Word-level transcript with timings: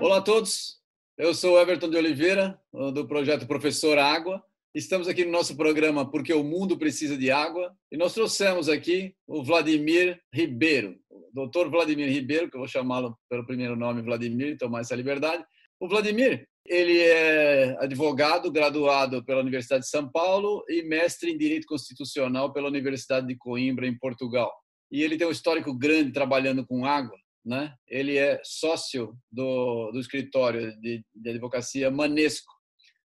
Olá 0.00 0.16
a 0.16 0.20
todos, 0.20 0.80
eu 1.16 1.32
sou 1.32 1.56
Everton 1.56 1.88
de 1.88 1.96
Oliveira, 1.96 2.58
do 2.92 3.06
projeto 3.06 3.46
Professor 3.46 3.96
Água. 3.96 4.42
Estamos 4.74 5.06
aqui 5.06 5.24
no 5.24 5.30
nosso 5.30 5.56
programa 5.56 6.10
Porque 6.10 6.34
o 6.34 6.42
Mundo 6.42 6.76
Precisa 6.76 7.16
de 7.16 7.30
Água 7.30 7.72
e 7.92 7.96
nós 7.96 8.12
trouxemos 8.12 8.68
aqui 8.68 9.14
o 9.24 9.44
Vladimir 9.44 10.20
Ribeiro, 10.32 10.96
o 11.08 11.30
doutor 11.32 11.70
Vladimir 11.70 12.10
Ribeiro, 12.10 12.50
que 12.50 12.56
eu 12.56 12.60
vou 12.60 12.68
chamá-lo 12.68 13.16
pelo 13.30 13.46
primeiro 13.46 13.76
nome 13.76 14.02
Vladimir, 14.02 14.58
tomar 14.58 14.80
essa 14.80 14.96
liberdade. 14.96 15.44
O 15.78 15.88
Vladimir, 15.88 16.44
ele 16.66 16.98
é 16.98 17.76
advogado, 17.78 18.50
graduado 18.50 19.24
pela 19.24 19.40
Universidade 19.40 19.84
de 19.84 19.90
São 19.90 20.10
Paulo 20.10 20.64
e 20.68 20.82
mestre 20.82 21.30
em 21.30 21.36
Direito 21.36 21.66
Constitucional 21.66 22.52
pela 22.52 22.68
Universidade 22.68 23.26
de 23.26 23.36
Coimbra, 23.36 23.86
em 23.86 23.98
Portugal. 23.98 24.52
E 24.90 25.02
ele 25.02 25.16
tem 25.16 25.26
um 25.26 25.32
histórico 25.32 25.76
grande 25.76 26.12
trabalhando 26.12 26.66
com 26.66 26.84
água 26.84 27.16
né? 27.44 27.74
Ele 27.86 28.16
é 28.16 28.40
sócio 28.42 29.16
do, 29.30 29.90
do 29.92 30.00
escritório 30.00 30.74
de, 30.80 31.04
de 31.14 31.30
advocacia 31.30 31.90
Manesco. 31.90 32.52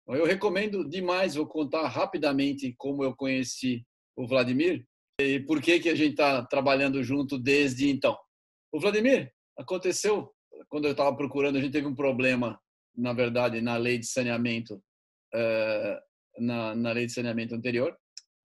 Então, 0.03 0.15
eu 0.15 0.25
recomendo 0.25 0.87
demais, 0.87 1.35
vou 1.35 1.47
contar 1.47 1.87
rapidamente 1.87 2.73
como 2.77 3.03
eu 3.03 3.15
conheci 3.15 3.85
o 4.15 4.27
Vladimir 4.27 4.85
e 5.19 5.39
por 5.39 5.61
que, 5.61 5.79
que 5.79 5.89
a 5.89 5.95
gente 5.95 6.11
está 6.11 6.45
trabalhando 6.45 7.01
junto 7.01 7.39
desde 7.39 7.89
então. 7.89 8.17
O 8.71 8.79
Vladimir 8.79 9.31
aconteceu 9.57 10.31
quando 10.67 10.85
eu 10.85 10.91
estava 10.91 11.15
procurando, 11.15 11.57
a 11.57 11.61
gente 11.61 11.71
teve 11.71 11.87
um 11.87 11.95
problema, 11.95 12.59
na 12.97 13.13
verdade, 13.13 13.61
na 13.61 13.77
lei 13.77 13.97
de 13.97 14.05
saneamento, 14.05 14.81
eh, 15.33 15.99
na, 16.39 16.75
na 16.75 16.91
lei 16.91 17.05
de 17.05 17.13
saneamento 17.13 17.55
anterior, 17.55 17.95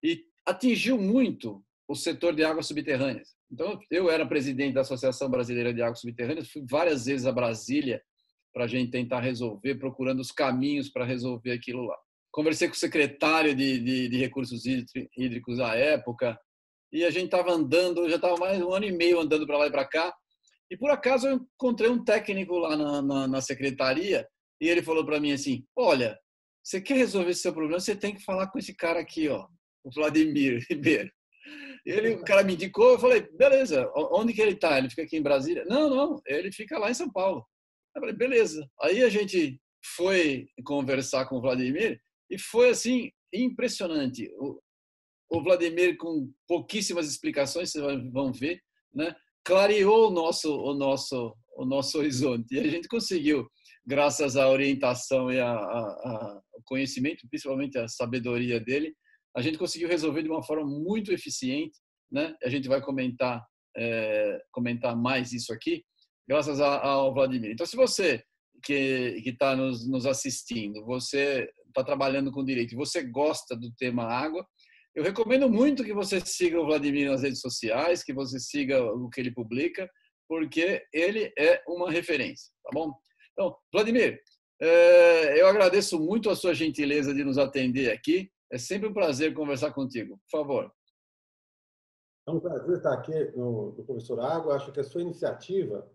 e 0.02 0.24
atingiu 0.46 0.98
muito 0.98 1.64
o 1.88 1.94
setor 1.94 2.34
de 2.34 2.44
águas 2.44 2.66
subterrâneas. 2.66 3.36
Então, 3.50 3.80
eu 3.90 4.10
era 4.10 4.26
presidente 4.26 4.74
da 4.74 4.82
Associação 4.82 5.30
Brasileira 5.30 5.72
de 5.72 5.80
Águas 5.82 6.00
Subterrâneas, 6.00 6.50
fui 6.50 6.62
várias 6.68 7.06
vezes 7.06 7.26
a 7.26 7.32
Brasília 7.32 8.02
para 8.52 8.64
a 8.64 8.68
gente 8.68 8.90
tentar 8.90 9.20
resolver, 9.20 9.76
procurando 9.76 10.20
os 10.20 10.30
caminhos 10.30 10.90
para 10.90 11.04
resolver 11.04 11.52
aquilo 11.52 11.84
lá. 11.84 11.96
Conversei 12.30 12.68
com 12.68 12.74
o 12.74 12.78
secretário 12.78 13.54
de, 13.54 13.78
de, 13.80 14.08
de 14.08 14.16
recursos 14.18 14.64
hídricos 15.16 15.60
à 15.60 15.74
época, 15.74 16.38
e 16.92 17.04
a 17.04 17.10
gente 17.10 17.26
estava 17.26 17.52
andando, 17.52 18.08
já 18.08 18.16
estava 18.16 18.36
mais 18.36 18.60
um 18.60 18.72
ano 18.72 18.86
e 18.86 18.92
meio 18.92 19.20
andando 19.20 19.46
para 19.46 19.58
lá 19.58 19.66
e 19.66 19.70
para 19.70 19.86
cá, 19.86 20.14
e 20.70 20.76
por 20.76 20.90
acaso 20.90 21.28
eu 21.28 21.36
encontrei 21.54 21.90
um 21.90 22.02
técnico 22.04 22.58
lá 22.58 22.76
na, 22.76 23.02
na, 23.02 23.28
na 23.28 23.40
secretaria, 23.40 24.26
e 24.60 24.68
ele 24.68 24.82
falou 24.82 25.04
para 25.04 25.20
mim 25.20 25.32
assim: 25.32 25.64
Olha, 25.76 26.18
você 26.62 26.80
quer 26.80 26.96
resolver 26.96 27.30
esse 27.30 27.42
seu 27.42 27.52
problema, 27.52 27.80
você 27.80 27.96
tem 27.96 28.14
que 28.14 28.24
falar 28.24 28.48
com 28.48 28.58
esse 28.58 28.74
cara 28.74 29.00
aqui, 29.00 29.28
ó, 29.28 29.46
o 29.84 29.90
Vladimir 29.90 30.64
Ribeiro. 30.68 31.10
Ele, 31.86 32.16
o 32.16 32.24
cara 32.24 32.42
me 32.42 32.52
indicou, 32.52 32.92
eu 32.92 32.98
falei, 32.98 33.22
beleza, 33.32 33.90
onde 33.94 34.34
que 34.34 34.42
ele 34.42 34.52
está? 34.52 34.76
Ele 34.76 34.90
fica 34.90 35.02
aqui 35.02 35.16
em 35.16 35.22
Brasília? 35.22 35.64
Não, 35.64 35.88
não, 35.88 36.20
ele 36.26 36.52
fica 36.52 36.78
lá 36.78 36.90
em 36.90 36.94
São 36.94 37.10
Paulo. 37.10 37.46
Eu 37.96 38.02
falei, 38.02 38.14
beleza. 38.14 38.68
Aí 38.82 39.02
a 39.02 39.08
gente 39.08 39.58
foi 39.96 40.46
conversar 40.64 41.24
com 41.26 41.36
o 41.36 41.40
Vladimir 41.40 41.98
e 42.30 42.38
foi 42.38 42.70
assim 42.70 43.10
impressionante. 43.32 44.30
O, 44.36 44.60
o 45.30 45.42
Vladimir 45.42 45.96
com 45.96 46.30
pouquíssimas 46.46 47.08
explicações, 47.08 47.70
vocês 47.70 48.12
vão 48.12 48.32
ver, 48.32 48.60
né? 48.94 49.14
Clareou 49.48 50.08
o 50.08 50.10
nosso 50.10 50.54
o 50.54 50.74
nosso 50.74 51.34
o 51.56 51.64
nosso 51.64 51.96
horizonte 51.96 52.54
e 52.54 52.60
a 52.60 52.68
gente 52.68 52.86
conseguiu, 52.86 53.48
graças 53.86 54.36
à 54.36 54.46
orientação 54.46 55.32
e 55.32 55.40
ao 55.40 56.42
conhecimento, 56.66 57.26
principalmente 57.30 57.78
a 57.78 57.88
sabedoria 57.88 58.60
dele, 58.60 58.94
a 59.34 59.40
gente 59.40 59.56
conseguiu 59.56 59.88
resolver 59.88 60.22
de 60.22 60.28
uma 60.28 60.42
forma 60.42 60.66
muito 60.66 61.14
eficiente, 61.14 61.78
né? 62.12 62.36
A 62.44 62.50
gente 62.50 62.68
vai 62.68 62.82
comentar 62.82 63.42
é, 63.74 64.38
comentar 64.52 64.94
mais 64.94 65.32
isso 65.32 65.50
aqui, 65.50 65.82
graças 66.28 66.60
ao 66.60 67.14
Vladimir. 67.14 67.50
Então, 67.50 67.64
se 67.64 67.74
você 67.74 68.22
que 68.62 69.22
está 69.24 69.56
nos, 69.56 69.88
nos 69.88 70.04
assistindo, 70.04 70.84
você 70.84 71.50
está 71.68 71.82
trabalhando 71.82 72.30
com 72.30 72.44
direito, 72.44 72.76
você 72.76 73.02
gosta 73.02 73.56
do 73.56 73.72
tema 73.78 74.04
água, 74.04 74.46
eu 74.94 75.02
recomendo 75.02 75.48
muito 75.48 75.84
que 75.84 75.92
você 75.92 76.20
siga 76.20 76.60
o 76.60 76.66
Vladimir 76.66 77.10
nas 77.10 77.22
redes 77.22 77.40
sociais, 77.40 78.02
que 78.02 78.12
você 78.12 78.38
siga 78.40 78.82
o 78.82 79.08
que 79.08 79.20
ele 79.20 79.30
publica, 79.30 79.88
porque 80.28 80.84
ele 80.92 81.32
é 81.38 81.62
uma 81.66 81.90
referência, 81.90 82.52
tá 82.64 82.70
bom? 82.72 82.92
Então, 83.32 83.56
Vladimir, 83.72 84.20
é, 84.60 85.40
eu 85.40 85.46
agradeço 85.46 85.98
muito 85.98 86.28
a 86.28 86.36
sua 86.36 86.52
gentileza 86.52 87.14
de 87.14 87.22
nos 87.24 87.38
atender 87.38 87.90
aqui. 87.92 88.30
É 88.50 88.58
sempre 88.58 88.88
um 88.88 88.92
prazer 88.92 89.32
conversar 89.34 89.72
contigo. 89.72 90.18
Por 90.18 90.38
favor. 90.38 90.72
É 92.26 92.30
um 92.30 92.40
prazer 92.40 92.76
estar 92.76 92.92
aqui 92.92 93.12
no, 93.36 93.72
no 93.72 93.84
Professor 93.84 94.20
Água. 94.20 94.56
Acho 94.56 94.72
que 94.72 94.80
a 94.80 94.84
sua 94.84 95.02
iniciativa 95.02 95.88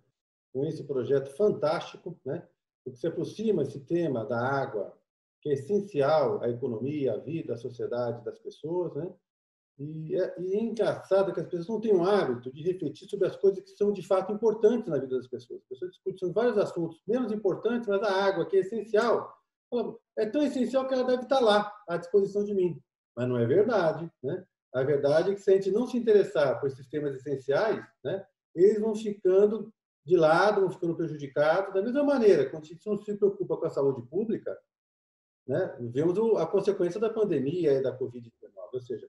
com 0.54 0.66
esse 0.66 0.84
projeto 0.84 1.36
fantástico, 1.36 2.18
né? 2.24 2.48
porque 2.84 2.98
se 2.98 3.08
aproxima 3.08 3.64
esse 3.64 3.80
tema 3.82 4.26
da 4.26 4.40
água, 4.40 4.96
que 5.44 5.50
é 5.50 5.54
essencial 5.54 6.42
à 6.42 6.50
economia, 6.50 7.14
à 7.14 7.18
vida, 7.18 7.54
à 7.54 7.58
sociedade 7.58 8.24
das 8.24 8.40
pessoas, 8.40 8.96
né? 8.96 9.14
E 9.78 10.16
é, 10.16 10.36
e 10.40 10.56
é, 10.56 10.62
engraçado 10.62 11.34
que 11.34 11.40
as 11.42 11.48
pessoas 11.48 11.68
não 11.68 11.82
têm 11.82 11.94
o 11.94 12.06
hábito 12.06 12.52
de 12.54 12.64
refletir 12.64 13.10
sobre 13.10 13.28
as 13.28 13.36
coisas 13.36 13.62
que 13.62 13.72
são 13.72 13.92
de 13.92 14.06
fato 14.06 14.32
importantes 14.32 14.88
na 14.88 15.00
vida 15.00 15.18
das 15.18 15.28
pessoas. 15.28 15.62
As 15.64 15.68
pessoas 15.68 15.92
discutem 15.92 16.32
vários 16.32 16.58
assuntos 16.58 17.02
menos 17.06 17.32
importantes, 17.32 17.90
mas 17.90 18.02
a 18.04 18.26
água, 18.26 18.46
que 18.46 18.56
é 18.56 18.60
essencial, 18.62 19.36
é 20.18 20.26
tão 20.28 20.44
essencial 20.44 20.88
que 20.88 20.94
ela 20.94 21.04
deve 21.04 21.24
estar 21.24 21.40
lá, 21.40 21.74
à 21.90 21.98
disposição 21.98 22.46
de 22.46 22.54
mim. 22.54 22.80
Mas 23.16 23.28
não 23.28 23.38
é 23.38 23.46
verdade. 23.46 24.10
Né? 24.24 24.46
A 24.74 24.84
verdade 24.84 25.32
é 25.32 25.34
que 25.34 25.42
se 25.42 25.52
a 25.52 25.56
gente 25.56 25.72
não 25.72 25.88
se 25.88 25.98
interessar 25.98 26.60
por 26.62 26.68
esses 26.68 26.88
temas 26.88 27.16
essenciais, 27.16 27.84
né, 28.04 28.24
eles 28.56 28.80
vão 28.80 28.96
ficando 28.96 29.74
de 30.06 30.16
lado, 30.16 30.62
vão 30.62 30.72
ficando 30.72 30.96
prejudicados. 30.96 31.74
Da 31.74 31.82
mesma 31.82 32.04
maneira, 32.04 32.50
quando 32.50 32.64
a 32.64 32.68
gente 32.68 32.88
não 32.88 32.98
se 33.02 33.18
preocupa 33.18 33.58
com 33.58 33.66
a 33.66 33.70
saúde 33.70 34.08
pública, 34.08 34.56
né, 35.48 35.76
a 36.38 36.46
consequência 36.46 37.00
da 37.00 37.10
pandemia 37.10 37.74
e 37.74 37.84
da 37.84 37.98
Covid-19. 37.98 38.32
Ou 38.74 38.82
seja, 38.82 39.08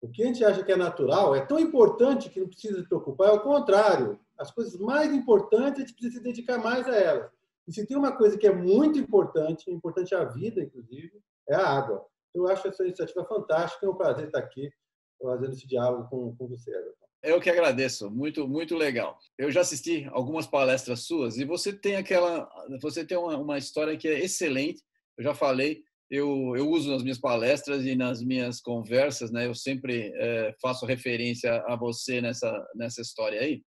o 0.00 0.08
que 0.08 0.22
a 0.22 0.26
gente 0.26 0.44
acha 0.44 0.62
que 0.64 0.72
é 0.72 0.76
natural 0.76 1.34
é 1.34 1.44
tão 1.44 1.58
importante 1.58 2.28
que 2.28 2.40
não 2.40 2.48
precisa 2.48 2.80
se 2.80 2.88
preocupar, 2.88 3.28
é 3.28 3.32
o 3.32 3.40
contrário. 3.40 4.18
As 4.38 4.50
coisas 4.50 4.76
mais 4.78 5.12
importantes 5.12 5.78
a 5.78 5.86
gente 5.86 5.92
precisa 5.92 6.18
se 6.18 6.22
dedicar 6.22 6.58
mais 6.58 6.86
a 6.88 6.96
elas. 6.96 7.30
E 7.66 7.72
se 7.72 7.86
tem 7.86 7.96
uma 7.96 8.16
coisa 8.16 8.36
que 8.36 8.46
é 8.46 8.52
muito 8.52 8.98
importante, 8.98 9.70
importante 9.70 10.14
à 10.14 10.24
vida, 10.24 10.60
inclusive, 10.60 11.22
é 11.48 11.54
a 11.54 11.66
água. 11.66 12.04
Eu 12.34 12.48
acho 12.48 12.66
essa 12.66 12.84
iniciativa 12.84 13.24
fantástica, 13.24 13.86
é 13.86 13.88
um 13.88 13.94
prazer 13.94 14.26
estar 14.26 14.40
aqui 14.40 14.72
fazendo 15.20 15.52
esse 15.52 15.66
diálogo 15.66 16.08
com, 16.08 16.34
com 16.34 16.48
você, 16.48 16.70
Everton. 16.70 17.06
Eu 17.22 17.40
que 17.40 17.48
agradeço, 17.48 18.10
muito 18.10 18.48
muito 18.48 18.74
legal. 18.74 19.16
Eu 19.38 19.48
já 19.48 19.60
assisti 19.60 20.08
algumas 20.10 20.44
palestras 20.44 21.00
suas 21.00 21.38
e 21.38 21.44
você 21.44 21.72
tem 21.72 21.94
aquela, 21.94 22.50
você 22.80 23.04
tem 23.04 23.16
uma, 23.16 23.36
uma 23.36 23.58
história 23.58 23.96
que 23.96 24.08
é 24.08 24.18
excelente. 24.18 24.82
Eu 25.18 25.24
já 25.24 25.34
falei, 25.34 25.82
eu, 26.10 26.54
eu 26.56 26.68
uso 26.68 26.90
nas 26.90 27.02
minhas 27.02 27.18
palestras 27.18 27.86
e 27.86 27.96
nas 27.96 28.22
minhas 28.22 28.60
conversas, 28.60 29.30
né? 29.32 29.46
Eu 29.46 29.54
sempre 29.54 30.12
é, 30.14 30.54
faço 30.60 30.84
referência 30.84 31.62
a 31.66 31.74
você 31.74 32.20
nessa 32.20 32.52
nessa 32.74 33.00
história 33.00 33.40
aí. 33.40 33.62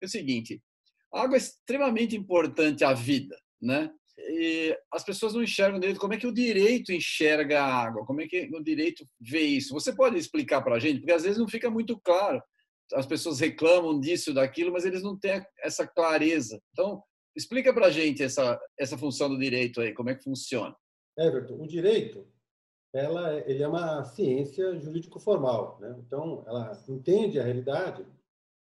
É 0.00 0.06
o 0.06 0.08
seguinte, 0.08 0.62
a 1.12 1.22
água 1.22 1.36
é 1.36 1.38
extremamente 1.38 2.16
importante 2.16 2.84
à 2.84 2.92
vida, 2.92 3.36
né? 3.60 3.90
E 4.16 4.76
as 4.92 5.04
pessoas 5.04 5.34
não 5.34 5.42
enxergam 5.42 5.80
direito 5.80 6.00
como 6.00 6.14
é 6.14 6.16
que 6.16 6.26
o 6.26 6.34
direito 6.34 6.92
enxerga 6.92 7.62
a 7.62 7.74
água, 7.84 8.04
como 8.04 8.20
é 8.20 8.28
que 8.28 8.48
o 8.52 8.62
direito 8.62 9.04
vê 9.20 9.42
isso. 9.42 9.74
Você 9.74 9.94
pode 9.94 10.16
explicar 10.18 10.62
para 10.62 10.76
a 10.76 10.78
gente? 10.78 11.00
Porque 11.00 11.12
às 11.12 11.22
vezes 11.22 11.38
não 11.38 11.48
fica 11.48 11.70
muito 11.70 11.98
claro. 12.00 12.40
As 12.94 13.06
pessoas 13.06 13.40
reclamam 13.40 13.98
disso, 14.00 14.32
daquilo, 14.32 14.72
mas 14.72 14.84
eles 14.84 15.02
não 15.02 15.18
têm 15.18 15.42
essa 15.62 15.86
clareza. 15.86 16.60
Então, 16.72 17.02
explica 17.36 17.72
para 17.72 17.86
a 17.86 17.90
gente 17.90 18.22
essa, 18.22 18.58
essa 18.78 18.98
função 18.98 19.28
do 19.28 19.38
direito 19.38 19.80
aí, 19.80 19.92
como 19.94 20.10
é 20.10 20.14
que 20.14 20.24
funciona. 20.24 20.74
Everton, 21.18 21.60
o 21.60 21.66
direito 21.66 22.24
ela, 22.92 23.34
é, 23.34 23.50
ele 23.50 23.62
é 23.62 23.68
uma 23.68 24.04
ciência 24.04 24.78
jurídico-formal. 24.80 25.78
Né? 25.80 25.94
Então, 26.06 26.42
ela 26.46 26.72
entende 26.88 27.38
a 27.38 27.44
realidade 27.44 28.06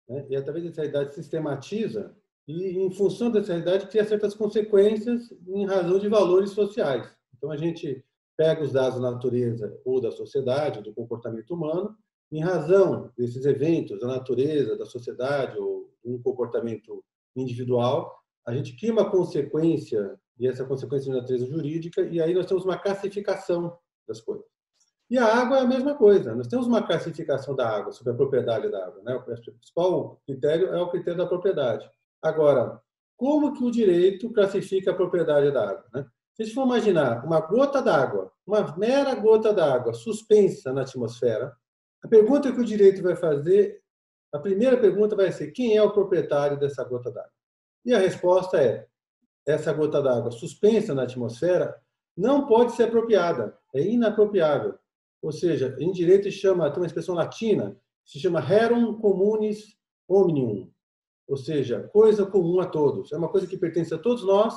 né? 0.07 0.25
e, 0.29 0.35
através 0.35 0.65
dessa 0.65 0.81
realidade, 0.81 1.15
sistematiza 1.15 2.15
e, 2.47 2.77
em 2.77 2.91
função 2.91 3.31
dessa 3.31 3.53
realidade, 3.53 3.87
cria 3.87 4.05
certas 4.05 4.35
consequências 4.35 5.33
em 5.47 5.65
razão 5.65 5.97
de 5.97 6.07
valores 6.07 6.51
sociais. 6.51 7.09
Então, 7.35 7.49
a 7.49 7.57
gente 7.57 8.03
pega 8.37 8.63
os 8.63 8.71
dados 8.71 9.01
da 9.01 9.11
natureza 9.11 9.79
ou 9.85 9.99
da 9.99 10.11
sociedade, 10.11 10.81
do 10.81 10.93
comportamento 10.93 11.53
humano, 11.53 11.95
em 12.31 12.41
razão 12.41 13.11
desses 13.17 13.45
eventos 13.45 13.99
da 13.99 14.07
natureza, 14.07 14.77
da 14.77 14.85
sociedade 14.85 15.57
ou 15.57 15.91
um 16.03 16.21
comportamento 16.21 17.03
individual, 17.35 18.21
a 18.45 18.55
gente 18.55 18.75
cria 18.75 18.91
uma 18.91 19.09
consequência, 19.09 20.19
e 20.41 20.47
essa 20.47 20.65
consequência 20.65 21.11
de 21.11 21.17
natureza 21.17 21.45
jurídica, 21.45 22.01
e 22.01 22.19
aí 22.19 22.33
nós 22.33 22.47
temos 22.47 22.65
uma 22.65 22.77
classificação 22.77 23.77
das 24.07 24.19
coisas. 24.19 24.45
E 25.07 25.17
a 25.17 25.25
água 25.25 25.59
é 25.59 25.61
a 25.61 25.67
mesma 25.67 25.93
coisa. 25.93 26.33
Nós 26.33 26.47
temos 26.47 26.65
uma 26.65 26.81
classificação 26.81 27.55
da 27.55 27.69
água, 27.69 27.91
sobre 27.91 28.13
a 28.13 28.15
propriedade 28.15 28.71
da 28.71 28.87
água. 28.87 29.03
Né? 29.03 29.13
O 29.13 29.21
principal 29.21 30.19
critério 30.25 30.69
é 30.69 30.81
o 30.81 30.89
critério 30.89 31.19
da 31.19 31.27
propriedade. 31.27 31.87
Agora, 32.23 32.81
como 33.15 33.53
que 33.53 33.63
o 33.63 33.69
direito 33.69 34.31
classifica 34.33 34.89
a 34.89 34.95
propriedade 34.95 35.51
da 35.51 35.69
água? 35.69 35.85
Né? 35.93 36.05
Se 36.33 36.41
a 36.41 36.45
gente 36.45 36.55
for 36.55 36.65
imaginar 36.65 37.23
uma 37.23 37.39
gota 37.39 37.81
d'água, 37.81 38.31
uma 38.47 38.75
mera 38.77 39.13
gota 39.13 39.53
d'água 39.53 39.93
suspensa 39.93 40.73
na 40.73 40.81
atmosfera, 40.81 41.55
A 42.03 42.07
pergunta 42.07 42.51
que 42.51 42.59
o 42.59 42.65
direito 42.65 43.03
vai 43.03 43.15
fazer, 43.15 43.79
a 44.33 44.39
primeira 44.39 44.75
pergunta 44.77 45.15
vai 45.15 45.31
ser: 45.31 45.51
quem 45.51 45.77
é 45.77 45.83
o 45.83 45.91
proprietário 45.91 46.57
dessa 46.57 46.83
gota 46.83 47.11
d'água? 47.11 47.31
E 47.85 47.93
a 47.93 47.99
resposta 47.99 48.57
é: 48.57 48.87
essa 49.47 49.73
gota 49.73 50.01
d'água 50.01 50.31
suspensa 50.31 50.93
na 50.93 51.03
atmosfera 51.03 51.75
não 52.15 52.45
pode 52.45 52.73
ser 52.73 52.83
apropriada, 52.83 53.57
é 53.73 53.81
inapropriável. 53.81 54.75
Ou 55.21 55.31
seja, 55.31 55.75
em 55.79 55.91
direito 55.91 56.29
chama, 56.31 56.69
tem 56.69 56.81
uma 56.81 56.85
expressão 56.87 57.15
latina, 57.15 57.77
se 58.05 58.19
chama 58.19 58.39
rerum 58.39 58.99
communis 58.99 59.77
omnium, 60.07 60.69
ou 61.27 61.37
seja, 61.37 61.87
coisa 61.93 62.25
comum 62.25 62.59
a 62.59 62.65
todos. 62.65 63.11
É 63.11 63.17
uma 63.17 63.29
coisa 63.29 63.47
que 63.47 63.57
pertence 63.57 63.93
a 63.93 63.97
todos 63.97 64.23
nós 64.23 64.53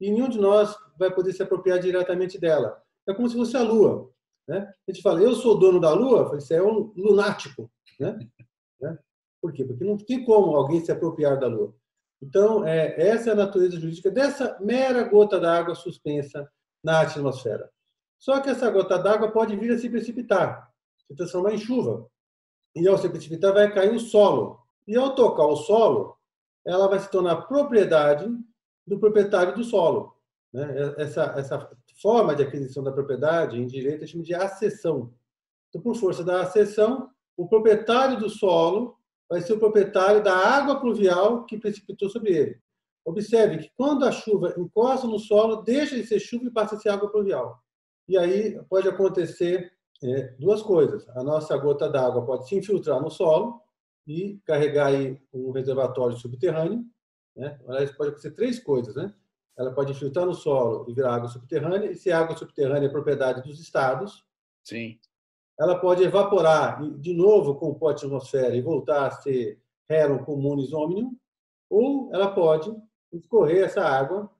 e 0.00 0.10
nenhum 0.10 0.28
de 0.28 0.38
nós 0.38 0.74
vai 0.98 1.14
poder 1.14 1.32
se 1.32 1.42
apropriar 1.42 1.78
diretamente 1.78 2.38
dela. 2.38 2.82
É 3.08 3.14
como 3.14 3.28
se 3.28 3.36
fosse 3.36 3.56
a 3.56 3.62
Lua. 3.62 4.10
Né? 4.48 4.58
A 4.60 4.90
gente 4.90 5.02
fala, 5.02 5.20
eu 5.20 5.34
sou 5.34 5.58
dono 5.58 5.78
da 5.78 5.92
Lua, 5.92 6.36
isso 6.36 6.52
é 6.52 6.62
um 6.62 6.92
lunático. 6.96 7.70
Né? 8.00 8.18
né? 8.80 8.98
Por 9.40 9.52
quê? 9.52 9.64
Porque 9.64 9.84
não 9.84 9.96
tem 9.96 10.24
como 10.24 10.56
alguém 10.56 10.84
se 10.84 10.90
apropriar 10.90 11.38
da 11.38 11.46
Lua. 11.46 11.74
Então, 12.20 12.66
é, 12.66 13.00
essa 13.00 13.30
é 13.30 13.32
a 13.32 13.36
natureza 13.36 13.78
jurídica 13.78 14.10
dessa 14.10 14.58
mera 14.60 15.04
gota 15.04 15.38
d'água 15.38 15.74
suspensa 15.74 16.50
na 16.82 17.00
atmosfera. 17.00 17.70
Só 18.18 18.40
que 18.40 18.50
essa 18.50 18.70
gota 18.70 18.98
d'água 18.98 19.30
pode 19.30 19.56
vir 19.56 19.72
a 19.72 19.78
se 19.78 19.88
precipitar, 19.88 20.68
se 21.06 21.14
transformar 21.14 21.54
em 21.54 21.58
chuva. 21.58 22.08
E 22.74 22.86
ao 22.86 22.98
se 22.98 23.08
precipitar, 23.08 23.52
vai 23.52 23.72
cair 23.72 23.92
no 23.92 24.00
solo. 24.00 24.60
E 24.86 24.96
ao 24.96 25.14
tocar 25.14 25.46
o 25.46 25.56
solo, 25.56 26.16
ela 26.66 26.88
vai 26.88 26.98
se 26.98 27.10
tornar 27.10 27.42
propriedade 27.42 28.28
do 28.86 28.98
proprietário 28.98 29.54
do 29.54 29.62
solo. 29.62 30.16
Né? 30.52 30.94
Essa, 30.98 31.34
essa 31.36 31.70
forma 32.00 32.34
de 32.34 32.42
aquisição 32.42 32.82
da 32.82 32.92
propriedade 32.92 33.58
em 33.58 33.66
direito 33.66 34.04
é 34.04 34.06
chama 34.06 34.24
de 34.24 34.34
acessão. 34.34 35.12
Então, 35.68 35.80
por 35.80 35.94
força 35.94 36.24
da 36.24 36.42
acessão, 36.42 37.10
o 37.36 37.48
proprietário 37.48 38.18
do 38.18 38.28
solo 38.28 38.97
vai 39.28 39.40
ser 39.40 39.52
o 39.52 39.58
proprietário 39.58 40.22
da 40.22 40.34
água 40.34 40.80
pluvial 40.80 41.44
que 41.44 41.58
precipitou 41.58 42.08
sobre 42.08 42.32
ele. 42.34 42.60
Observe 43.04 43.58
que 43.58 43.70
quando 43.76 44.04
a 44.04 44.12
chuva 44.12 44.54
encosta 44.56 45.06
no 45.06 45.18
solo, 45.18 45.62
deixa 45.62 45.96
de 45.96 46.06
ser 46.06 46.18
chuva 46.18 46.46
e 46.46 46.50
passa 46.50 46.76
a 46.76 46.78
ser 46.78 46.90
água 46.90 47.10
pluvial. 47.10 47.62
E 48.08 48.16
aí 48.16 48.58
pode 48.68 48.88
acontecer 48.88 49.72
é, 50.02 50.34
duas 50.38 50.62
coisas. 50.62 51.08
A 51.10 51.22
nossa 51.22 51.56
gota 51.56 51.88
d'água 51.88 52.24
pode 52.24 52.48
se 52.48 52.56
infiltrar 52.56 53.00
no 53.00 53.10
solo 53.10 53.60
e 54.06 54.40
carregar 54.44 54.88
aí 54.88 55.20
um 55.32 55.50
reservatório 55.50 56.16
subterrâneo. 56.16 56.84
Né? 57.36 57.58
Aliás, 57.68 57.90
pode 57.92 58.10
acontecer 58.10 58.32
três 58.32 58.58
coisas. 58.58 58.94
Né? 58.94 59.12
Ela 59.56 59.72
pode 59.72 59.92
infiltrar 59.92 60.26
no 60.26 60.34
solo 60.34 60.86
e 60.88 60.94
virar 60.94 61.14
água 61.14 61.28
subterrânea. 61.28 61.90
E 61.90 61.96
se 61.96 62.10
a 62.10 62.20
água 62.20 62.36
subterrânea 62.36 62.86
é 62.88 62.90
propriedade 62.90 63.42
dos 63.42 63.60
estados, 63.60 64.24
Sim. 64.64 64.98
Ela 65.58 65.78
pode 65.78 66.02
evaporar 66.02 66.80
de 66.98 67.12
novo 67.12 67.56
com 67.56 67.70
o 67.70 67.74
pote 67.74 68.04
atmosfera 68.04 68.54
e 68.54 68.62
voltar 68.62 69.06
a 69.06 69.10
ser 69.10 69.60
rerum 69.88 70.24
communis 70.24 70.72
omnium, 70.72 71.16
ou 71.68 72.10
ela 72.12 72.30
pode 72.32 72.74
escorrer 73.12 73.64
essa 73.64 73.82
água 73.82 74.30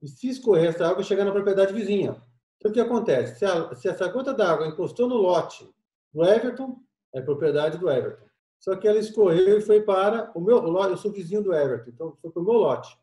e 0.00 0.08
se 0.08 0.28
escorrer 0.28 0.70
essa 0.70 0.86
água 0.86 1.02
chegar 1.02 1.24
na 1.24 1.32
propriedade 1.32 1.72
vizinha. 1.72 2.22
Então, 2.56 2.70
o 2.70 2.74
que 2.74 2.80
acontece? 2.80 3.38
Se, 3.38 3.44
a, 3.44 3.74
se 3.74 3.88
essa 3.88 4.08
gota 4.08 4.32
d'água 4.32 4.66
encostou 4.66 5.08
no 5.08 5.16
lote 5.16 5.68
do 6.12 6.24
Everton, 6.24 6.80
é 7.12 7.20
propriedade 7.20 7.78
do 7.78 7.90
Everton. 7.90 8.24
Só 8.58 8.76
que 8.76 8.88
ela 8.88 8.98
escorreu 8.98 9.58
e 9.58 9.60
foi 9.60 9.82
para 9.82 10.32
o 10.34 10.40
meu 10.40 10.58
lote, 10.60 10.92
eu 10.92 10.96
sou 10.96 11.12
vizinho 11.12 11.42
do 11.42 11.52
Everton, 11.52 11.90
então 11.90 12.16
foi 12.22 12.30
para 12.30 12.40
o 12.40 12.44
meu 12.44 12.54
lote. 12.54 12.96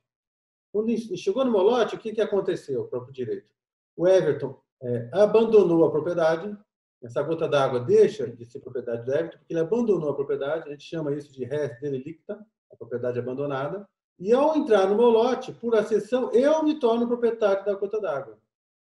Quando 0.73 0.97
chegou 1.17 1.45
no 1.45 1.51
meu 1.51 1.61
lote, 1.61 1.95
o 1.95 1.99
que, 1.99 2.13
que 2.13 2.21
aconteceu, 2.21 2.85
próprio 2.85 3.13
direito? 3.13 3.53
O 3.95 4.07
Everton 4.07 4.59
é, 4.81 5.09
abandonou 5.13 5.85
a 5.85 5.91
propriedade, 5.91 6.57
essa 7.03 7.21
gota 7.23 7.47
d'água 7.47 7.79
deixa 7.79 8.27
de 8.27 8.45
ser 8.45 8.59
propriedade 8.59 9.05
do 9.05 9.11
Everton, 9.11 9.37
porque 9.37 9.53
ele 9.53 9.59
abandonou 9.59 10.09
a 10.09 10.15
propriedade, 10.15 10.69
a 10.69 10.71
gente 10.71 10.83
chama 10.83 11.13
isso 11.13 11.31
de 11.33 11.43
res 11.43 11.79
delicta, 11.79 12.45
a 12.71 12.75
propriedade 12.75 13.19
abandonada, 13.19 13.87
e 14.19 14.31
ao 14.31 14.55
entrar 14.55 14.87
no 14.87 14.95
meu 14.95 15.09
lote, 15.09 15.51
por 15.51 15.75
acessão, 15.75 16.31
eu 16.31 16.63
me 16.63 16.79
torno 16.79 17.07
proprietário 17.07 17.65
da 17.65 17.73
gota 17.73 17.99
d'água. 17.99 18.37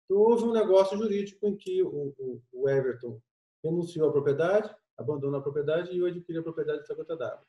Então, 0.05 0.19
houve 0.19 0.45
um 0.45 0.53
negócio 0.53 0.97
jurídico 0.97 1.45
em 1.47 1.57
que 1.57 1.83
o, 1.83 2.15
o, 2.17 2.43
o 2.53 2.69
Everton 2.69 3.21
renunciou 3.65 4.09
à 4.09 4.13
propriedade, 4.13 4.73
abandonou 4.97 5.41
a 5.41 5.43
propriedade 5.43 5.91
e 5.91 5.99
eu 5.99 6.07
adquiri 6.07 6.39
a 6.39 6.43
propriedade 6.43 6.81
dessa 6.81 6.95
gota 6.95 7.17
d'água. 7.17 7.45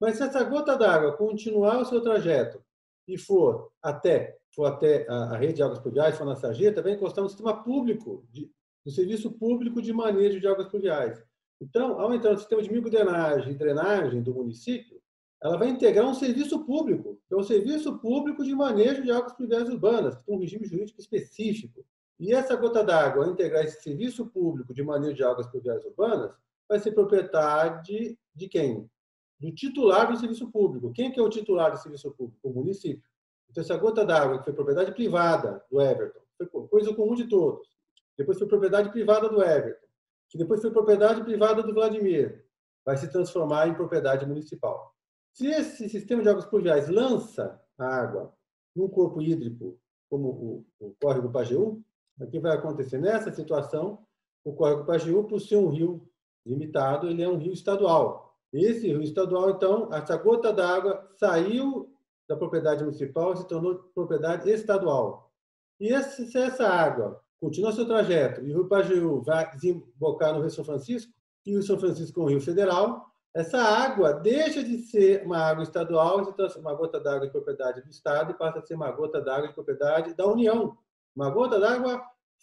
Mas 0.00 0.16
se 0.16 0.24
essa 0.24 0.42
gota 0.42 0.76
d'água 0.76 1.16
continuar 1.16 1.78
o 1.80 1.84
seu 1.84 2.00
trajeto 2.00 2.60
e 3.06 3.16
for 3.16 3.70
até, 3.80 4.36
for 4.52 4.64
até 4.64 5.06
a, 5.08 5.34
a 5.34 5.36
rede 5.36 5.54
de 5.54 5.62
águas 5.62 5.78
pluviais, 5.78 6.16
for 6.16 6.24
na 6.24 6.34
sarjeta, 6.34 6.82
vai 6.82 6.92
encostar 6.92 7.22
no 7.22 7.30
sistema 7.30 7.62
público, 7.62 8.26
de, 8.30 8.50
no 8.84 8.92
serviço 8.92 9.30
público 9.32 9.80
de 9.82 9.92
manejo 9.92 10.40
de 10.40 10.46
águas 10.46 10.68
pluviais. 10.68 11.22
Então, 11.60 12.00
ao 12.00 12.14
entrar 12.14 12.32
no 12.32 12.38
sistema 12.38 12.62
de 12.62 12.72
microdrenagem 12.72 13.52
e 13.52 13.56
drenagem 13.56 14.22
do 14.22 14.34
município, 14.34 15.00
ela 15.42 15.56
vai 15.56 15.68
integrar 15.68 16.06
um 16.06 16.14
serviço 16.14 16.64
público, 16.64 17.20
que 17.28 17.34
é 17.34 17.36
o 17.36 17.42
Serviço 17.42 17.98
Público 17.98 18.44
de 18.44 18.54
Manejo 18.54 19.02
de 19.02 19.10
Águas 19.10 19.32
Pluviais 19.34 19.68
Urbanas, 19.68 20.16
que 20.16 20.24
tem 20.24 20.34
um 20.34 20.40
regime 20.40 20.66
jurídico 20.66 21.00
específico. 21.00 21.84
E 22.18 22.32
essa 22.32 22.56
gota 22.56 22.82
d'água, 22.82 23.24
ao 23.24 23.30
integrar 23.30 23.64
esse 23.64 23.80
serviço 23.80 24.26
público 24.26 24.74
de 24.74 24.82
manejo 24.82 25.14
de 25.14 25.22
águas 25.22 25.46
pluviais 25.46 25.84
urbanas, 25.84 26.32
vai 26.68 26.80
ser 26.80 26.90
propriedade 26.90 28.18
de 28.34 28.48
quem? 28.48 28.90
Do 29.38 29.52
titular 29.52 30.10
do 30.10 30.18
serviço 30.18 30.50
público. 30.50 30.92
Quem 30.92 31.12
que 31.12 31.20
é 31.20 31.22
o 31.22 31.28
titular 31.28 31.70
do 31.70 31.78
serviço 31.78 32.10
público? 32.10 32.40
O 32.42 32.52
município. 32.52 33.08
Então, 33.48 33.62
essa 33.62 33.76
gota 33.76 34.04
d'água, 34.04 34.38
que 34.38 34.44
foi 34.44 34.52
propriedade 34.52 34.92
privada 34.92 35.64
do 35.70 35.80
Everton, 35.80 36.20
foi 36.36 36.68
coisa 36.68 36.92
comum 36.92 37.14
de 37.14 37.28
todos. 37.28 37.68
Depois 38.18 38.36
foi 38.36 38.48
propriedade 38.48 38.90
privada 38.90 39.28
do 39.28 39.40
Everton, 39.40 39.86
que 40.28 40.36
depois 40.36 40.60
foi 40.60 40.72
propriedade 40.72 41.22
privada 41.22 41.62
do 41.62 41.72
Vladimir, 41.72 42.44
vai 42.84 42.96
se 42.96 43.10
transformar 43.10 43.68
em 43.68 43.74
propriedade 43.74 44.26
municipal. 44.26 44.92
Se 45.32 45.46
esse 45.46 45.88
sistema 45.88 46.22
de 46.22 46.28
águas 46.28 46.46
pluviais 46.46 46.88
lança 46.88 47.62
a 47.78 47.86
água 47.86 48.34
num 48.74 48.88
corpo 48.88 49.22
hídrico, 49.22 49.78
como 50.10 50.28
o, 50.28 50.66
o 50.80 50.94
córrego 51.00 51.30
Pajeú, 51.30 51.80
o 52.18 52.26
que 52.26 52.40
vai 52.40 52.56
acontecer 52.56 52.98
nessa 52.98 53.32
situação? 53.32 54.04
O 54.44 54.52
córrego 54.52 54.84
Pajeú, 54.84 55.24
por 55.24 55.40
ser 55.40 55.56
um 55.56 55.68
rio 55.68 56.08
limitado, 56.44 57.08
ele 57.08 57.22
é 57.22 57.28
um 57.28 57.38
rio 57.38 57.52
estadual. 57.52 58.36
Esse 58.52 58.88
rio 58.88 59.02
estadual, 59.02 59.50
então, 59.50 59.92
essa 59.92 60.16
gota 60.16 60.52
d'água 60.52 61.08
saiu 61.16 61.94
da 62.28 62.36
propriedade 62.36 62.82
municipal 62.82 63.34
e 63.34 63.36
se 63.36 63.46
tornou 63.46 63.76
propriedade 63.94 64.50
estadual. 64.50 65.30
E 65.78 65.96
se 66.02 66.36
essa 66.36 66.66
água 66.66 67.22
continua 67.40 67.72
seu 67.72 67.86
trajeto 67.86 68.40
e 68.40 68.50
o 68.50 68.54
rio 68.54 68.68
Pajeú 68.68 69.22
vai 69.22 69.50
desembocar 69.50 70.34
no 70.34 70.40
Rio 70.40 70.50
São 70.50 70.64
Francisco, 70.64 71.12
e 71.46 71.56
o 71.56 71.62
São 71.62 71.78
Francisco 71.78 72.20
é 72.20 72.24
um 72.24 72.28
rio 72.28 72.40
federal, 72.40 73.06
essa 73.34 73.58
água 73.58 74.12
deixa 74.12 74.62
de 74.62 74.78
ser 74.78 75.24
uma 75.24 75.38
água 75.38 75.62
estadual, 75.62 76.24
se 76.24 76.32
transforma 76.34 76.70
uma 76.70 76.76
gota 76.76 76.98
d'água 76.98 77.26
de 77.26 77.32
propriedade 77.32 77.82
do 77.82 77.90
Estado 77.90 78.32
e 78.32 78.34
passa 78.34 78.58
a 78.58 78.62
ser 78.62 78.74
uma 78.74 78.90
gota 78.90 79.20
d'água 79.20 79.48
de 79.48 79.54
propriedade 79.54 80.14
da 80.14 80.26
União, 80.26 80.76
uma 81.14 81.30
gota 81.30 81.58
d'água 81.60 82.02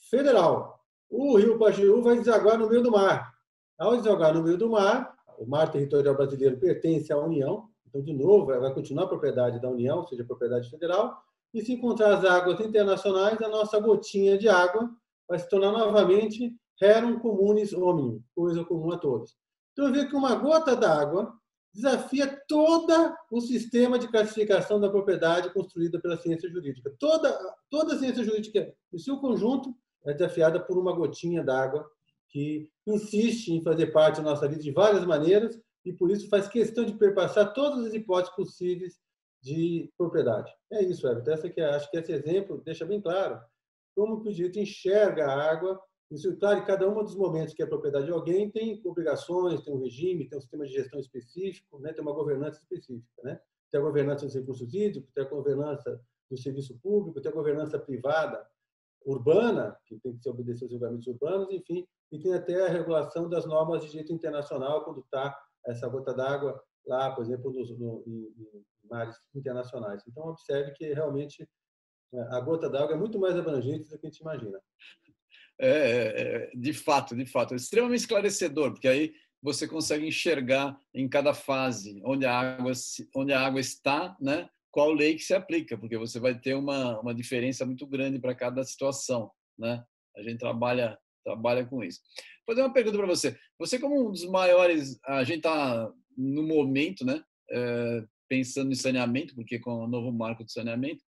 federal. 0.09 0.79
O 1.09 1.37
rio 1.37 1.57
Pajeú 1.59 2.01
vai 2.01 2.17
desaguar 2.17 2.57
no 2.57 2.69
meio 2.69 2.81
do 2.81 2.91
mar. 2.91 3.33
Ao 3.77 3.97
desaguar 3.97 4.33
no 4.33 4.43
meio 4.43 4.57
do 4.57 4.69
mar, 4.69 5.15
o 5.37 5.45
mar 5.45 5.69
territorial 5.69 6.15
brasileiro 6.15 6.57
pertence 6.57 7.11
à 7.11 7.17
União, 7.17 7.67
então, 7.87 8.01
de 8.01 8.13
novo, 8.13 8.45
vai 8.45 8.73
continuar 8.73 9.05
a 9.05 9.07
propriedade 9.07 9.61
da 9.61 9.69
União, 9.69 9.99
ou 9.99 10.07
seja, 10.07 10.23
propriedade 10.23 10.69
federal, 10.69 11.17
e 11.55 11.63
se 11.63 11.71
encontrar 11.71 12.17
as 12.17 12.25
águas 12.25 12.59
internacionais, 12.59 13.41
a 13.41 13.47
nossa 13.47 13.79
gotinha 13.79 14.37
de 14.37 14.49
água 14.49 14.93
vai 15.25 15.39
se 15.39 15.47
tornar 15.47 15.71
novamente 15.71 16.53
rerum 16.79 17.17
communis 17.17 17.71
omnium, 17.71 18.21
coisa 18.35 18.65
comum 18.65 18.91
a 18.91 18.97
todos. 18.97 19.37
Então, 19.71 19.89
vê 19.89 20.05
que 20.05 20.15
uma 20.17 20.35
gota 20.35 20.75
d'água 20.75 21.33
desafia 21.73 22.41
todo 22.45 23.15
o 23.31 23.39
sistema 23.39 23.97
de 23.97 24.09
classificação 24.09 24.81
da 24.81 24.89
propriedade 24.89 25.53
construída 25.53 25.97
pela 25.97 26.17
ciência 26.17 26.49
jurídica. 26.49 26.93
Toda, 26.99 27.37
toda 27.69 27.95
a 27.95 27.97
ciência 27.99 28.23
jurídica, 28.23 28.73
em 28.91 28.97
seu 28.97 29.17
conjunto, 29.17 29.73
é 30.05 30.13
desafiada 30.13 30.59
por 30.59 30.77
uma 30.77 30.91
gotinha 30.91 31.41
d'água 31.41 31.89
que 32.27 32.69
insiste 32.85 33.53
em 33.53 33.63
fazer 33.63 33.87
parte 33.87 34.17
da 34.17 34.23
nossa 34.23 34.45
vida 34.45 34.61
de 34.61 34.71
várias 34.71 35.05
maneiras 35.05 35.57
e, 35.85 35.93
por 35.93 36.11
isso, 36.11 36.27
faz 36.27 36.49
questão 36.49 36.83
de 36.83 36.93
perpassar 36.95 37.53
todas 37.53 37.85
as 37.85 37.93
hipóteses 37.93 38.35
possíveis 38.35 39.04
de 39.45 39.93
propriedade. 39.95 40.51
É 40.71 40.83
isso, 40.83 41.07
Everton. 41.07 41.31
Essa 41.31 41.49
que 41.49 41.61
é, 41.61 41.65
acho 41.65 41.89
que 41.91 41.97
esse 41.97 42.11
exemplo 42.11 42.61
deixa 42.65 42.83
bem 42.83 42.99
claro 42.99 43.39
como 43.95 44.21
que 44.21 44.29
o 44.29 44.33
direito 44.33 44.59
enxerga 44.59 45.27
a 45.27 45.51
água 45.51 45.79
isso, 46.11 46.35
claro, 46.37 46.63
cada 46.65 46.87
um 46.87 47.03
dos 47.03 47.15
momentos 47.15 47.53
que 47.53 47.63
é 47.63 47.65
propriedade 47.65 48.05
de 48.05 48.11
alguém 48.11 48.49
tem 48.51 48.79
obrigações, 48.85 49.61
tem 49.61 49.73
um 49.73 49.81
regime, 49.81 50.27
tem 50.27 50.37
um 50.37 50.41
sistema 50.41 50.65
de 50.65 50.71
gestão 50.71 50.99
específico, 50.99 51.79
né? 51.79 51.93
tem 51.93 52.01
uma 52.01 52.13
governança 52.13 52.59
específica. 52.59 53.23
Né? 53.23 53.39
Tem 53.71 53.81
a 53.81 53.83
governança 53.83 54.25
dos 54.25 54.35
recursos 54.35 54.71
hídricos, 54.73 55.11
tem 55.13 55.23
a 55.23 55.27
governança 55.27 55.99
do 56.29 56.37
serviço 56.37 56.77
público, 56.77 57.19
tem 57.19 57.31
a 57.31 57.35
governança 57.35 57.79
privada 57.79 58.47
urbana, 59.03 59.75
que 59.85 59.97
tem 59.99 60.15
que 60.15 60.21
se 60.21 60.29
obedecer 60.29 60.65
aos 60.65 60.73
regulamentos 60.73 61.07
urbanos, 61.07 61.49
enfim, 61.51 61.87
e 62.11 62.19
tem 62.19 62.33
até 62.33 62.67
a 62.67 62.69
regulação 62.69 63.27
das 63.27 63.45
normas 63.45 63.83
de 63.83 63.89
direito 63.89 64.13
internacional 64.13 64.83
quando 64.83 64.99
está 64.99 65.35
essa 65.65 65.87
gota 65.87 66.13
d'água 66.13 66.61
lá, 66.85 67.11
por 67.11 67.23
exemplo, 67.23 67.51
nos, 67.51 67.77
no, 67.77 68.03
em, 68.07 68.33
em 68.37 68.65
mares 68.89 69.15
internacionais. 69.33 70.03
Então, 70.07 70.27
observe 70.27 70.71
que 70.73 70.93
realmente 70.93 71.47
a 72.31 72.39
gota 72.39 72.69
d'água 72.69 72.95
é 72.95 72.97
muito 72.97 73.19
mais 73.19 73.35
abrangente 73.35 73.89
do 73.89 73.99
que 73.99 74.07
a 74.07 74.09
gente 74.09 74.21
imagina. 74.21 74.59
É, 75.59 75.69
é, 75.69 76.21
é, 76.21 76.51
de 76.53 76.73
fato, 76.73 77.15
de 77.15 77.25
fato, 77.25 77.53
é 77.53 77.57
extremamente 77.57 78.01
esclarecedor, 78.01 78.71
porque 78.71 78.87
aí 78.87 79.13
você 79.41 79.67
consegue 79.67 80.07
enxergar 80.07 80.79
em 80.93 81.07
cada 81.07 81.33
fase 81.33 82.01
onde 82.05 82.25
a 82.25 82.37
água, 82.37 82.71
onde 83.15 83.31
a 83.31 83.45
água 83.45 83.59
está, 83.59 84.15
né? 84.19 84.49
qual 84.75 84.91
lei 84.91 85.15
que 85.15 85.23
se 85.23 85.33
aplica, 85.33 85.77
porque 85.77 85.97
você 85.97 86.19
vai 86.19 86.37
ter 86.37 86.53
uma, 86.53 86.99
uma 86.99 87.15
diferença 87.15 87.65
muito 87.65 87.87
grande 87.87 88.19
para 88.19 88.35
cada 88.35 88.61
situação. 88.65 89.31
Né? 89.57 89.81
A 90.17 90.21
gente 90.21 90.39
trabalha, 90.39 90.99
trabalha 91.23 91.65
com 91.65 91.81
isso. 91.81 92.01
Vou 92.45 92.53
fazer 92.53 92.67
uma 92.67 92.73
pergunta 92.73 92.97
para 92.97 93.07
você. 93.07 93.37
Você, 93.57 93.79
como 93.79 94.09
um 94.09 94.11
dos 94.11 94.25
maiores, 94.25 94.99
a 95.05 95.23
gente 95.23 95.37
está 95.37 95.89
no 96.17 96.43
momento, 96.43 97.05
né? 97.05 97.23
É, 97.51 98.03
pensando 98.27 98.71
em 98.71 98.75
saneamento, 98.75 99.35
porque 99.35 99.59
com 99.59 99.83
o 99.83 99.87
novo 99.87 100.11
marco 100.11 100.43
de 100.43 100.51
saneamento, 100.51 101.03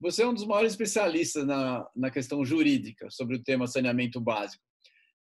você 0.00 0.22
é 0.22 0.26
um 0.26 0.34
dos 0.34 0.46
maiores 0.46 0.72
especialistas 0.72 1.44
na, 1.44 1.86
na 1.94 2.10
questão 2.10 2.44
jurídica 2.44 3.08
sobre 3.10 3.36
o 3.36 3.42
tema 3.42 3.66
saneamento 3.66 4.20
básico. 4.20 4.62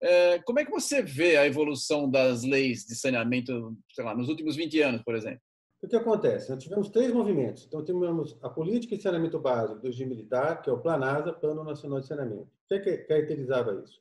É, 0.01 0.39
como 0.41 0.61
é 0.61 0.65
que 0.65 0.71
você 0.71 1.03
vê 1.03 1.37
a 1.37 1.47
evolução 1.47 2.09
das 2.09 2.45
leis 2.45 2.85
de 2.85 2.95
saneamento, 2.95 3.77
sei 3.93 4.05
lá, 4.05 4.15
nos 4.15 4.29
últimos 4.29 4.55
20 4.55 4.81
anos, 4.81 5.03
por 5.03 5.17
exemplo? 5.17 5.41
O 5.83 5.89
que 5.89 5.97
acontece? 5.97 6.51
Nós 6.51 6.63
tivemos 6.63 6.89
três 6.91 7.13
movimentos. 7.13 7.65
Então, 7.67 7.85
tivemos 7.85 8.37
a 8.43 8.49
política 8.49 8.97
de 8.97 9.03
saneamento 9.03 9.39
básico 9.39 9.81
do 9.81 9.87
regime 9.87 10.11
militar, 10.11 10.61
que 10.61 10.71
é 10.71 10.73
o 10.73 10.79
PLANASA, 10.79 11.33
Plano 11.33 11.63
Nacional 11.65 12.01
de 12.01 12.07
Saneamento. 12.07 12.49
O 12.71 12.75
é 12.75 12.79
que 12.81 12.99
caracterizava 12.99 13.81
isso? 13.85 14.01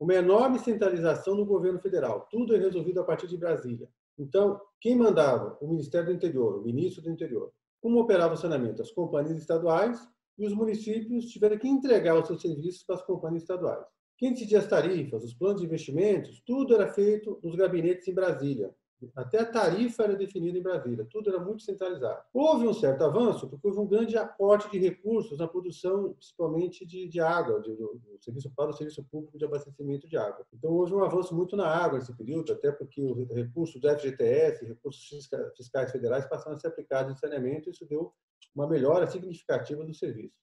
Uma 0.00 0.14
enorme 0.14 0.58
centralização 0.58 1.34
no 1.34 1.44
governo 1.44 1.80
federal. 1.80 2.28
Tudo 2.30 2.54
é 2.54 2.58
resolvido 2.58 3.00
a 3.00 3.04
partir 3.04 3.26
de 3.26 3.36
Brasília. 3.36 3.88
Então, 4.18 4.60
quem 4.80 4.96
mandava? 4.96 5.56
O 5.60 5.68
Ministério 5.68 6.08
do 6.08 6.12
Interior, 6.12 6.58
o 6.58 6.64
ministro 6.64 7.02
do 7.02 7.10
Interior. 7.10 7.52
Como 7.80 8.00
operava 8.00 8.34
o 8.34 8.36
saneamento? 8.36 8.82
As 8.82 8.90
companhias 8.90 9.38
estaduais 9.38 9.98
e 10.36 10.46
os 10.46 10.52
municípios 10.52 11.26
tiveram 11.26 11.58
que 11.58 11.68
entregar 11.68 12.18
os 12.18 12.26
seus 12.26 12.42
serviços 12.42 12.82
para 12.82 12.96
as 12.96 13.02
companhias 13.02 13.42
estaduais. 13.42 13.86
Quem 14.16 14.32
decidia 14.32 14.58
as 14.58 14.66
tarifas, 14.66 15.22
os 15.22 15.34
planos 15.34 15.60
de 15.60 15.66
investimentos, 15.66 16.42
tudo 16.44 16.74
era 16.74 16.92
feito 16.92 17.38
nos 17.42 17.54
gabinetes 17.54 18.08
em 18.08 18.14
Brasília. 18.14 18.74
Até 19.14 19.40
a 19.40 19.46
tarifa 19.46 20.02
era 20.02 20.16
definida 20.16 20.58
em 20.58 20.62
Brasília, 20.62 21.06
tudo 21.08 21.30
era 21.30 21.38
muito 21.38 21.62
centralizado. 21.62 22.22
Houve 22.32 22.66
um 22.66 22.74
certo 22.74 23.04
avanço, 23.04 23.48
porque 23.48 23.66
houve 23.66 23.78
um 23.78 23.86
grande 23.86 24.16
aporte 24.16 24.70
de 24.70 24.78
recursos 24.78 25.38
na 25.38 25.46
produção, 25.46 26.14
principalmente 26.14 26.84
de, 26.84 27.06
de 27.06 27.20
água, 27.20 27.60
de, 27.60 27.74
do, 27.76 28.00
do 28.02 28.18
serviço 28.20 28.50
para 28.50 28.70
o 28.70 28.72
serviço 28.72 29.04
público 29.04 29.38
de 29.38 29.44
abastecimento 29.44 30.08
de 30.08 30.16
água. 30.16 30.44
Então, 30.52 30.72
houve 30.72 30.94
um 30.94 31.04
avanço 31.04 31.34
muito 31.34 31.56
na 31.56 31.68
água 31.68 31.98
nesse 31.98 32.14
período, 32.16 32.52
até 32.52 32.72
porque 32.72 33.00
os 33.00 33.28
recursos 33.34 33.80
do 33.80 33.88
FGTS, 33.88 34.64
recursos 34.64 35.28
fiscais 35.56 35.92
federais, 35.92 36.26
passaram 36.26 36.56
a 36.56 36.58
ser 36.58 36.68
aplicados 36.68 37.12
em 37.12 37.16
saneamento, 37.16 37.68
e 37.68 37.72
isso 37.72 37.86
deu 37.86 38.12
uma 38.54 38.66
melhora 38.66 39.06
significativa 39.06 39.84
do 39.84 39.94
serviço. 39.94 40.34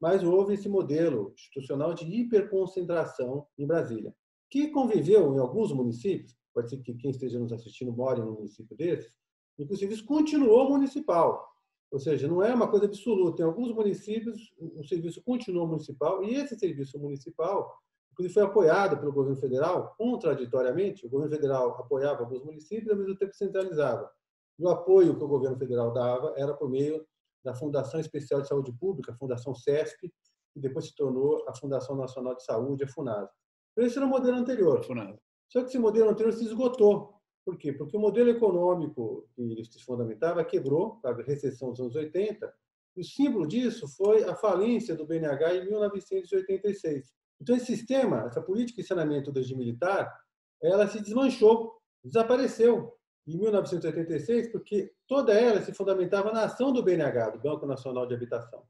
Mas 0.00 0.22
houve 0.22 0.54
esse 0.54 0.68
modelo 0.68 1.32
institucional 1.34 1.94
de 1.94 2.04
hiperconcentração 2.04 3.46
em 3.58 3.66
Brasília, 3.66 4.14
que 4.48 4.68
conviveu 4.68 5.34
em 5.34 5.38
alguns 5.40 5.72
municípios 5.72 6.36
pode 6.56 6.70
ser 6.70 6.78
que 6.78 6.94
quem 6.94 7.10
esteja 7.10 7.38
nos 7.38 7.52
assistindo 7.52 7.92
more 7.92 8.18
num 8.18 8.32
município 8.32 8.74
desses, 8.74 9.14
inclusive 9.58 9.92
isso 9.92 10.06
continuou 10.06 10.70
municipal. 10.70 11.46
Ou 11.92 11.98
seja, 12.00 12.26
não 12.26 12.42
é 12.42 12.52
uma 12.54 12.66
coisa 12.66 12.86
absoluta. 12.86 13.42
Em 13.42 13.44
alguns 13.44 13.72
municípios, 13.72 14.54
o 14.58 14.82
serviço 14.82 15.22
continuou 15.22 15.68
municipal 15.68 16.24
e 16.24 16.34
esse 16.34 16.58
serviço 16.58 16.98
municipal, 16.98 17.70
inclusive, 18.10 18.32
foi 18.32 18.42
apoiado 18.42 18.98
pelo 18.98 19.12
governo 19.12 19.38
federal, 19.38 19.94
contraditoriamente. 19.98 21.06
O 21.06 21.10
governo 21.10 21.34
federal 21.34 21.78
apoiava 21.78 22.22
alguns 22.22 22.42
municípios 22.42 22.88
e, 22.88 22.90
ao 22.90 22.96
mesmo 22.96 23.16
tempo, 23.16 23.34
centralizava. 23.34 24.10
E 24.58 24.64
o 24.64 24.68
apoio 24.70 25.14
que 25.14 25.22
o 25.22 25.28
governo 25.28 25.58
federal 25.58 25.92
dava 25.92 26.32
era 26.36 26.54
por 26.54 26.70
meio 26.70 27.06
da 27.44 27.54
Fundação 27.54 28.00
Especial 28.00 28.40
de 28.40 28.48
Saúde 28.48 28.72
Pública, 28.72 29.12
a 29.12 29.16
Fundação 29.16 29.54
CESP, 29.54 30.10
que 30.54 30.60
depois 30.60 30.86
se 30.86 30.96
tornou 30.96 31.44
a 31.46 31.54
Fundação 31.54 31.94
Nacional 31.94 32.34
de 32.34 32.42
Saúde, 32.42 32.84
a 32.84 32.88
FUNASA. 32.88 33.30
Então, 33.72 33.86
esse 33.86 33.98
era 33.98 34.06
o 34.06 34.08
modelo 34.08 34.38
anterior. 34.38 34.82
FUNASA. 34.82 35.25
Só 35.48 35.60
que 35.60 35.68
esse 35.68 35.78
modelo 35.78 36.10
anterior 36.10 36.32
se 36.32 36.44
esgotou. 36.44 37.14
Por 37.44 37.56
quê? 37.56 37.72
Porque 37.72 37.96
o 37.96 38.00
modelo 38.00 38.30
econômico 38.30 39.28
que 39.34 39.42
ele 39.42 39.64
se 39.64 39.82
fundamentava 39.84 40.44
quebrou, 40.44 41.00
a 41.04 41.12
recessão 41.12 41.70
dos 41.70 41.80
anos 41.80 41.94
80, 41.94 42.52
e 42.96 43.00
o 43.00 43.04
símbolo 43.04 43.46
disso 43.46 43.86
foi 43.88 44.24
a 44.24 44.34
falência 44.34 44.96
do 44.96 45.06
BNH 45.06 45.56
em 45.56 45.66
1986. 45.66 47.14
Então, 47.40 47.54
esse 47.54 47.66
sistema, 47.66 48.24
essa 48.26 48.40
política 48.40 48.80
de 48.80 48.88
saneamento 48.88 49.30
do 49.30 49.38
regime 49.38 49.60
militar, 49.60 50.12
ela 50.60 50.88
se 50.88 51.00
desmanchou, 51.00 51.78
desapareceu 52.02 52.94
em 53.26 53.36
1986, 53.36 54.50
porque 54.50 54.92
toda 55.06 55.34
ela 55.34 55.60
se 55.60 55.72
fundamentava 55.72 56.32
na 56.32 56.44
ação 56.44 56.72
do 56.72 56.82
BNH, 56.82 57.30
do 57.30 57.38
Banco 57.38 57.66
Nacional 57.66 58.06
de 58.06 58.14
Habitação 58.14 58.64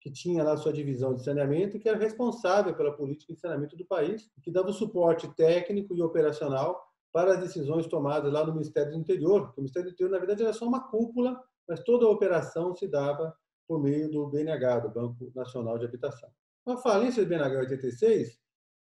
que 0.00 0.10
tinha 0.10 0.42
lá 0.42 0.56
sua 0.56 0.72
divisão 0.72 1.14
de 1.14 1.22
saneamento 1.22 1.76
e 1.76 1.80
que 1.80 1.88
era 1.88 1.98
responsável 1.98 2.74
pela 2.74 2.96
política 2.96 3.34
de 3.34 3.40
saneamento 3.40 3.76
do 3.76 3.84
país, 3.84 4.30
que 4.42 4.50
dava 4.50 4.70
o 4.70 4.72
suporte 4.72 5.28
técnico 5.34 5.94
e 5.94 6.02
operacional 6.02 6.82
para 7.12 7.34
as 7.34 7.40
decisões 7.40 7.86
tomadas 7.86 8.32
lá 8.32 8.44
no 8.44 8.52
Ministério 8.52 8.92
do 8.92 8.98
Interior. 8.98 9.52
O 9.56 9.60
Ministério 9.60 9.90
do 9.90 9.92
Interior, 9.92 10.12
na 10.12 10.18
verdade, 10.18 10.42
era 10.42 10.52
só 10.52 10.66
uma 10.66 10.88
cúpula, 10.88 11.38
mas 11.68 11.82
toda 11.82 12.06
a 12.06 12.10
operação 12.10 12.74
se 12.74 12.88
dava 12.88 13.34
por 13.68 13.80
meio 13.80 14.10
do 14.10 14.26
BNH, 14.26 14.80
do 14.80 14.90
Banco 14.90 15.30
Nacional 15.34 15.78
de 15.78 15.84
Habitação. 15.84 16.30
Com 16.64 16.72
a 16.72 16.76
falência 16.78 17.22
do 17.22 17.28
BNH 17.28 17.54
em 17.54 17.58
86, 17.58 18.40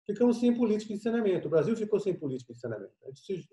ficamos 0.06 0.40
sem 0.40 0.54
política 0.56 0.94
de 0.94 1.00
saneamento. 1.00 1.46
O 1.46 1.50
Brasil 1.50 1.76
ficou 1.76 2.00
sem 2.00 2.14
política 2.18 2.52
de 2.52 2.60
saneamento. 2.60 2.94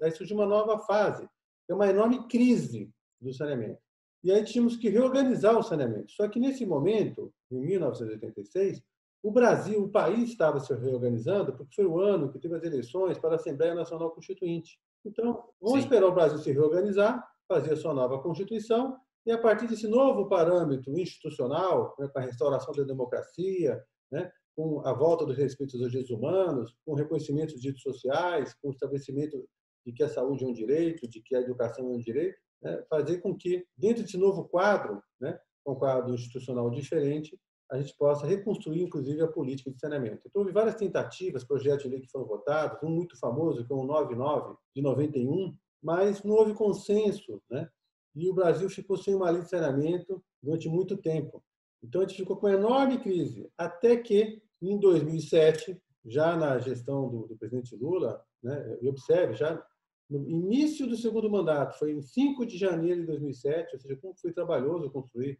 Aí 0.01 0.11
surgiu 0.11 0.35
uma 0.35 0.45
nova 0.45 0.79
fase, 0.79 1.27
é 1.69 1.73
uma 1.73 1.87
enorme 1.87 2.27
crise 2.27 2.91
do 3.19 3.31
saneamento. 3.33 3.79
E 4.23 4.31
aí 4.31 4.43
tínhamos 4.43 4.77
que 4.77 4.89
reorganizar 4.89 5.57
o 5.57 5.63
saneamento. 5.63 6.11
Só 6.11 6.27
que 6.27 6.39
nesse 6.39 6.65
momento, 6.65 7.33
em 7.49 7.59
1986, 7.59 8.81
o 9.23 9.31
Brasil, 9.31 9.83
o 9.83 9.89
país 9.89 10.29
estava 10.29 10.59
se 10.59 10.73
reorganizando 10.73 11.53
porque 11.53 11.75
foi 11.75 11.85
o 11.85 11.99
ano 11.99 12.31
que 12.31 12.39
teve 12.39 12.55
as 12.55 12.63
eleições 12.63 13.17
para 13.17 13.31
a 13.31 13.35
Assembleia 13.35 13.75
Nacional 13.75 14.11
Constituinte. 14.11 14.79
Então, 15.05 15.43
vamos 15.59 15.79
Sim. 15.79 15.85
esperar 15.85 16.07
o 16.07 16.13
Brasil 16.13 16.37
se 16.37 16.51
reorganizar, 16.51 17.23
fazer 17.47 17.73
a 17.73 17.75
sua 17.75 17.93
nova 17.93 18.19
Constituição, 18.19 18.97
e 19.25 19.31
a 19.31 19.37
partir 19.37 19.67
desse 19.67 19.87
novo 19.87 20.27
parâmetro 20.27 20.97
institucional, 20.97 21.95
né, 21.99 22.07
com 22.07 22.19
a 22.19 22.23
restauração 22.23 22.73
da 22.73 22.83
democracia, 22.83 23.83
né, 24.11 24.31
com 24.55 24.81
a 24.85 24.93
volta 24.93 25.25
dos 25.25 25.37
respeitos 25.37 25.79
aos 25.79 25.91
direitos 25.91 26.11
humanos, 26.11 26.75
com 26.85 26.93
o 26.93 26.95
reconhecimento 26.95 27.53
dos 27.53 27.61
direitos 27.61 27.83
sociais, 27.83 28.55
com 28.61 28.69
o 28.69 28.71
estabelecimento 28.71 29.47
de 29.85 29.93
que 29.93 30.03
a 30.03 30.09
saúde 30.09 30.43
é 30.43 30.47
um 30.47 30.53
direito, 30.53 31.07
de 31.07 31.21
que 31.21 31.35
a 31.35 31.41
educação 31.41 31.85
é 31.85 31.89
um 31.89 31.99
direito, 31.99 32.37
né, 32.61 32.83
fazer 32.89 33.19
com 33.19 33.35
que, 33.35 33.65
dentro 33.77 34.03
desse 34.03 34.17
novo 34.17 34.45
quadro, 34.45 35.01
né, 35.19 35.39
um 35.65 35.75
quadro 35.75 36.13
institucional 36.13 36.69
diferente, 36.69 37.37
a 37.71 37.79
gente 37.79 37.95
possa 37.95 38.27
reconstruir, 38.27 38.83
inclusive, 38.83 39.21
a 39.21 39.27
política 39.27 39.71
de 39.71 39.79
saneamento. 39.79 40.21
Então, 40.25 40.41
houve 40.41 40.51
várias 40.51 40.75
tentativas, 40.75 41.43
projetos 41.45 41.83
de 41.83 41.89
lei 41.89 42.01
que 42.01 42.11
foram 42.11 42.25
votados, 42.25 42.77
um 42.83 42.89
muito 42.89 43.17
famoso, 43.17 43.65
que 43.65 43.71
é 43.71 43.75
o 43.75 43.83
99, 43.83 44.55
de 44.75 44.81
91, 44.81 45.55
mas 45.81 46.21
não 46.23 46.35
houve 46.35 46.53
consenso, 46.53 47.41
né? 47.49 47.69
e 48.13 48.29
o 48.29 48.33
Brasil 48.33 48.69
ficou 48.69 48.97
sem 48.97 49.15
uma 49.15 49.29
lei 49.29 49.41
de 49.41 49.49
saneamento 49.49 50.21
durante 50.43 50.67
muito 50.67 50.97
tempo. 50.97 51.41
Então, 51.81 52.01
a 52.01 52.05
gente 52.05 52.17
ficou 52.17 52.35
com 52.35 52.47
uma 52.47 52.55
enorme 52.55 52.99
crise, 52.99 53.49
até 53.57 53.95
que, 53.95 54.41
em 54.61 54.77
2007, 54.77 55.81
já 56.05 56.35
na 56.35 56.59
gestão 56.59 57.09
do, 57.09 57.27
do 57.27 57.37
presidente 57.37 57.75
Lula, 57.75 58.21
né, 58.43 58.77
e 58.81 58.89
observe, 58.89 59.35
já 59.35 59.65
no 60.11 60.29
início 60.29 60.85
do 60.85 60.97
segundo 60.97 61.29
mandato, 61.29 61.79
foi 61.79 61.93
em 61.93 62.01
5 62.01 62.45
de 62.45 62.57
janeiro 62.57 62.99
de 62.99 63.07
2007, 63.07 63.73
ou 63.73 63.79
seja, 63.79 63.95
como 63.95 64.13
foi 64.15 64.33
trabalhoso 64.33 64.91
construir 64.91 65.39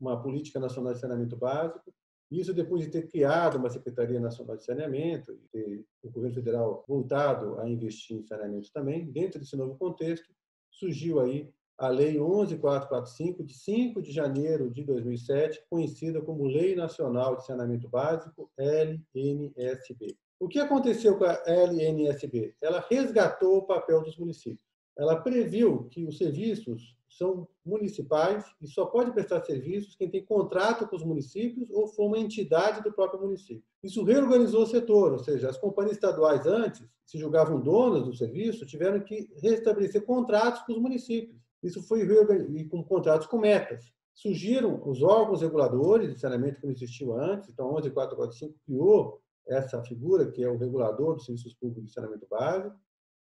uma 0.00 0.22
política 0.22 0.60
nacional 0.60 0.92
de 0.92 1.00
saneamento 1.00 1.36
básico. 1.36 1.92
Isso 2.30 2.54
depois 2.54 2.84
de 2.84 2.90
ter 2.90 3.08
criado 3.08 3.56
uma 3.56 3.68
Secretaria 3.68 4.20
Nacional 4.20 4.56
de 4.56 4.64
Saneamento 4.64 5.32
e 5.32 5.48
ter 5.48 5.86
o 6.02 6.10
governo 6.10 6.34
federal 6.34 6.84
voltado 6.86 7.58
a 7.58 7.68
investir 7.68 8.16
em 8.16 8.22
saneamento 8.22 8.70
também. 8.72 9.10
Dentro 9.10 9.40
desse 9.40 9.56
novo 9.56 9.76
contexto, 9.76 10.32
surgiu 10.70 11.18
aí 11.20 11.52
a 11.76 11.88
Lei 11.88 12.16
11445, 12.18 13.42
de 13.42 13.54
5 13.54 14.00
de 14.00 14.12
janeiro 14.12 14.70
de 14.70 14.84
2007, 14.84 15.64
conhecida 15.68 16.22
como 16.22 16.46
Lei 16.46 16.76
Nacional 16.76 17.36
de 17.36 17.46
Saneamento 17.46 17.88
Básico, 17.88 18.48
LNSB. 18.56 20.16
O 20.44 20.48
que 20.48 20.60
aconteceu 20.60 21.16
com 21.16 21.24
a 21.24 21.42
LNSB? 21.46 22.54
Ela 22.60 22.84
resgatou 22.90 23.56
o 23.56 23.62
papel 23.62 24.02
dos 24.02 24.18
municípios. 24.18 24.68
Ela 24.94 25.16
previu 25.16 25.84
que 25.84 26.04
os 26.04 26.18
serviços 26.18 26.94
são 27.08 27.48
municipais 27.64 28.44
e 28.60 28.66
só 28.66 28.84
pode 28.84 29.10
prestar 29.12 29.40
serviços 29.40 29.96
quem 29.96 30.10
tem 30.10 30.22
contrato 30.22 30.86
com 30.86 30.96
os 30.96 31.02
municípios 31.02 31.70
ou 31.70 31.86
for 31.86 32.08
uma 32.08 32.18
entidade 32.18 32.82
do 32.82 32.92
próprio 32.92 33.22
município. 33.22 33.64
Isso 33.82 34.04
reorganizou 34.04 34.64
o 34.64 34.66
setor, 34.66 35.12
ou 35.12 35.18
seja, 35.18 35.48
as 35.48 35.56
companhias 35.56 35.96
estaduais 35.96 36.46
antes 36.46 36.86
se 37.06 37.16
julgavam 37.16 37.58
donas 37.58 38.04
do 38.04 38.14
serviço, 38.14 38.66
tiveram 38.66 39.00
que 39.00 39.30
restabelecer 39.40 40.04
contratos 40.04 40.60
com 40.64 40.74
os 40.74 40.78
municípios. 40.78 41.40
Isso 41.62 41.82
foi 41.84 42.02
e 42.02 42.64
com 42.66 42.84
contratos 42.84 43.26
com 43.26 43.38
metas. 43.38 43.90
Surgiram 44.14 44.86
os 44.86 45.02
órgãos 45.02 45.40
reguladores 45.40 46.12
de 46.12 46.20
saneamento 46.20 46.60
que 46.60 46.66
não 46.66 46.72
existiam 46.74 47.18
antes, 47.18 47.48
então 47.48 47.72
11445 47.72 48.54
criou 48.66 49.23
essa 49.46 49.82
figura, 49.82 50.30
que 50.30 50.42
é 50.42 50.48
o 50.48 50.56
regulador 50.56 51.14
dos 51.14 51.26
serviços 51.26 51.54
públicos 51.54 51.86
de 51.86 51.92
saneamento 51.92 52.26
básico. 52.28 52.76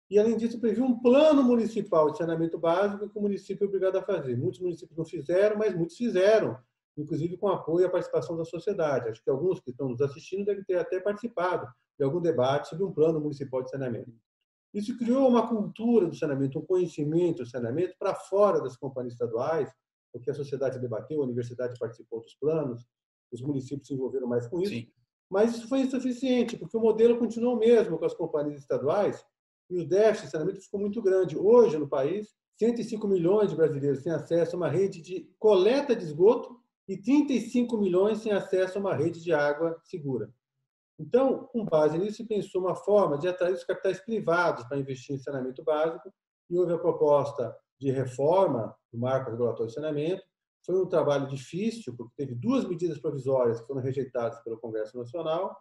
E, 0.10 0.20
além 0.20 0.36
disso, 0.36 0.60
previu 0.60 0.84
um 0.84 1.00
plano 1.00 1.42
municipal 1.42 2.12
de 2.12 2.18
saneamento 2.18 2.58
básico 2.58 3.10
que 3.10 3.18
o 3.18 3.22
município 3.22 3.64
é 3.64 3.68
obrigado 3.68 3.96
a 3.96 4.04
fazer. 4.04 4.38
Muitos 4.38 4.60
municípios 4.60 4.98
não 4.98 5.06
fizeram, 5.06 5.58
mas 5.58 5.74
muitos 5.74 5.96
fizeram, 5.96 6.58
inclusive 6.98 7.38
com 7.38 7.48
apoio 7.48 7.84
e 7.84 7.86
a 7.86 7.90
participação 7.90 8.36
da 8.36 8.44
sociedade. 8.44 9.08
Acho 9.08 9.24
que 9.24 9.30
alguns 9.30 9.62
que 9.62 9.72
estão 9.72 9.88
nos 9.88 10.02
assistindo 10.02 10.46
devem 10.46 10.64
ter 10.66 10.78
até 10.78 11.00
participado 11.00 11.66
de 11.98 12.04
algum 12.04 12.20
debate 12.20 12.68
sobre 12.68 12.84
um 12.84 12.92
plano 12.92 13.22
municipal 13.22 13.64
de 13.64 13.70
saneamento. 13.70 14.12
Isso 14.74 14.98
criou 14.98 15.28
uma 15.28 15.48
cultura 15.48 16.08
do 16.08 16.16
saneamento, 16.16 16.60
um 16.60 16.66
conhecimento 16.66 17.44
do 17.44 17.50
saneamento 17.50 17.96
para 17.98 18.16
fora 18.16 18.62
das 18.62 18.76
companhias 18.76 19.14
estaduais, 19.14 19.70
porque 20.12 20.30
a 20.30 20.34
sociedade 20.34 20.80
debateu, 20.80 21.22
a 21.22 21.26
universidade 21.26 21.78
participou 21.80 22.22
dos 22.22 22.36
planos, 22.36 22.86
os 23.32 23.42
municípios 23.42 23.88
se 23.88 23.94
envolveram 23.94 24.28
mais 24.28 24.48
com 24.48 24.62
isso. 24.62 24.74
Sim. 24.74 24.92
Mas 25.32 25.56
isso 25.56 25.70
foi 25.70 25.80
insuficiente, 25.80 26.58
porque 26.58 26.76
o 26.76 26.82
modelo 26.82 27.18
continuou 27.18 27.56
mesmo 27.56 27.98
com 27.98 28.04
as 28.04 28.14
companhias 28.14 28.60
estaduais 28.60 29.26
e 29.70 29.80
o 29.80 29.88
déficit 29.88 30.26
de 30.26 30.32
saneamento 30.32 30.62
ficou 30.62 30.78
muito 30.78 31.02
grande. 31.02 31.38
Hoje, 31.38 31.78
no 31.78 31.88
país, 31.88 32.36
105 32.60 33.08
milhões 33.08 33.50
de 33.50 33.56
brasileiros 33.56 34.04
têm 34.04 34.12
acesso 34.12 34.56
a 34.56 34.60
uma 34.60 34.68
rede 34.68 35.02
de 35.02 35.34
coleta 35.40 35.96
de 35.96 36.04
esgoto 36.04 36.60
e 36.86 36.98
35 36.98 37.78
milhões 37.78 38.22
têm 38.22 38.34
acesso 38.34 38.78
a 38.78 38.82
uma 38.82 38.94
rede 38.94 39.24
de 39.24 39.32
água 39.32 39.80
segura. 39.86 40.30
Então, 41.00 41.46
com 41.46 41.64
base 41.64 41.98
nisso, 41.98 42.18
se 42.18 42.28
pensou 42.28 42.62
uma 42.62 42.76
forma 42.76 43.18
de 43.18 43.30
atrair 43.30 43.54
os 43.54 43.64
capitais 43.64 44.02
privados 44.02 44.66
para 44.66 44.78
investir 44.78 45.16
em 45.16 45.20
saneamento 45.20 45.64
básico 45.64 46.14
e 46.50 46.60
houve 46.60 46.74
a 46.74 46.78
proposta 46.78 47.56
de 47.80 47.90
reforma 47.90 48.76
do 48.92 49.00
marco 49.00 49.32
regulatório 49.32 49.68
de 49.68 49.74
saneamento. 49.74 50.24
Foi 50.66 50.76
um 50.76 50.86
trabalho 50.86 51.28
difícil, 51.28 51.96
porque 51.96 52.14
teve 52.16 52.36
duas 52.36 52.68
medidas 52.68 53.00
provisórias 53.00 53.60
que 53.60 53.68
foram 53.68 53.82
rejeitadas 53.82 54.42
pelo 54.44 54.60
Congresso 54.60 54.98
Nacional. 54.98 55.58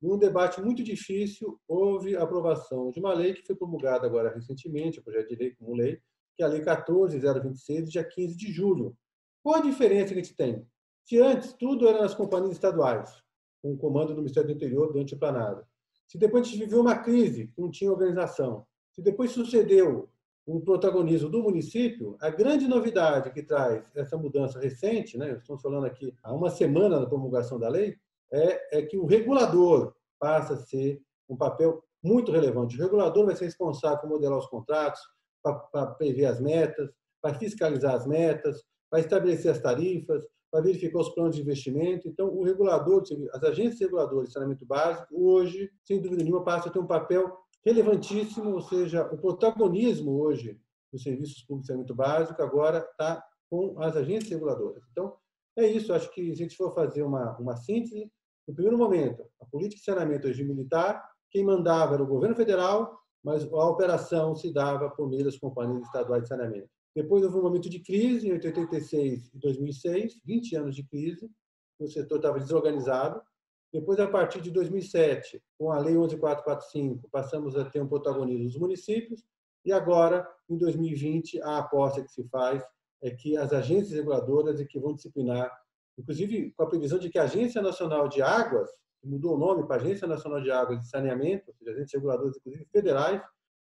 Num 0.00 0.18
debate 0.18 0.60
muito 0.60 0.82
difícil, 0.82 1.58
houve 1.66 2.16
a 2.16 2.22
aprovação 2.22 2.90
de 2.90 3.00
uma 3.00 3.12
lei 3.12 3.34
que 3.34 3.46
foi 3.46 3.56
promulgada 3.56 4.06
agora 4.06 4.32
recentemente, 4.32 5.00
o 5.00 5.02
projeto 5.02 5.28
de 5.28 5.36
lei 5.36 5.54
como 5.56 5.74
lei, 5.74 6.00
que 6.36 6.42
é 6.42 6.46
a 6.46 6.48
Lei 6.48 6.60
14.026, 6.62 7.84
dia 7.84 8.04
15 8.04 8.36
de 8.36 8.52
julho. 8.52 8.96
Qual 9.42 9.56
a 9.56 9.60
diferença 9.60 10.08
que 10.08 10.20
a 10.20 10.22
gente 10.22 10.36
tem? 10.36 10.66
Se 11.04 11.18
antes 11.20 11.52
tudo 11.52 11.86
era 11.88 12.00
nas 12.00 12.14
companhias 12.14 12.52
estaduais, 12.52 13.22
com 13.62 13.72
o 13.72 13.76
comando 13.78 14.08
do 14.08 14.16
Ministério 14.16 14.48
do 14.48 14.54
Interior 14.54 14.92
durante 14.92 15.14
o 15.14 15.18
planado. 15.18 15.64
Se 16.06 16.18
depois 16.18 16.46
a 16.46 16.50
gente 16.50 16.64
viveu 16.64 16.80
uma 16.80 16.98
crise, 16.98 17.52
não 17.56 17.70
tinha 17.70 17.90
organização. 17.90 18.66
Se 18.92 19.02
depois 19.02 19.30
sucedeu 19.30 20.10
um 20.46 20.60
protagonismo 20.60 21.28
do 21.30 21.42
município, 21.42 22.16
a 22.20 22.28
grande 22.28 22.68
novidade 22.68 23.30
que 23.32 23.42
traz 23.42 23.90
essa 23.94 24.16
mudança 24.16 24.60
recente, 24.60 25.16
né, 25.16 25.38
estamos 25.38 25.62
falando 25.62 25.86
aqui 25.86 26.14
há 26.22 26.32
uma 26.32 26.50
semana 26.50 27.00
da 27.00 27.06
promulgação 27.06 27.58
da 27.58 27.68
lei, 27.68 27.96
é, 28.32 28.78
é 28.78 28.82
que 28.82 28.98
o 28.98 29.06
regulador 29.06 29.94
passa 30.18 30.54
a 30.54 30.58
ser 30.58 31.00
um 31.28 31.36
papel 31.36 31.82
muito 32.02 32.30
relevante. 32.30 32.76
O 32.76 32.82
regulador 32.82 33.24
vai 33.26 33.36
ser 33.36 33.46
responsável 33.46 33.98
por 33.98 34.10
modelar 34.10 34.38
os 34.38 34.46
contratos, 34.46 35.00
para 35.42 35.86
prever 35.86 36.26
as 36.26 36.40
metas, 36.40 36.90
para 37.20 37.34
fiscalizar 37.34 37.94
as 37.94 38.06
metas, 38.06 38.62
para 38.90 39.00
estabelecer 39.00 39.50
as 39.50 39.58
tarifas, 39.58 40.26
para 40.50 40.62
verificar 40.62 41.00
os 41.00 41.08
planos 41.10 41.36
de 41.36 41.42
investimento. 41.42 42.06
Então, 42.06 42.28
o 42.28 42.44
regulador, 42.44 43.02
as 43.32 43.42
agências 43.42 43.80
reguladoras 43.80 44.28
de 44.28 44.32
saneamento 44.32 44.64
básico, 44.64 45.14
hoje, 45.14 45.70
sem 45.84 46.00
dúvida 46.00 46.22
nenhuma, 46.22 46.44
passam 46.44 46.70
a 46.70 46.72
ter 46.72 46.78
um 46.78 46.86
papel 46.86 47.36
relevantíssimo, 47.64 48.52
ou 48.52 48.60
seja, 48.60 49.06
o 49.12 49.18
protagonismo 49.18 50.20
hoje 50.20 50.60
dos 50.92 51.02
serviços 51.02 51.42
públicos 51.42 51.62
de 51.62 51.66
saneamento 51.68 51.94
básico 51.94 52.42
agora 52.42 52.78
está 52.78 53.24
com 53.50 53.80
as 53.80 53.96
agências 53.96 54.30
reguladoras. 54.30 54.82
Então, 54.90 55.16
é 55.56 55.66
isso. 55.66 55.92
Acho 55.92 56.10
que 56.12 56.24
se 56.26 56.32
a 56.32 56.34
gente 56.36 56.56
for 56.56 56.74
fazer 56.74 57.02
uma, 57.02 57.36
uma 57.38 57.56
síntese, 57.56 58.10
no 58.46 58.54
primeiro 58.54 58.76
momento, 58.76 59.24
a 59.40 59.46
política 59.46 59.78
de 59.78 59.84
saneamento 59.84 60.28
hoje 60.28 60.44
militar, 60.44 61.02
quem 61.30 61.44
mandava 61.44 61.94
era 61.94 62.02
o 62.02 62.06
governo 62.06 62.36
federal, 62.36 62.98
mas 63.24 63.42
a 63.50 63.68
operação 63.68 64.34
se 64.34 64.52
dava 64.52 64.90
por 64.90 65.08
meio 65.08 65.24
das 65.24 65.38
companhias 65.38 65.82
estaduais 65.86 66.22
de 66.22 66.28
saneamento. 66.28 66.68
Depois 66.94 67.24
houve 67.24 67.38
um 67.38 67.42
momento 67.42 67.68
de 67.68 67.80
crise, 67.80 68.28
em 68.28 68.32
86 68.32 69.32
e 69.34 69.38
2006, 69.38 70.20
20 70.24 70.56
anos 70.56 70.76
de 70.76 70.84
crise, 70.84 71.28
o 71.78 71.88
setor 71.88 72.16
estava 72.16 72.38
desorganizado. 72.38 73.20
Depois, 73.74 73.98
a 73.98 74.06
partir 74.06 74.40
de 74.40 74.52
2007, 74.52 75.42
com 75.58 75.72
a 75.72 75.78
Lei 75.80 75.96
11445, 75.96 77.08
passamos 77.10 77.56
a 77.56 77.64
ter 77.64 77.82
um 77.82 77.88
protagonismo 77.88 78.44
dos 78.44 78.56
municípios. 78.56 79.24
E 79.64 79.72
agora, 79.72 80.24
em 80.48 80.56
2020, 80.56 81.42
a 81.42 81.58
aposta 81.58 82.00
que 82.00 82.12
se 82.12 82.22
faz 82.28 82.64
é 83.02 83.10
que 83.10 83.36
as 83.36 83.52
agências 83.52 83.90
reguladoras 83.90 84.60
é 84.60 84.64
que 84.64 84.78
vão 84.78 84.94
disciplinar, 84.94 85.50
inclusive 85.98 86.52
com 86.52 86.62
a 86.62 86.68
previsão 86.68 87.00
de 87.00 87.10
que 87.10 87.18
a 87.18 87.24
Agência 87.24 87.60
Nacional 87.60 88.06
de 88.06 88.22
Águas, 88.22 88.70
que 89.00 89.08
mudou 89.08 89.34
o 89.34 89.38
nome 89.38 89.66
para 89.66 89.82
Agência 89.82 90.06
Nacional 90.06 90.40
de 90.40 90.52
Águas 90.52 90.84
e 90.84 90.88
Saneamento, 90.88 91.48
ou 91.48 91.54
seja, 91.54 91.72
agências 91.72 91.94
reguladoras, 91.94 92.36
inclusive 92.36 92.64
federais, 92.66 93.20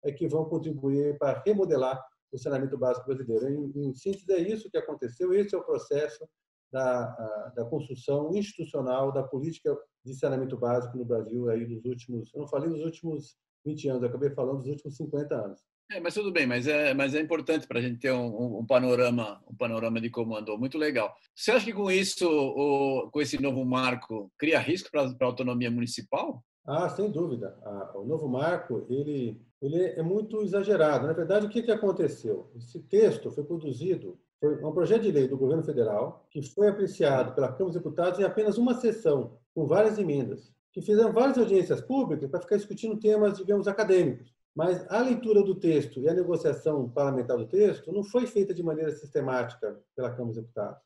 é 0.04 0.12
que 0.12 0.28
vão 0.28 0.46
contribuir 0.46 1.18
para 1.18 1.41
remodelar 1.44 2.00
o 2.32 2.38
saneamento 2.38 2.78
básico 2.78 3.08
brasileiro. 3.08 3.50
Em, 3.50 3.88
em 3.88 3.96
síntese, 3.96 4.32
é 4.32 4.39
isso 4.39 4.70
que 4.70 4.78
aconteceu, 4.78 5.34
esse 5.34 5.56
é 5.56 5.58
o 5.58 5.63
processo 5.63 6.30
da, 6.72 7.52
da 7.56 7.65
construção 7.65 8.30
institucional 8.36 9.12
da 9.12 9.24
política 9.24 9.76
de 10.06 10.13
saneamento 10.13 10.58
básico 10.58 10.98
no 10.98 11.06
Brasil 11.06 11.50
aí 11.50 11.68
nos 11.68 11.84
últimos, 11.86 12.34
eu 12.34 12.41
não 12.41 12.48
falei 12.48 12.70
nos 12.70 12.82
últimos 12.82 13.36
20 13.65 13.89
anos, 13.89 14.04
acabei 14.04 14.30
falando 14.30 14.60
dos 14.60 14.68
últimos 14.68 14.96
50 14.96 15.36
anos. 15.36 15.62
É, 15.91 16.00
mas 16.00 16.13
tudo 16.13 16.32
bem, 16.32 16.48
mas 16.48 16.68
é, 16.68 16.94
mas 16.94 17.13
é 17.13 17.22
importante 17.22 17.68
para 17.68 17.80
a 17.80 17.82
gente 17.82 18.00
ter 18.00 18.12
um, 18.12 18.60
um, 18.60 18.65
panorama, 18.65 19.41
um 19.48 19.56
panorama 19.56 20.02
de 20.02 20.10
comando 20.10 20.58
muito 20.58 20.78
legal. 20.78 21.13
Você 21.36 21.52
acha 21.52 21.65
que 21.65 21.74
com 21.74 21.91
isso, 21.91 22.28
o, 22.28 23.10
com 23.12 23.22
esse 23.22 23.39
novo 23.39 23.63
marco, 23.63 24.32
cria 24.38 24.60
risco 24.60 24.89
para 24.89 25.04
a 25.04 25.26
autonomia 25.26 25.70
municipal? 25.70 26.44
Ah, 26.65 26.89
sem 26.89 27.12
dúvida. 27.12 27.56
o 27.94 28.04
novo 28.04 28.28
marco 28.28 28.88
ele 28.89 29.39
ele 29.65 29.84
é 29.84 30.04
muito 30.04 30.41
exagerado. 30.41 31.08
Na 31.08 31.13
verdade, 31.13 31.46
o 31.46 31.50
que, 31.50 31.63
que 31.63 31.72
aconteceu? 31.72 32.52
Esse 32.56 32.80
texto 32.80 33.32
foi 33.32 33.44
produzido, 33.44 34.20
foi 34.39 34.63
um 34.63 34.72
projeto 34.72 35.04
de 35.04 35.12
lei 35.12 35.28
do 35.28 35.38
governo 35.38 35.63
federal, 35.63 36.26
que 36.30 36.41
foi 36.41 36.68
apreciado 36.68 37.34
pela 37.34 37.48
Câmara 37.48 37.65
dos 37.65 37.74
Deputados 37.74 38.20
em 38.20 38.24
apenas 38.24 38.58
uma 38.58 38.76
sessão, 38.76 39.38
com 39.56 39.65
várias 39.65 39.98
emendas, 39.98 40.54
que 40.74 40.82
fizeram 40.82 41.13
várias 41.13 41.38
audiências 41.38 41.82
públicas 41.82 42.30
para 42.30 42.41
ficar 42.41 42.58
discutindo 42.58 43.00
temas, 43.00 43.38
digamos, 43.38 43.68
acadêmicos. 43.68 44.36
Mas 44.54 44.86
a 44.89 45.02
leitura 45.02 45.41
do 45.41 45.56
texto 45.56 46.00
e 46.02 46.08
a 46.08 46.13
negociação 46.13 46.89
parlamentar 46.89 47.38
do 47.38 47.48
texto 47.48 47.91
não 47.91 48.04
foi 48.04 48.28
feita 48.28 48.54
de 48.54 48.62
maneira 48.62 48.91
sistemática 48.91 49.82
pela 49.96 50.10
Câmara 50.10 50.28
dos 50.28 50.36
Deputados. 50.36 50.82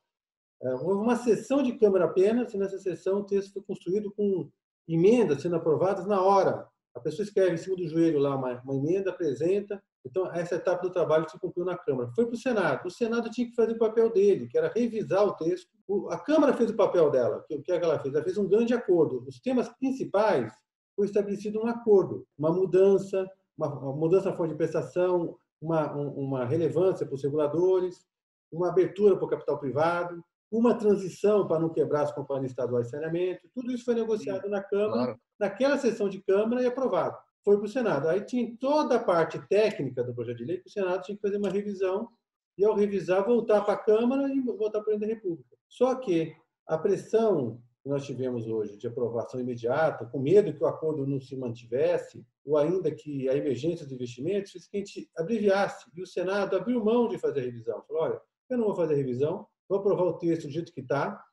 É, 0.62 0.74
houve 0.74 1.02
uma 1.02 1.16
sessão 1.16 1.64
de 1.64 1.74
Câmara 1.74 2.06
apenas, 2.06 2.54
e 2.54 2.58
nessa 2.58 2.78
sessão 2.80 3.20
o 3.20 3.24
texto 3.24 3.54
foi 3.54 3.64
construído 3.64 4.12
com 4.12 4.50
emendas 4.88 5.42
sendo 5.42 5.56
aprovadas 5.56 6.06
na 6.06 6.22
hora, 6.22 6.68
a 6.96 7.00
pessoa 7.00 7.24
escreve 7.24 7.54
em 7.54 7.58
cima 7.58 7.76
do 7.76 7.88
joelho 7.88 8.20
lá 8.20 8.36
uma, 8.36 8.62
uma 8.62 8.76
emenda, 8.76 9.12
apresenta. 9.12 9.82
Então, 10.06 10.32
essa 10.34 10.56
etapa 10.56 10.82
do 10.82 10.92
trabalho 10.92 11.30
se 11.30 11.38
cumpriu 11.40 11.66
na 11.66 11.78
Câmara. 11.78 12.10
Foi 12.16 12.26
para 12.26 12.36
o 12.36 12.38
Senado. 12.38 12.88
O 12.88 12.92
Senado 12.92 13.30
tinha 13.30 13.48
que 13.48 13.56
fazer 13.56 13.74
o 13.74 13.78
papel 13.78 14.12
dele, 14.12 14.48
que 14.48 14.58
era 14.58 14.72
revisar 14.74 15.26
o 15.26 15.34
texto. 15.34 15.70
A 16.10 16.18
Câmara 16.18 16.54
fez 16.54 16.70
o 16.70 16.76
papel 16.76 17.12
dela. 17.12 17.38
O 17.50 17.62
que, 17.62 17.72
é 17.72 17.80
que 17.80 17.86
ela 17.86 18.00
fez? 18.00 18.14
Ela 18.14 18.24
fez 18.24 18.38
um 18.38 18.48
grande 18.48 18.74
acordo. 18.74 19.24
Os 19.28 19.40
temas 19.40 19.70
principais 19.78 20.54
foi 20.96 21.06
estabelecido 21.06 21.62
um 21.62 21.68
acordo, 21.68 22.26
uma 22.38 22.52
mudança, 22.52 23.30
uma, 23.58 23.70
mudança 23.94 24.30
na 24.30 24.36
forma 24.36 24.52
de 24.52 24.58
prestação, 24.58 25.38
uma, 25.62 25.94
uma 25.94 26.46
relevância 26.46 27.06
para 27.06 27.16
os 27.16 27.24
reguladores, 27.24 28.06
uma 28.52 28.70
abertura 28.70 29.16
para 29.16 29.26
o 29.26 29.30
capital 29.30 29.60
privado, 29.60 30.24
uma 30.52 30.74
transição 30.74 31.48
para 31.48 31.60
não 31.60 31.70
quebrar 31.70 32.04
as 32.04 32.12
companhias 32.12 32.52
estaduais 32.52 32.86
de 32.86 32.92
saneamento. 32.92 33.50
Tudo 33.54 33.72
isso 33.72 33.86
foi 33.86 33.96
negociado 33.96 34.44
Sim, 34.44 34.50
na 34.50 34.64
Câmara, 34.64 35.04
claro. 35.04 35.20
naquela 35.40 35.78
sessão 35.78 36.10
de 36.10 36.22
Câmara 36.22 36.64
e 36.64 36.66
aprovado. 36.66 37.18
Foi 37.44 37.58
para 37.58 37.66
o 37.66 37.70
Senado. 37.70 38.08
Aí 38.08 38.22
tinha 38.22 38.56
toda 38.60 38.96
a 38.96 39.04
parte 39.04 39.40
técnica 39.48 40.04
do 40.04 40.14
projeto 40.14 40.38
de 40.38 40.46
lei 40.46 40.58
que 40.58 40.68
o 40.68 40.72
Senado 40.72 41.04
tinha 41.04 41.16
que 41.16 41.22
fazer 41.22 41.38
uma 41.38 41.50
revisão 41.50 42.10
e, 42.58 42.66
ao 42.66 42.76
revisar, 42.76 43.26
voltar 43.26 43.62
para 43.62 43.74
a 43.74 43.78
Câmara 43.78 44.28
e 44.34 44.42
voltar 44.42 44.82
para 44.82 44.96
a 44.96 44.98
da 44.98 45.08
República. 45.08 45.56
Só 45.68 45.96
que 45.96 46.36
a 46.68 46.78
pressão 46.78 47.62
que 47.82 47.90
nós 47.90 48.06
tivemos 48.06 48.46
hoje 48.48 48.78
de 48.78 48.88
aprovação 48.88 49.40
imediata, 49.40 50.06
com 50.06 50.20
medo 50.20 50.54
que 50.54 50.64
o 50.64 50.68
acordo 50.68 51.08
não 51.08 51.20
se 51.20 51.36
mantivesse, 51.36 52.26
ou 52.46 52.58
ainda 52.58 52.92
que 52.92 53.30
a 53.30 53.36
emergência 53.36 53.86
dos 53.86 53.94
investimentos, 53.94 54.52
fez 54.52 54.68
que 54.68 54.78
a 54.78 54.80
gente 54.80 55.10
abreviasse. 55.18 55.90
E 55.96 56.02
o 56.02 56.06
Senado 56.06 56.58
abriu 56.58 56.84
mão 56.84 57.08
de 57.08 57.18
fazer 57.18 57.40
a 57.40 57.44
revisão. 57.44 57.82
Falou: 57.88 58.04
olha, 58.04 58.22
eu 58.50 58.58
não 58.58 58.66
vou 58.66 58.76
fazer 58.76 58.96
a 58.96 58.98
revisão, 58.98 59.48
vou 59.68 59.80
aprovar 59.80 60.04
o 60.04 60.18
texto 60.18 60.44
do 60.44 60.52
jeito 60.52 60.74
que 60.74 60.82
está, 60.82 61.24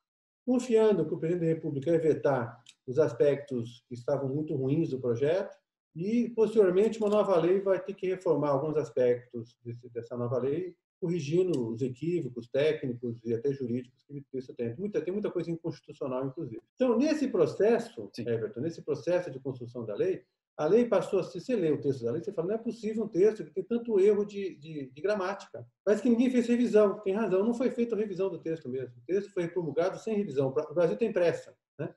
confiando 0.46 1.04
que 1.04 1.14
o 1.14 1.18
presidente 1.18 1.48
da 1.48 1.54
República 1.54 1.90
vai 1.90 1.98
vetar 1.98 2.62
os 2.86 2.98
aspectos 3.00 3.84
que 3.88 3.94
estavam 3.94 4.28
muito 4.28 4.54
ruins 4.54 4.90
do 4.90 5.00
projeto 5.00 5.56
e, 5.96 6.28
posteriormente, 6.28 6.98
uma 6.98 7.08
nova 7.08 7.40
lei 7.40 7.58
vai 7.58 7.82
ter 7.82 7.94
que 7.94 8.06
reformar 8.06 8.50
alguns 8.50 8.76
aspectos 8.76 9.56
desse, 9.64 9.88
dessa 9.88 10.14
nova 10.14 10.38
lei, 10.38 10.76
corrigindo 11.00 11.70
os 11.72 11.80
equívocos 11.80 12.48
técnicos 12.48 13.18
e 13.24 13.32
até 13.32 13.50
jurídicos 13.50 14.04
que 14.04 14.18
o 14.18 14.24
texto 14.30 14.54
tem. 14.54 14.76
Muita, 14.76 15.00
tem 15.00 15.10
muita 15.10 15.30
coisa 15.30 15.50
inconstitucional, 15.50 16.26
inclusive. 16.26 16.60
Então, 16.74 16.98
nesse 16.98 17.28
processo, 17.28 18.10
Sim. 18.12 18.28
Everton, 18.28 18.60
nesse 18.60 18.82
processo 18.82 19.30
de 19.30 19.40
construção 19.40 19.86
da 19.86 19.94
lei, 19.94 20.22
a 20.58 20.66
lei 20.66 20.84
passou 20.86 21.20
a 21.20 21.24
se 21.24 21.40
você 21.40 21.56
lê 21.56 21.70
o 21.72 21.80
texto 21.80 22.04
da 22.04 22.12
lei, 22.12 22.22
você 22.22 22.32
fala, 22.32 22.48
não 22.48 22.54
é 22.56 22.58
possível 22.58 23.04
um 23.04 23.08
texto 23.08 23.42
que 23.42 23.50
tem 23.50 23.64
tanto 23.64 23.98
erro 23.98 24.26
de, 24.26 24.54
de, 24.56 24.90
de, 24.90 25.00
gramática. 25.00 25.66
Parece 25.82 26.02
que 26.02 26.10
ninguém 26.10 26.30
fez 26.30 26.46
revisão. 26.46 27.00
Tem 27.00 27.14
razão, 27.14 27.42
não 27.42 27.54
foi 27.54 27.70
feita 27.70 27.94
a 27.94 27.98
revisão 27.98 28.28
do 28.28 28.38
texto 28.38 28.68
mesmo. 28.68 28.94
O 28.98 29.06
texto 29.06 29.30
foi 29.32 29.48
promulgado 29.48 29.98
sem 29.98 30.14
revisão. 30.14 30.48
O 30.48 30.74
Brasil 30.74 30.96
tem 30.96 31.10
pressa. 31.10 31.56
Né? 31.78 31.94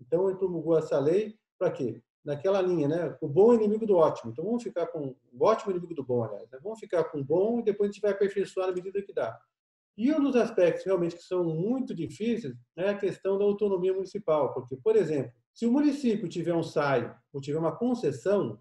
Então, 0.00 0.28
ele 0.28 0.38
promulgou 0.38 0.78
essa 0.78 1.00
lei 1.00 1.36
para 1.58 1.72
quê? 1.72 2.00
Naquela 2.24 2.60
linha, 2.60 2.86
né? 2.86 3.16
O 3.20 3.28
bom 3.28 3.52
é 3.52 3.56
inimigo 3.56 3.86
do 3.86 3.96
ótimo. 3.96 4.30
Então, 4.30 4.44
vamos 4.44 4.62
ficar 4.62 4.86
com 4.88 5.14
o 5.32 5.44
ótimo 5.44 5.70
é 5.70 5.76
inimigo 5.76 5.94
do 5.94 6.04
bom, 6.04 6.22
aliás. 6.22 6.50
Né? 6.50 6.58
Vamos 6.62 6.78
ficar 6.78 7.04
com 7.04 7.20
o 7.20 7.24
bom 7.24 7.60
e 7.60 7.62
depois 7.62 7.88
a 7.88 7.92
gente 7.92 8.02
vai 8.02 8.12
aperfeiçoar 8.12 8.68
na 8.68 8.74
medida 8.74 9.02
que 9.02 9.12
dá. 9.12 9.38
E 9.96 10.12
um 10.12 10.22
dos 10.22 10.36
aspectos 10.36 10.84
realmente 10.84 11.16
que 11.16 11.22
são 11.22 11.44
muito 11.44 11.94
difíceis 11.94 12.54
é 12.76 12.90
a 12.90 12.96
questão 12.96 13.38
da 13.38 13.44
autonomia 13.44 13.92
municipal. 13.92 14.52
Porque, 14.52 14.76
por 14.76 14.96
exemplo, 14.96 15.32
se 15.52 15.66
o 15.66 15.72
município 15.72 16.28
tiver 16.28 16.54
um 16.54 16.62
SAI 16.62 17.14
ou 17.32 17.40
tiver 17.40 17.58
uma 17.58 17.76
concessão, 17.76 18.58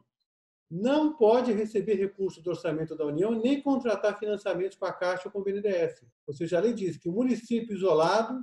não 0.70 1.16
pode 1.16 1.52
receber 1.52 1.96
recursos 1.96 2.44
do 2.44 2.52
orçamento 2.52 2.96
da 2.96 3.06
União 3.06 3.32
nem 3.32 3.62
contratar 3.62 4.20
financiamentos 4.20 4.78
com 4.78 4.86
a 4.86 4.94
Caixa 4.94 5.24
ou 5.26 5.32
com 5.32 5.40
o 5.40 5.44
BNDES. 5.44 6.06
Ou 6.28 6.34
seja, 6.34 6.58
a 6.58 6.62
lei 6.62 6.74
diz 6.74 6.98
que 6.98 7.10
o 7.10 7.14
município 7.14 7.76
isolado 7.76 8.40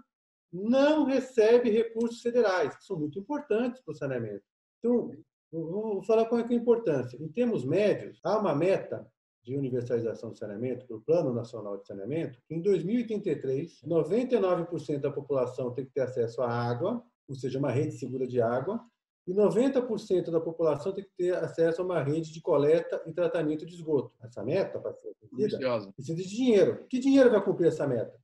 não 0.52 1.04
recebe 1.04 1.70
recursos 1.70 2.20
federais, 2.20 2.74
que 2.76 2.84
são 2.84 2.98
muito 2.98 3.18
importantes 3.18 3.80
para 3.82 3.92
o 3.92 3.94
saneamento. 3.94 4.44
Então, 4.86 5.10
vou 5.50 6.02
falar 6.02 6.26
qual 6.26 6.40
é, 6.40 6.44
é 6.44 6.46
a 6.46 6.54
importância. 6.54 7.16
Em 7.22 7.28
termos 7.28 7.64
médios, 7.64 8.20
há 8.24 8.38
uma 8.38 8.54
meta 8.54 9.06
de 9.42 9.56
universalização 9.56 10.30
do 10.30 10.38
saneamento, 10.38 10.86
para 10.86 10.96
o 10.96 11.00
Plano 11.00 11.32
Nacional 11.32 11.78
de 11.78 11.86
Saneamento, 11.86 12.40
em 12.50 12.60
2083, 12.60 13.80
99% 13.86 15.00
da 15.00 15.10
população 15.10 15.72
tem 15.72 15.84
que 15.84 15.92
ter 15.92 16.00
acesso 16.00 16.42
à 16.42 16.50
água, 16.50 17.00
ou 17.28 17.34
seja, 17.34 17.58
uma 17.58 17.70
rede 17.70 17.92
segura 17.92 18.26
de 18.26 18.40
água, 18.40 18.84
e 19.24 19.32
90% 19.32 20.30
da 20.30 20.40
população 20.40 20.92
tem 20.92 21.04
que 21.04 21.10
ter 21.16 21.34
acesso 21.36 21.82
a 21.82 21.84
uma 21.84 22.02
rede 22.02 22.32
de 22.32 22.40
coleta 22.40 23.02
e 23.06 23.12
tratamento 23.12 23.64
de 23.66 23.74
esgoto. 23.74 24.12
Essa 24.22 24.42
meta, 24.42 24.80
para 24.80 24.94
ser 24.94 25.12
cumprida, 25.20 25.58
precisa 25.94 26.16
de 26.16 26.28
dinheiro. 26.28 26.84
Que 26.88 26.98
dinheiro 26.98 27.30
vai 27.30 27.44
cumprir 27.44 27.68
essa 27.68 27.86
meta? 27.86 28.16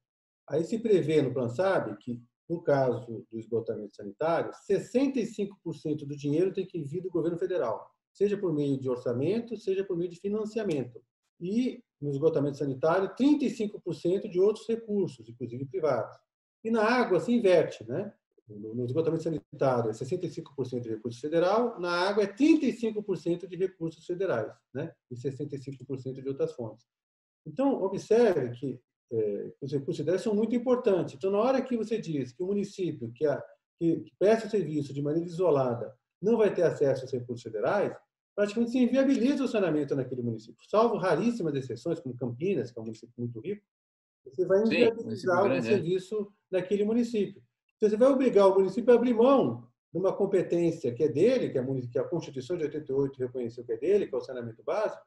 Aí 0.49 0.65
se 0.65 0.79
prevê 0.79 1.23
no 1.23 1.33
Plan 1.33 1.49
SAB 1.49 1.97
que, 1.99 2.21
no 2.49 2.61
caso 2.61 3.27
do 3.31 3.39
esgotamento 3.39 3.97
sanitário, 3.97 4.51
65% 4.69 6.07
do 6.07 6.17
dinheiro 6.17 6.53
tem 6.53 6.67
que 6.67 6.81
vir 6.83 7.03
do 7.03 7.11
governo 7.11 7.39
federal, 7.39 7.91
seja 8.13 8.37
por 8.37 8.53
meio 8.53 8.79
de 8.79 8.89
orçamento, 8.89 9.57
seja 9.57 9.85
por 9.85 9.97
meio 9.97 10.11
de 10.11 10.21
financiamento. 10.21 11.03
E, 11.41 11.83
no 12.01 12.11
esgotamento 12.11 12.59
sanitário, 12.59 13.15
35% 13.15 14.29
de 14.29 14.41
outros 14.41 14.67
recursos, 14.69 15.29
inclusive 15.29 15.65
privados. 15.67 16.17
E 16.63 16.71
na 16.71 16.83
água 16.83 17.21
se 17.21 17.33
inverte, 17.33 17.87
né? 17.89 18.13
No 18.49 18.85
esgotamento 18.85 19.23
sanitário 19.23 19.91
é 19.91 19.93
65% 19.93 20.81
de 20.81 20.91
recurso 20.91 21.21
federal, 21.21 21.81
na 21.81 21.91
água 21.91 22.25
é 22.25 22.27
35% 22.27 23.47
de 23.47 23.57
recursos 23.57 24.05
federais, 24.05 24.53
né? 24.75 24.93
e 25.11 25.15
65% 25.15 26.21
de 26.21 26.29
outras 26.29 26.53
fontes. 26.53 26.87
Então, 27.47 27.83
observe 27.83 28.51
que 28.51 28.81
é, 29.13 29.53
os 29.61 29.73
recursos 29.73 29.99
federais 29.99 30.23
são 30.23 30.35
muito 30.35 30.55
importantes. 30.55 31.15
Então, 31.15 31.31
na 31.31 31.39
hora 31.39 31.63
que 31.63 31.77
você 31.77 32.01
diz 32.01 32.33
que 32.33 32.43
o 32.43 32.47
município 32.47 33.13
que, 33.13 33.27
a, 33.27 33.43
que, 33.79 34.01
que 34.01 34.13
presta 34.19 34.49
serviço 34.49 34.95
de 34.95 35.03
maneira 35.03 35.29
isolada 35.29 35.95
não 36.21 36.37
vai 36.37 36.53
ter 36.53 36.63
acesso 36.63 37.03
aos 37.03 37.13
recursos 37.13 37.43
federais, 37.43 37.95
praticamente 38.35 38.73
se 38.73 38.79
inviabiliza 38.79 39.45
o 39.45 39.49
saneamento 39.49 39.95
naquele 39.95 40.23
município. 40.23 40.65
Salvo 40.69 40.97
raríssimas 40.97 41.55
exceções, 41.55 42.01
como 42.01 42.17
Campinas, 42.17 42.71
que 42.71 42.79
é 42.79 42.83
um 42.83 42.87
município 42.87 43.15
muito 43.19 43.41
rico, 43.41 43.63
você 44.25 44.47
vai 44.47 44.63
inviabilizar 44.63 45.43
Sim, 45.43 45.49
o 45.49 45.53
é. 45.53 45.63
serviço 45.63 46.33
naquele 46.51 46.85
município. 46.85 47.43
Então, 47.77 47.91
você 47.91 47.97
vai 47.97 48.09
obrigar 48.09 48.47
o 48.47 48.55
município 48.55 48.93
a 48.93 48.97
abrir 48.97 49.15
mão 49.15 49.69
de 49.93 49.99
uma 49.99 50.15
competência 50.15 50.95
que 50.95 51.03
é 51.03 51.09
dele, 51.09 51.51
que, 51.51 51.59
é 51.59 51.65
que 51.91 51.99
a 51.99 52.05
Constituição 52.05 52.57
de 52.57 52.65
88 52.65 53.19
reconheceu 53.19 53.65
que 53.65 53.73
é 53.73 53.77
dele, 53.77 54.07
que 54.07 54.15
é 54.15 54.19
o 54.19 54.21
saneamento 54.21 54.63
básico, 54.63 55.03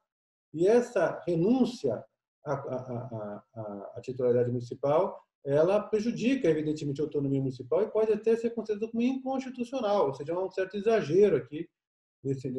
e 0.53 0.67
essa 0.67 1.21
renúncia 1.25 2.03
à, 2.45 2.53
à, 2.53 3.43
à, 3.55 3.91
à 3.95 4.01
titularidade 4.01 4.49
municipal, 4.49 5.19
ela 5.45 5.79
prejudica, 5.79 6.49
evidentemente, 6.49 7.01
a 7.01 7.03
autonomia 7.03 7.39
municipal 7.39 7.83
e 7.83 7.91
pode 7.91 8.11
até 8.11 8.35
ser 8.35 8.49
considerada 8.51 8.91
como 8.91 9.03
inconstitucional, 9.03 10.07
ou 10.07 10.13
seja, 10.13 10.33
há 10.33 10.43
um 10.43 10.49
certo 10.49 10.75
exagero 10.75 11.37
aqui. 11.37 11.67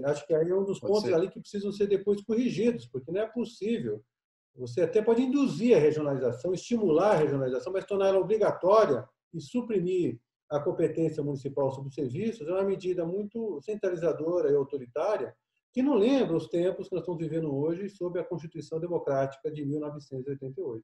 Acho 0.05 0.25
que 0.27 0.35
aí 0.35 0.49
é 0.49 0.55
um 0.55 0.65
dos 0.65 0.79
pode 0.79 0.93
pontos 0.93 1.09
ser. 1.09 1.15
ali 1.15 1.29
que 1.29 1.41
precisam 1.41 1.73
ser 1.73 1.89
depois 1.89 2.23
corrigidos, 2.23 2.87
porque 2.87 3.11
não 3.11 3.21
é 3.21 3.27
possível. 3.27 4.01
Você 4.55 4.83
até 4.83 5.03
pode 5.03 5.21
induzir 5.21 5.77
a 5.77 5.81
regionalização, 5.81 6.55
estimular 6.55 7.13
a 7.13 7.17
regionalização, 7.17 7.73
mas 7.73 7.85
tornar 7.85 8.09
ela 8.09 8.21
obrigatória 8.21 9.07
e 9.35 9.41
suprimir 9.41 10.19
a 10.49 10.61
competência 10.61 11.23
municipal 11.23 11.73
sobre 11.73 11.89
os 11.89 11.95
serviços 11.95 12.47
é 12.47 12.53
uma 12.53 12.63
medida 12.63 13.05
muito 13.05 13.61
centralizadora 13.61 14.51
e 14.51 14.55
autoritária 14.55 15.35
que 15.77 15.83
não 15.83 15.93
lembra 15.93 16.35
os 16.35 16.49
tempos 16.49 16.89
que 16.89 16.95
nós 16.95 17.03
estamos 17.03 17.21
vivendo 17.21 17.55
hoje 17.55 17.91
sob 17.91 18.19
a 18.19 18.25
Constituição 18.25 18.81
Democrática 18.81 19.53
de 19.53 19.63
1988. 19.67 20.83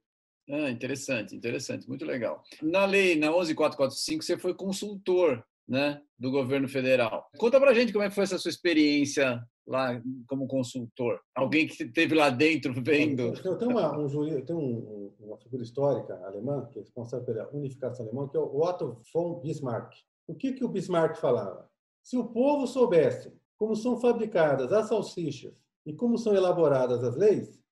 Ah, 0.50 0.68
interessante, 0.68 1.35
interessante, 1.35 1.88
muito 1.88 2.05
legal. 2.05 2.42
Na 2.61 2.85
lei, 2.85 3.16
na 3.16 3.33
11445, 3.33 4.22
você 4.22 4.37
foi 4.37 4.52
consultor 4.52 5.42
né, 5.66 5.98
do 6.18 6.31
governo 6.31 6.68
federal. 6.68 7.26
Conta 7.38 7.59
para 7.59 7.72
gente 7.72 7.90
como 7.90 8.05
é 8.05 8.11
que 8.11 8.14
foi 8.14 8.24
essa 8.24 8.37
sua 8.37 8.50
experiência 8.50 9.42
lá 9.66 9.98
como 10.28 10.46
consultor? 10.46 11.18
Alguém 11.35 11.66
que 11.66 11.85
esteve 11.85 12.14
lá 12.14 12.28
dentro 12.28 12.74
vendo? 12.85 13.33
Eu 13.42 13.57
tenho 13.57 13.70
uma, 13.70 13.98
um, 13.98 14.44
tenho 14.44 14.59
um, 14.59 15.14
uma 15.20 15.38
figura 15.38 15.62
histórica 15.62 16.20
alemã, 16.26 16.68
que 16.70 16.81
é 16.81 16.83
responsável 16.83 17.24
pela 17.24 17.48
unificação 17.50 18.05
alemã, 18.05 18.28
que 18.28 18.37
é 18.37 18.40
o 18.40 18.61
Otto 18.61 19.00
von 19.11 19.40
Bismarck. 19.40 19.90
O 20.26 20.35
que, 20.35 20.52
que 20.52 20.62
o 20.62 20.68
Bismarck 20.68 21.16
falava? 21.16 21.66
Se 22.02 22.18
o 22.18 22.26
povo 22.26 22.66
soubesse 22.66 23.33
como 23.62 23.77
são 23.77 23.96
fabricadas 23.96 24.72
as 24.72 24.88
salsichas 24.88 25.55
e 25.87 25.94
como 25.94 26.18
são 26.18 26.35
elaboradas 26.35 27.05
as 27.05 27.14
leis, 27.14 27.62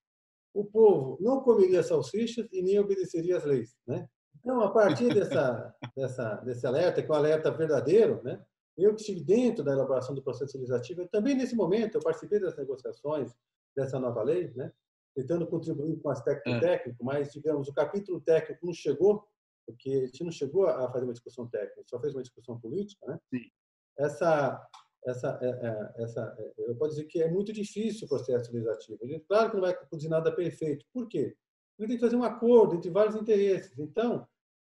o 0.54 0.64
povo 0.64 1.18
não 1.20 1.40
comeria 1.40 1.82
salsichas 1.82 2.46
e 2.52 2.62
nem 2.62 2.78
obedeceria 2.78 3.38
às 3.38 3.44
leis. 3.44 3.76
Né? 3.84 4.08
Então, 4.38 4.60
a 4.60 4.70
partir 4.70 5.08
dessa, 5.12 5.74
dessa, 5.96 6.36
desse 6.36 6.64
alerta, 6.64 7.02
que 7.02 7.10
é 7.10 7.12
um 7.12 7.16
alerta 7.16 7.50
verdadeiro, 7.50 8.22
né? 8.22 8.40
Eu 8.78 8.94
que 8.94 9.00
estive 9.00 9.24
dentro 9.24 9.64
da 9.64 9.72
elaboração 9.72 10.14
do 10.14 10.22
processo 10.22 10.56
legislativo, 10.58 11.08
também 11.08 11.34
nesse 11.34 11.56
momento 11.56 11.96
eu 11.96 12.00
participei 12.00 12.38
das 12.38 12.56
negociações 12.56 13.34
dessa 13.74 13.98
nova 13.98 14.22
lei, 14.22 14.52
né? 14.54 14.72
tentando 15.12 15.44
contribuir 15.44 16.00
com 16.00 16.08
o 16.08 16.12
aspecto 16.12 16.48
é. 16.50 16.60
técnico, 16.60 17.04
mas, 17.04 17.32
digamos, 17.32 17.66
o 17.66 17.74
capítulo 17.74 18.20
técnico 18.20 18.64
não 18.64 18.72
chegou, 18.72 19.26
porque 19.66 19.90
a 19.90 20.06
gente 20.06 20.22
não 20.22 20.30
chegou 20.30 20.68
a 20.68 20.88
fazer 20.92 21.04
uma 21.04 21.12
discussão 21.12 21.48
técnica, 21.48 21.82
só 21.84 22.00
fez 22.00 22.14
uma 22.14 22.22
discussão 22.22 22.60
política. 22.60 23.04
Né? 23.08 23.18
Sim. 23.34 23.50
Essa, 23.98 24.66
essa, 25.04 25.38
é, 25.40 25.48
é, 25.48 26.02
essa, 26.02 26.36
eu 26.58 26.74
posso 26.76 26.94
dizer 26.94 27.04
que 27.06 27.22
é 27.22 27.30
muito 27.30 27.52
difícil 27.52 28.06
o 28.06 28.08
processo 28.08 28.52
legislativo. 28.52 28.98
Claro 29.26 29.50
que 29.50 29.56
não 29.56 29.62
vai 29.62 29.76
produzir 29.76 30.08
nada 30.08 30.30
perfeito. 30.30 30.84
Por 30.92 31.08
quê? 31.08 31.34
Porque 31.76 31.88
tem 31.88 31.96
que 31.96 32.04
fazer 32.04 32.16
um 32.16 32.24
acordo 32.24 32.74
entre 32.74 32.90
vários 32.90 33.16
interesses. 33.16 33.78
Então, 33.78 34.26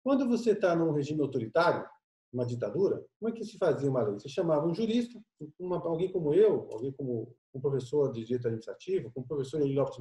quando 0.04 0.28
você 0.28 0.52
está 0.52 0.76
num 0.76 0.92
regime 0.92 1.22
autoritário, 1.22 1.88
uma 2.32 2.46
ditadura, 2.46 3.04
como 3.20 3.30
é 3.30 3.32
que 3.32 3.46
se 3.46 3.58
fazia 3.58 3.90
uma 3.90 4.02
lei? 4.02 4.14
Você 4.16 4.28
chamava 4.28 4.68
um 4.68 4.74
jurista, 4.74 5.20
uma, 5.58 5.78
alguém 5.78 6.12
como 6.12 6.34
eu, 6.34 6.68
alguém 6.72 6.92
como 6.92 7.34
um 7.54 7.62
professor 7.62 8.12
de 8.12 8.24
direito 8.24 8.48
administrativo, 8.48 9.12
como 9.14 9.26
o 9.26 9.30
professor 9.30 9.62
Eli 9.62 9.74
Lopes 9.74 9.98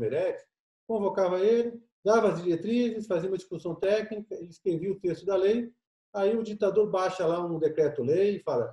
convocava 0.86 1.40
ele, 1.40 1.80
dava 2.04 2.28
as 2.28 2.42
diretrizes, 2.42 3.06
fazia 3.06 3.28
uma 3.28 3.36
discussão 3.36 3.74
técnica, 3.74 4.34
ele 4.34 4.48
escrevia 4.48 4.92
o 4.92 5.00
texto 5.00 5.24
da 5.24 5.36
lei, 5.36 5.72
aí 6.14 6.36
o 6.36 6.42
ditador 6.42 6.90
baixa 6.90 7.26
lá 7.26 7.44
um 7.44 7.58
decreto-lei 7.58 8.36
e 8.36 8.42
fala, 8.42 8.72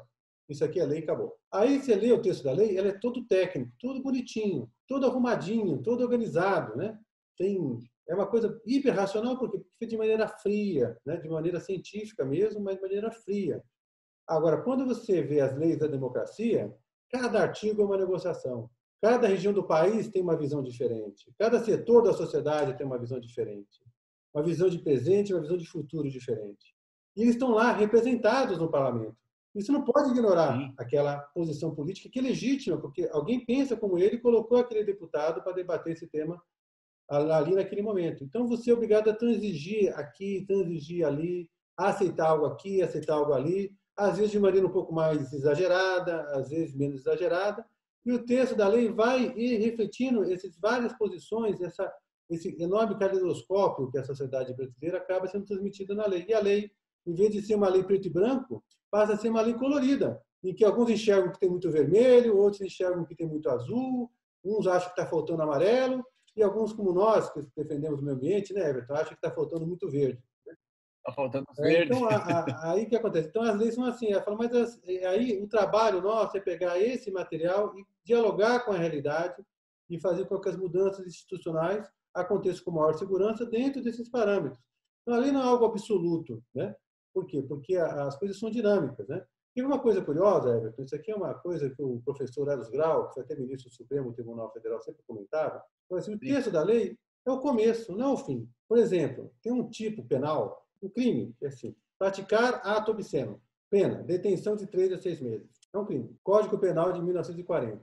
isso 0.53 0.63
aqui 0.63 0.79
é 0.79 0.85
lei, 0.85 0.99
acabou. 0.99 1.35
Aí 1.51 1.81
você 1.81 1.95
lê 1.95 2.11
o 2.11 2.21
texto 2.21 2.43
da 2.43 2.51
lei, 2.51 2.77
ela 2.77 2.89
é 2.89 2.99
todo 2.99 3.25
técnico, 3.25 3.71
tudo 3.79 4.01
bonitinho, 4.01 4.69
todo 4.87 5.05
arrumadinho, 5.05 5.81
todo 5.81 6.01
organizado, 6.01 6.75
né? 6.75 6.97
Tem 7.37 7.79
é 8.07 8.13
uma 8.13 8.27
coisa 8.27 8.61
hiperracional 8.65 9.37
porque 9.37 9.57
feita 9.79 9.91
de 9.91 9.97
maneira 9.97 10.27
fria, 10.27 10.97
né? 11.05 11.17
de 11.17 11.29
maneira 11.29 11.59
científica 11.59 12.25
mesmo, 12.25 12.61
mas 12.61 12.75
de 12.75 12.81
maneira 12.81 13.11
fria. 13.11 13.63
Agora, 14.27 14.61
quando 14.61 14.85
você 14.85 15.21
vê 15.21 15.39
as 15.39 15.55
leis 15.55 15.77
da 15.77 15.87
democracia, 15.87 16.73
cada 17.09 17.41
artigo 17.41 17.81
é 17.81 17.85
uma 17.85 17.97
negociação. 17.97 18.69
Cada 19.01 19.27
região 19.27 19.53
do 19.53 19.65
país 19.65 20.07
tem 20.07 20.21
uma 20.21 20.37
visão 20.37 20.63
diferente. 20.63 21.31
Cada 21.37 21.63
setor 21.63 22.03
da 22.03 22.13
sociedade 22.13 22.77
tem 22.77 22.85
uma 22.85 22.97
visão 22.97 23.19
diferente. 23.19 23.83
Uma 24.33 24.43
visão 24.43 24.69
de 24.69 24.79
presente 24.79 25.33
uma 25.33 25.41
visão 25.41 25.57
de 25.57 25.67
futuro 25.67 26.09
diferente. 26.09 26.73
E 27.15 27.21
eles 27.21 27.35
estão 27.35 27.51
lá 27.51 27.71
representados 27.71 28.57
no 28.57 28.71
parlamento. 28.71 29.17
Isso 29.55 29.71
não 29.71 29.83
pode 29.83 30.09
ignorar 30.09 30.57
Sim. 30.57 30.73
aquela 30.77 31.17
posição 31.17 31.75
política 31.75 32.09
que 32.09 32.19
é 32.19 32.21
legítima, 32.21 32.77
porque 32.79 33.07
alguém 33.11 33.45
pensa 33.45 33.77
como 33.77 33.99
ele 33.99 34.15
e 34.15 34.21
colocou 34.21 34.57
aquele 34.57 34.83
deputado 34.83 35.43
para 35.43 35.53
debater 35.53 35.93
esse 35.93 36.07
tema 36.07 36.41
ali 37.07 37.53
naquele 37.53 37.81
momento. 37.81 38.23
Então, 38.23 38.47
você 38.47 38.71
é 38.71 38.73
obrigado 38.73 39.09
a 39.09 39.13
transigir 39.13 39.93
aqui, 39.97 40.43
transigir 40.47 41.05
ali, 41.05 41.49
aceitar 41.77 42.29
algo 42.29 42.45
aqui, 42.45 42.81
aceitar 42.81 43.13
algo 43.13 43.33
ali, 43.33 43.75
às 43.95 44.17
vezes 44.17 44.31
de 44.31 44.39
maneira 44.39 44.65
um 44.65 44.71
pouco 44.71 44.93
mais 44.93 45.31
exagerada, 45.31 46.21
às 46.31 46.49
vezes 46.49 46.75
menos 46.75 47.01
exagerada, 47.01 47.65
e 48.05 48.11
o 48.11 48.25
texto 48.25 48.55
da 48.55 48.67
lei 48.67 48.91
vai 48.91 49.33
ir 49.37 49.57
refletindo 49.57 50.23
essas 50.23 50.57
várias 50.57 50.93
posições, 50.93 51.61
essa, 51.61 51.91
esse 52.29 52.55
enorme 52.61 52.97
caleidoscópio 52.97 53.89
que 53.89 53.97
a 53.97 54.03
sociedade 54.03 54.53
brasileira 54.53 54.97
acaba 54.97 55.27
sendo 55.27 55.45
transmitido 55.45 55.95
na 55.95 56.05
lei. 56.05 56.25
E 56.27 56.33
a 56.33 56.39
lei, 56.39 56.69
em 57.05 57.13
vez 57.13 57.31
de 57.31 57.41
ser 57.41 57.55
uma 57.55 57.69
lei 57.69 57.83
preto 57.83 58.07
e 58.07 58.11
branco, 58.11 58.63
passa 58.93 59.13
a 59.13 59.17
ser 59.17 59.29
uma 59.29 59.41
lei 59.41 59.55
colorida, 59.55 60.21
em 60.43 60.53
que 60.53 60.63
alguns 60.63 60.87
enxergam 60.87 61.31
que 61.31 61.39
tem 61.39 61.49
muito 61.49 61.71
vermelho, 61.71 62.37
outros 62.37 62.61
enxergam 62.61 63.03
que 63.03 63.15
tem 63.15 63.25
muito 63.25 63.49
azul, 63.49 64.11
uns 64.45 64.67
acham 64.67 64.93
que 64.93 64.99
está 64.99 65.09
faltando 65.09 65.41
amarelo, 65.41 66.05
e 66.37 66.43
alguns 66.43 66.71
como 66.73 66.93
nós, 66.93 67.27
que 67.31 67.41
defendemos 67.57 67.99
o 67.99 68.03
meio 68.03 68.15
ambiente, 68.15 68.53
né, 68.53 68.69
Everton, 68.69 68.93
acham 68.93 69.07
que 69.07 69.13
está 69.15 69.31
faltando 69.31 69.65
muito 69.65 69.89
verde. 69.89 70.21
Está 70.45 71.11
faltando 71.11 71.47
é, 71.57 71.61
verde. 71.63 71.91
Então, 71.91 72.07
a, 72.07 72.17
a, 72.17 72.71
aí 72.71 72.85
que 72.85 72.95
acontece? 72.95 73.29
Então, 73.29 73.41
as 73.41 73.57
leis 73.57 73.73
são 73.73 73.83
assim, 73.83 74.11
ela 74.11 74.21
fala, 74.21 74.37
mas 74.37 74.53
as, 74.53 74.79
aí 75.07 75.41
o 75.41 75.47
trabalho 75.47 75.99
nosso 75.99 76.37
é 76.37 76.39
pegar 76.39 76.79
esse 76.79 77.09
material 77.09 77.75
e 77.75 77.83
dialogar 78.03 78.63
com 78.63 78.73
a 78.73 78.77
realidade 78.77 79.43
e 79.89 79.99
fazer 79.99 80.25
com 80.25 80.39
que 80.39 80.49
as 80.49 80.55
mudanças 80.55 81.07
institucionais 81.07 81.89
aconteçam 82.13 82.63
com 82.63 82.69
maior 82.69 82.93
segurança 82.93 83.43
dentro 83.43 83.81
desses 83.81 84.07
parâmetros. 84.07 84.61
Então, 85.01 85.15
a 85.15 85.17
lei 85.17 85.31
não 85.31 85.41
é 85.41 85.45
algo 85.45 85.65
absoluto, 85.65 86.43
né? 86.53 86.75
Por 87.13 87.25
quê? 87.25 87.41
Porque 87.41 87.75
as 87.75 88.17
coisas 88.17 88.39
são 88.39 88.49
dinâmicas, 88.49 89.07
né? 89.07 89.23
E 89.55 89.61
uma 89.61 89.79
coisa 89.79 90.01
curiosa, 90.01 90.57
Everton, 90.57 90.81
isso 90.81 90.95
aqui 90.95 91.11
é 91.11 91.15
uma 91.15 91.33
coisa 91.35 91.69
que 91.69 91.81
o 91.81 92.01
professor 92.03 92.49
Eros 92.49 92.69
Grau, 92.69 93.07
que 93.07 93.13
foi 93.13 93.23
até 93.23 93.35
ministro 93.35 93.69
do 93.69 93.75
Supremo 93.75 94.11
Tribunal 94.11 94.51
Federal, 94.51 94.81
sempre 94.81 95.03
comentava, 95.05 95.63
mas 95.89 96.07
o 96.07 96.17
texto 96.17 96.49
da 96.49 96.63
lei 96.63 96.97
é 97.25 97.31
o 97.31 97.39
começo, 97.39 97.95
não 97.95 98.09
é 98.09 98.13
o 98.13 98.17
fim. 98.17 98.49
Por 98.67 98.79
exemplo, 98.79 99.31
tem 99.43 99.51
um 99.51 99.69
tipo 99.69 100.03
penal, 100.05 100.65
um 100.81 100.89
crime, 100.89 101.35
que 101.37 101.45
é 101.45 101.49
assim, 101.49 101.75
praticar 101.99 102.65
ato 102.65 102.91
obsceno, 102.91 103.39
pena, 103.69 104.01
detenção 104.01 104.55
de 104.55 104.65
três 104.65 104.91
a 104.91 104.97
seis 104.97 105.21
meses. 105.21 105.47
É 105.71 105.77
um 105.77 105.85
crime. 105.85 106.17
Código 106.23 106.57
Penal 106.57 106.91
de 106.91 107.01
1940. 107.01 107.79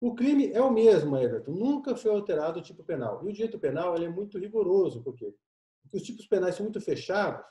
O 0.00 0.14
crime 0.14 0.52
é 0.52 0.60
o 0.60 0.70
mesmo, 0.70 1.16
Everton, 1.16 1.52
nunca 1.52 1.96
foi 1.96 2.12
alterado 2.12 2.58
o 2.58 2.62
tipo 2.62 2.82
penal. 2.82 3.24
E 3.24 3.28
o 3.28 3.32
direito 3.32 3.58
penal 3.58 3.94
ele 3.94 4.06
é 4.06 4.08
muito 4.08 4.38
rigoroso, 4.38 5.02
por 5.02 5.14
quê? 5.14 5.34
Porque 5.82 5.96
os 5.96 6.02
tipos 6.02 6.26
penais 6.26 6.54
são 6.54 6.64
muito 6.64 6.80
fechados, 6.80 7.44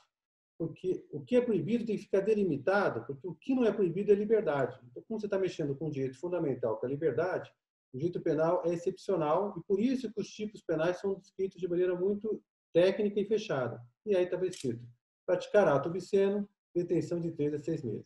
porque 0.62 1.04
o 1.10 1.20
que 1.20 1.38
é 1.38 1.42
proibido 1.42 1.88
tem 1.88 1.98
que 1.98 2.04
ficar 2.04 2.20
delimitado, 2.20 3.04
porque 3.08 3.28
o 3.28 3.34
que 3.34 3.56
não 3.56 3.66
é 3.66 3.72
proibido 3.72 4.12
é 4.12 4.14
liberdade. 4.14 4.80
Então, 4.92 5.02
como 5.08 5.20
você 5.20 5.26
está 5.26 5.40
mexendo 5.40 5.76
com 5.76 5.88
um 5.88 5.90
direito 5.90 6.20
fundamental, 6.20 6.80
que 6.80 6.86
é 6.86 6.88
a 6.88 6.92
liberdade, 6.92 7.52
o 7.92 7.98
direito 7.98 8.22
penal 8.22 8.62
é 8.64 8.72
excepcional 8.72 9.56
e 9.58 9.64
por 9.64 9.80
isso 9.80 10.14
que 10.14 10.22
os 10.22 10.28
tipos 10.28 10.62
penais 10.62 11.00
são 11.00 11.16
descritos 11.16 11.60
de 11.60 11.68
maneira 11.68 11.96
muito 11.96 12.44
técnica 12.72 13.20
e 13.20 13.26
fechada. 13.26 13.82
E 14.06 14.16
aí 14.16 14.26
estava 14.26 14.46
escrito: 14.46 14.88
praticar 15.26 15.68
ato 15.68 15.90
obsceno, 15.90 16.48
detenção 16.76 17.20
de 17.20 17.32
três 17.32 17.56
a 17.56 17.58
seis 17.58 17.82
meses. 17.82 18.06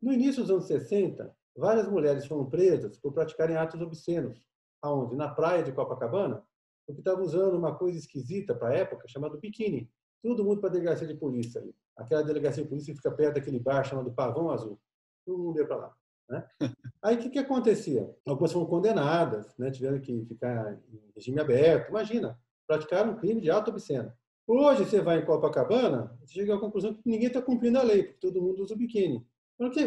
No 0.00 0.12
início 0.12 0.42
dos 0.42 0.52
anos 0.52 0.68
60, 0.68 1.36
várias 1.56 1.88
mulheres 1.88 2.26
foram 2.26 2.48
presas 2.48 2.96
por 2.96 3.12
praticarem 3.12 3.56
atos 3.56 3.80
obscenos. 3.80 4.38
Aonde? 4.80 5.16
Na 5.16 5.34
praia 5.34 5.64
de 5.64 5.72
Copacabana, 5.72 6.46
porque 6.86 7.00
estavam 7.00 7.24
usando 7.24 7.58
uma 7.58 7.74
coisa 7.74 7.98
esquisita 7.98 8.54
para 8.54 8.68
a 8.68 8.74
época, 8.74 9.08
chamada 9.08 9.36
biquíni 9.36 9.90
todo 10.22 10.44
mundo 10.44 10.60
para 10.60 10.70
a 10.70 10.72
delegacia 10.72 11.06
de 11.06 11.14
polícia. 11.14 11.60
Ali. 11.60 11.74
Aquela 11.96 12.22
delegacia 12.22 12.62
de 12.62 12.68
polícia 12.68 12.94
fica 12.94 13.10
perto 13.10 13.34
daquele 13.34 13.58
bar 13.58 13.84
chamado 13.84 14.12
Pavão 14.12 14.50
Azul. 14.50 14.78
Todo 15.26 15.42
mundo 15.42 15.58
ia 15.58 15.66
para 15.66 15.76
lá. 15.76 15.94
Né? 16.28 16.46
Aí 17.02 17.16
o 17.16 17.18
que, 17.18 17.30
que 17.30 17.38
acontecia? 17.38 18.08
Algumas 18.26 18.52
foram 18.52 18.66
condenadas, 18.66 19.56
né? 19.58 19.70
tiveram 19.70 20.00
que 20.00 20.24
ficar 20.26 20.74
em 20.92 21.12
regime 21.14 21.40
aberto. 21.40 21.90
Imagina, 21.90 22.38
praticaram 22.66 23.12
um 23.12 23.16
crime 23.16 23.40
de 23.40 23.50
auto 23.50 23.70
obsceno. 23.70 24.12
Hoje 24.46 24.84
você 24.84 25.00
vai 25.00 25.18
em 25.18 25.24
Copacabana, 25.24 26.16
você 26.20 26.34
chega 26.34 26.54
à 26.54 26.58
conclusão 26.58 26.94
que 26.94 27.00
ninguém 27.04 27.28
está 27.28 27.40
cumprindo 27.40 27.78
a 27.78 27.82
lei, 27.82 28.02
porque 28.02 28.18
todo 28.18 28.42
mundo 28.42 28.62
usa 28.62 28.74
o 28.74 28.76
biquíni. 28.76 29.24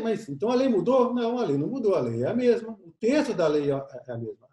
Mas 0.01 0.29
então 0.29 0.49
a 0.49 0.55
lei 0.55 0.69
mudou? 0.69 1.13
Não, 1.13 1.37
a 1.37 1.43
lei 1.43 1.57
não 1.57 1.67
mudou, 1.67 1.95
a 1.95 1.99
lei 1.99 2.23
é 2.23 2.27
a 2.27 2.33
mesma. 2.33 2.73
O 2.73 2.91
texto 2.99 3.33
da 3.33 3.47
lei 3.47 3.69
é, 3.69 3.73
é 3.73 4.11
a 4.11 4.17
mesma. 4.17 4.47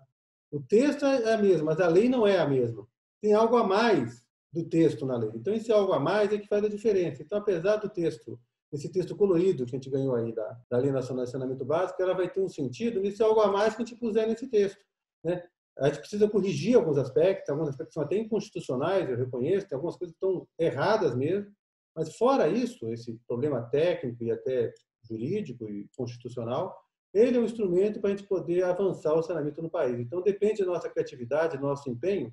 O 0.51 0.61
texto 0.61 1.07
é 1.07 1.33
a 1.33 1.39
mesma, 1.39 1.67
mas 1.67 1.81
a 1.81 1.89
lei 1.89 2.09
não 2.09 2.27
é 2.27 2.39
a 2.39 2.47
mesma. 2.47 2.87
Tem 3.21 3.33
algo 3.33 3.57
a 3.57 3.67
mais 3.67 4.22
do 4.53 4.65
texto 4.65 5.07
na 5.07 5.17
lei. 5.17 5.31
Então, 5.35 5.55
esse 5.55 5.73
algo 5.73 5.93
a 5.93 6.01
mais 6.01 6.33
é 6.33 6.39
que 6.39 6.47
faz 6.47 6.65
a 6.65 6.69
diferença. 6.69 7.23
Então, 7.23 7.39
apesar 7.39 7.77
do 7.77 7.89
texto, 7.89 8.39
esse 8.73 8.91
texto 8.91 9.17
colorido 9.17 9.65
que 9.65 9.75
a 9.75 9.79
gente 9.79 9.91
ganhou 9.91 10.15
aí 10.15 10.33
da, 10.35 10.61
da 10.71 10.79
Lei 10.79 10.91
Nacional 10.91 11.25
de 11.25 11.31
Saneamento 11.31 11.65
Básico, 11.65 12.03
ela 12.03 12.15
vai 12.15 12.29
ter 12.29 12.41
um 12.41 12.49
sentido 12.49 13.01
nesse 13.01 13.23
algo 13.23 13.41
a 13.41 13.51
mais 13.51 13.75
que 13.75 13.83
a 13.83 13.85
gente 13.85 13.99
puser 13.99 14.27
nesse 14.27 14.47
texto. 14.49 14.85
Né? 15.25 15.43
A 15.79 15.89
gente 15.89 16.01
precisa 16.01 16.29
corrigir 16.29 16.77
alguns 16.77 16.99
aspectos, 16.99 17.49
alguns 17.49 17.69
aspectos 17.69 17.95
são 17.95 18.03
até 18.03 18.17
inconstitucionais, 18.17 19.09
eu 19.09 19.17
reconheço, 19.17 19.69
tem 19.69 19.77
algumas 19.77 19.97
coisas 19.97 20.17
que 20.17 20.25
estão 20.25 20.47
erradas 20.59 21.15
mesmo, 21.15 21.51
mas 21.97 22.15
fora 22.17 22.49
isso, 22.49 22.91
esse 22.93 23.19
problema 23.27 23.63
técnico 23.63 24.23
e 24.23 24.31
até 24.31 24.73
jurídico 25.03 25.69
e 25.69 25.89
constitucional, 25.97 26.79
ele 27.13 27.37
é 27.37 27.41
um 27.41 27.45
instrumento 27.45 28.01
para 28.01 28.11
a 28.11 28.17
gente 28.17 28.27
poder 28.27 28.65
avançar 28.65 29.15
o 29.15 29.23
saneamento 29.23 29.61
no 29.61 29.71
país. 29.71 29.99
Então, 29.99 30.23
depende 30.23 30.65
da 30.65 30.73
nossa 30.73 30.89
criatividade, 30.89 31.59
do 31.59 31.63
nosso 31.63 31.91
empenho, 31.91 32.33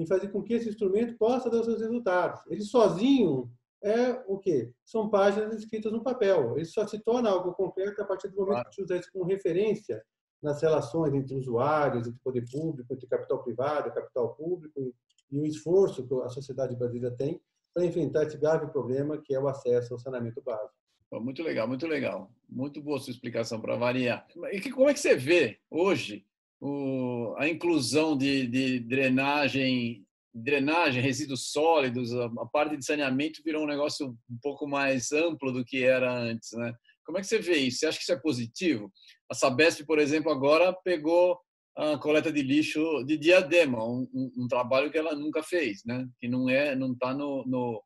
em 0.00 0.06
fazer 0.06 0.28
com 0.28 0.42
que 0.42 0.54
esse 0.54 0.68
instrumento 0.68 1.16
possa 1.18 1.50
dar 1.50 1.60
os 1.60 1.66
seus 1.66 1.80
resultados. 1.80 2.40
Ele 2.48 2.62
sozinho 2.62 3.50
é 3.82 4.12
o 4.26 4.38
quê? 4.38 4.72
São 4.84 5.10
páginas 5.10 5.54
escritas 5.54 5.92
no 5.92 6.02
papel. 6.02 6.56
Ele 6.56 6.64
só 6.64 6.86
se 6.86 6.98
torna 7.00 7.28
algo 7.28 7.52
concreto 7.52 8.00
a 8.00 8.04
partir 8.06 8.28
do 8.28 8.36
momento 8.36 8.54
claro. 8.54 8.70
que 8.70 8.82
usa 8.82 8.96
isso 8.96 9.12
como 9.12 9.26
referência 9.26 10.02
nas 10.42 10.62
relações 10.62 11.12
entre 11.14 11.34
usuários, 11.34 12.06
entre 12.06 12.18
poder 12.24 12.44
público, 12.50 12.92
entre 12.92 13.06
capital 13.06 13.42
privado, 13.42 13.92
capital 13.92 14.34
público 14.34 14.94
e 15.30 15.38
o 15.38 15.44
esforço 15.44 16.06
que 16.06 16.14
a 16.22 16.30
sociedade 16.30 16.74
brasileira 16.74 17.14
tem 17.14 17.38
para 17.74 17.84
enfrentar 17.84 18.24
esse 18.24 18.38
grave 18.38 18.66
problema 18.68 19.18
que 19.18 19.34
é 19.34 19.38
o 19.38 19.48
acesso 19.48 19.92
ao 19.92 20.00
saneamento 20.00 20.40
básico. 20.42 20.74
Muito 21.12 21.42
legal, 21.42 21.68
muito 21.68 21.86
legal. 21.86 22.30
Muito 22.48 22.80
boa 22.80 22.98
sua 22.98 23.10
explicação 23.10 23.60
para 23.60 23.76
variar. 23.76 24.26
E 24.50 24.70
como 24.70 24.88
é 24.88 24.94
que 24.94 25.00
você 25.00 25.14
vê 25.14 25.58
hoje 25.70 26.24
o, 26.60 27.34
a 27.38 27.48
inclusão 27.48 28.16
de, 28.16 28.46
de, 28.46 28.80
drenagem, 28.80 30.04
drenagem, 30.34 31.02
resíduos 31.02 31.50
sólidos, 31.50 32.14
a, 32.14 32.26
a, 32.26 32.46
parte 32.46 32.76
de 32.76 32.84
saneamento 32.84 33.42
virou 33.44 33.64
um 33.64 33.68
negócio 33.68 34.08
um 34.08 34.38
pouco 34.42 34.66
mais 34.66 35.10
amplo 35.12 35.52
do 35.52 35.64
que 35.64 35.84
era 35.84 36.12
antes, 36.12 36.50
né? 36.52 36.72
Como 37.04 37.18
é 37.18 37.22
que 37.22 37.26
você 37.26 37.38
vê 37.38 37.56
isso? 37.56 37.78
Você 37.78 37.86
acha 37.86 37.98
que 37.98 38.04
isso 38.04 38.12
é 38.12 38.20
positivo? 38.20 38.92
A 39.30 39.34
Sabesp, 39.34 39.84
por 39.84 39.98
exemplo, 39.98 40.30
agora 40.30 40.72
pegou 40.84 41.38
a 41.76 41.98
coleta 41.98 42.32
de 42.32 42.42
lixo 42.42 43.04
de 43.04 43.16
Diadema, 43.16 43.82
um, 43.84 44.06
um, 44.12 44.32
um 44.44 44.48
trabalho 44.48 44.90
que 44.90 44.98
ela 44.98 45.14
nunca 45.14 45.42
fez, 45.42 45.82
né? 45.84 46.06
Que 46.20 46.28
não 46.28 46.48
é, 46.48 46.76
não 46.76 46.92
está 46.92 47.14
no, 47.14 47.44
no 47.46 47.82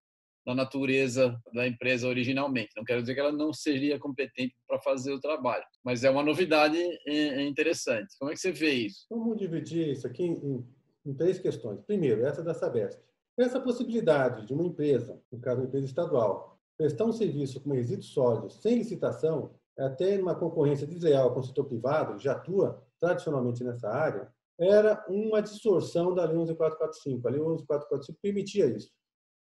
na 0.46 0.54
natureza 0.54 1.38
da 1.52 1.66
empresa 1.66 2.08
originalmente. 2.08 2.70
Não 2.76 2.84
quero 2.84 3.00
dizer 3.00 3.14
que 3.14 3.20
ela 3.20 3.32
não 3.32 3.52
seria 3.52 3.98
competente 3.98 4.54
para 4.66 4.78
fazer 4.80 5.12
o 5.12 5.20
trabalho, 5.20 5.64
mas 5.84 6.04
é 6.04 6.10
uma 6.10 6.22
novidade 6.22 6.78
interessante. 7.06 8.14
Como 8.18 8.30
é 8.30 8.34
que 8.34 8.40
você 8.40 8.52
vê 8.52 8.72
isso? 8.72 9.06
Vamos 9.10 9.36
dividir 9.38 9.88
isso 9.88 10.06
aqui 10.06 10.24
em, 10.24 10.66
em 11.06 11.14
três 11.14 11.38
questões. 11.38 11.80
Primeiro, 11.82 12.24
essa 12.24 12.42
da 12.42 12.54
Sabesp. 12.54 13.00
Essa 13.38 13.60
possibilidade 13.60 14.46
de 14.46 14.52
uma 14.52 14.62
empresa, 14.62 15.20
no 15.32 15.40
caso 15.40 15.60
uma 15.60 15.66
empresa 15.66 15.86
estadual, 15.86 16.58
prestar 16.76 17.04
um 17.04 17.12
serviço 17.12 17.60
com 17.60 17.72
resíduos 17.72 18.08
sólidos 18.12 18.60
sem 18.60 18.76
licitação, 18.76 19.54
até 19.76 20.16
numa 20.16 20.36
concorrência 20.36 20.86
desleal 20.86 21.32
com 21.34 21.40
o 21.40 21.44
setor 21.44 21.64
privado, 21.64 22.16
que 22.16 22.22
já 22.22 22.32
atua 22.32 22.80
tradicionalmente 23.00 23.64
nessa 23.64 23.88
área, 23.88 24.32
era 24.58 25.04
uma 25.08 25.42
distorção 25.42 26.14
da 26.14 26.24
Lei 26.24 26.36
11445. 26.36 27.26
A 27.26 27.30
Lei 27.30 27.40
11445 27.40 28.18
permitia 28.22 28.66
isso. 28.66 28.92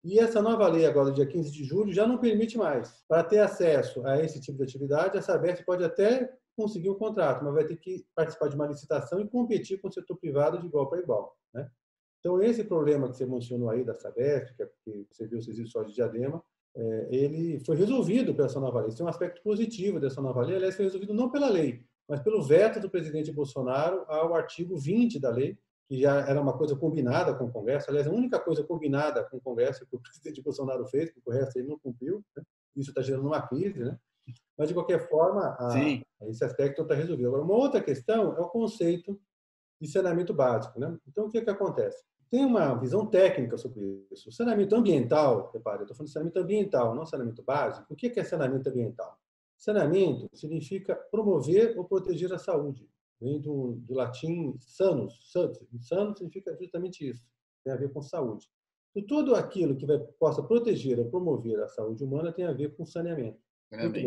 E 0.04 0.20
essa 0.20 0.42
nova 0.42 0.68
lei, 0.68 0.86
agora, 0.86 1.12
dia 1.12 1.26
15 1.26 1.52
de 1.52 1.64
julho, 1.64 1.92
já 1.92 2.08
não 2.08 2.18
permite 2.18 2.58
mais. 2.58 3.04
Para 3.08 3.24
ter 3.24 3.40
acesso 3.40 4.06
a 4.06 4.22
esse 4.22 4.40
tipo 4.40 4.58
de 4.58 4.64
atividade, 4.64 5.18
a 5.18 5.22
Sabesp 5.22 5.66
pode 5.66 5.84
até 5.84 6.32
conseguir 6.56 6.90
um 6.90 6.96
contrato, 6.96 7.44
mas 7.44 7.54
vai 7.54 7.66
ter 7.66 7.78
que 7.78 8.06
participar 8.16 8.48
de 8.48 8.56
uma 8.56 8.68
licitação 8.68 9.20
e 9.20 9.28
competir 9.28 9.80
com 9.80 9.88
o 9.88 9.92
setor 9.92 10.18
privado 10.18 10.60
de 10.60 10.66
igual 10.66 10.90
para 10.90 11.00
igual. 11.00 11.38
Né? 11.54 11.70
Então, 12.20 12.42
esse 12.42 12.64
problema 12.64 13.10
que 13.10 13.18
você 13.18 13.26
mencionou 13.26 13.70
aí 13.70 13.84
da 13.84 13.94
Sabesp, 13.94 14.56
que 14.56 14.64
é 14.64 14.70
você 15.12 15.28
viu 15.28 15.40
os 15.40 15.72
só 15.72 15.84
de 15.84 15.94
diadema, 15.94 16.44
é, 16.76 17.08
ele 17.12 17.60
foi 17.60 17.76
resolvido 17.76 18.36
pela 18.36 18.48
essa 18.48 18.60
nova 18.60 18.82
lei. 18.82 18.90
Isso 18.90 19.02
é 19.02 19.06
um 19.06 19.10
aspecto 19.10 19.42
positivo 19.42 20.00
dessa 20.00 20.22
nova 20.22 20.42
lei. 20.42 20.56
Aliás, 20.56 20.76
foi 20.76 20.86
resolvido 20.86 21.14
não 21.14 21.30
pela 21.30 21.50
lei, 21.50 21.84
mas 22.08 22.22
pelo 22.22 22.42
veto 22.42 22.80
do 22.80 22.90
presidente 22.90 23.32
Bolsonaro 23.32 24.04
ao 24.08 24.36
artigo 24.36 24.78
20 24.78 25.20
da 25.20 25.30
lei, 25.30 25.58
que 25.88 26.00
já 26.02 26.20
era 26.20 26.42
uma 26.42 26.58
coisa 26.58 26.76
combinada 26.76 27.34
com 27.34 27.46
o 27.46 27.52
Congresso. 27.52 27.90
Aliás, 27.90 28.08
a 28.08 28.12
única 28.12 28.40
coisa 28.40 28.64
combinada 28.64 29.24
com 29.24 29.38
o 29.38 29.42
Congresso 29.42 29.86
que 29.86 29.96
o 29.96 30.00
presidente 30.02 30.42
Bolsonaro 30.42 30.86
fez, 30.88 31.12
porque 31.12 31.30
o 31.30 31.34
resto 31.34 31.58
ele 31.58 31.70
não 31.70 31.80
cumpriu. 31.80 32.24
Né? 32.36 32.44
Isso 32.76 32.90
está 32.92 33.02
gerando 33.02 33.28
uma 33.28 33.42
crise, 33.42 33.80
né? 33.80 33.98
Mas, 34.58 34.68
de 34.68 34.74
qualquer 34.74 35.08
forma, 35.08 35.56
a, 35.58 35.74
esse 36.28 36.44
aspecto 36.44 36.82
está 36.82 36.94
resolvido. 36.94 37.28
Agora, 37.28 37.44
uma 37.44 37.56
outra 37.56 37.82
questão 37.82 38.36
é 38.36 38.42
o 38.42 38.50
conceito 38.50 39.18
de 39.80 39.88
saneamento 39.88 40.34
básico. 40.34 40.78
Né? 40.78 40.98
Então, 41.08 41.28
o 41.28 41.30
que, 41.30 41.42
que 41.42 41.50
acontece? 41.50 42.04
Tem 42.30 42.44
uma 42.44 42.74
visão 42.76 43.06
técnica 43.06 43.58
sobre 43.58 44.06
isso. 44.12 44.28
O 44.28 44.32
saneamento 44.32 44.76
ambiental, 44.76 45.50
repare, 45.54 45.78
eu 45.78 45.84
estou 45.84 45.96
falando 45.96 46.08
de 46.08 46.14
saneamento 46.14 46.40
ambiental, 46.40 46.94
não 46.94 47.06
saneamento 47.06 47.42
básico. 47.42 47.94
O 47.94 47.96
que 47.96 48.20
é 48.20 48.24
saneamento 48.24 48.70
ambiental? 48.70 49.18
Saneamento 49.58 50.30
significa 50.34 50.96
promover 51.10 51.78
ou 51.78 51.86
proteger 51.86 52.34
a 52.34 52.38
saúde 52.38 52.86
vem 53.20 53.40
do, 53.40 53.74
do 53.74 53.94
latim 53.94 54.56
sanus, 54.60 55.32
sanus. 55.32 55.60
Sanus 55.82 56.18
significa 56.18 56.56
justamente 56.60 57.10
isso, 57.10 57.26
tem 57.64 57.74
a 57.74 57.78
ver 57.78 57.92
com 57.92 58.02
saúde. 58.02 58.48
E 58.96 59.02
tudo 59.02 59.36
aquilo 59.36 59.76
que 59.76 59.86
vai, 59.86 60.00
possa 60.20 60.42
proteger 60.42 61.00
ou 61.00 61.06
promover 61.06 61.60
a 61.60 61.68
saúde 61.68 62.04
humana 62.04 62.32
tem 62.32 62.46
a 62.46 62.54
ver 62.54 62.76
com 62.76 62.86
saneamento. 62.86 63.40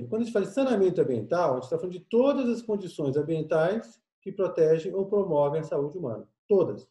Quando 0.08 0.22
a 0.22 0.24
gente 0.24 0.32
fala 0.32 0.46
de 0.46 0.52
saneamento 0.52 1.00
ambiental, 1.00 1.50
a 1.50 1.54
gente 1.54 1.64
está 1.64 1.76
falando 1.76 1.92
de 1.92 2.00
todas 2.00 2.48
as 2.48 2.62
condições 2.62 3.16
ambientais 3.16 4.00
que 4.22 4.32
protegem 4.32 4.94
ou 4.94 5.06
promovem 5.06 5.60
a 5.60 5.64
saúde 5.64 5.96
humana. 5.98 6.26
Todas. 6.48 6.88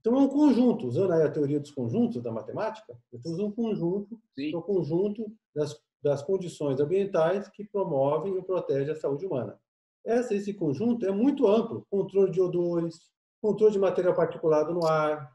Então, 0.00 0.16
é 0.16 0.18
um 0.18 0.28
conjunto, 0.28 0.86
usando 0.86 1.12
a 1.12 1.30
teoria 1.30 1.58
dos 1.58 1.70
conjuntos 1.70 2.22
da 2.22 2.30
matemática, 2.30 2.94
nós 3.10 3.22
temos 3.22 3.38
um 3.38 3.50
conjunto, 3.50 4.20
é 4.38 4.54
um 4.54 4.60
conjunto 4.60 5.32
das, 5.54 5.80
das 6.02 6.22
condições 6.22 6.78
ambientais 6.78 7.48
que 7.48 7.64
promovem 7.64 8.34
ou 8.34 8.42
protegem 8.42 8.92
a 8.92 8.96
saúde 8.96 9.24
humana. 9.24 9.58
Essa, 10.04 10.34
esse 10.34 10.52
conjunto 10.52 11.06
é 11.06 11.10
muito 11.10 11.46
amplo, 11.46 11.86
controle 11.90 12.30
de 12.30 12.40
odores, 12.40 13.10
controle 13.40 13.72
de 13.72 13.78
material 13.78 14.14
particulado 14.14 14.72
no 14.72 14.86
ar. 14.86 15.32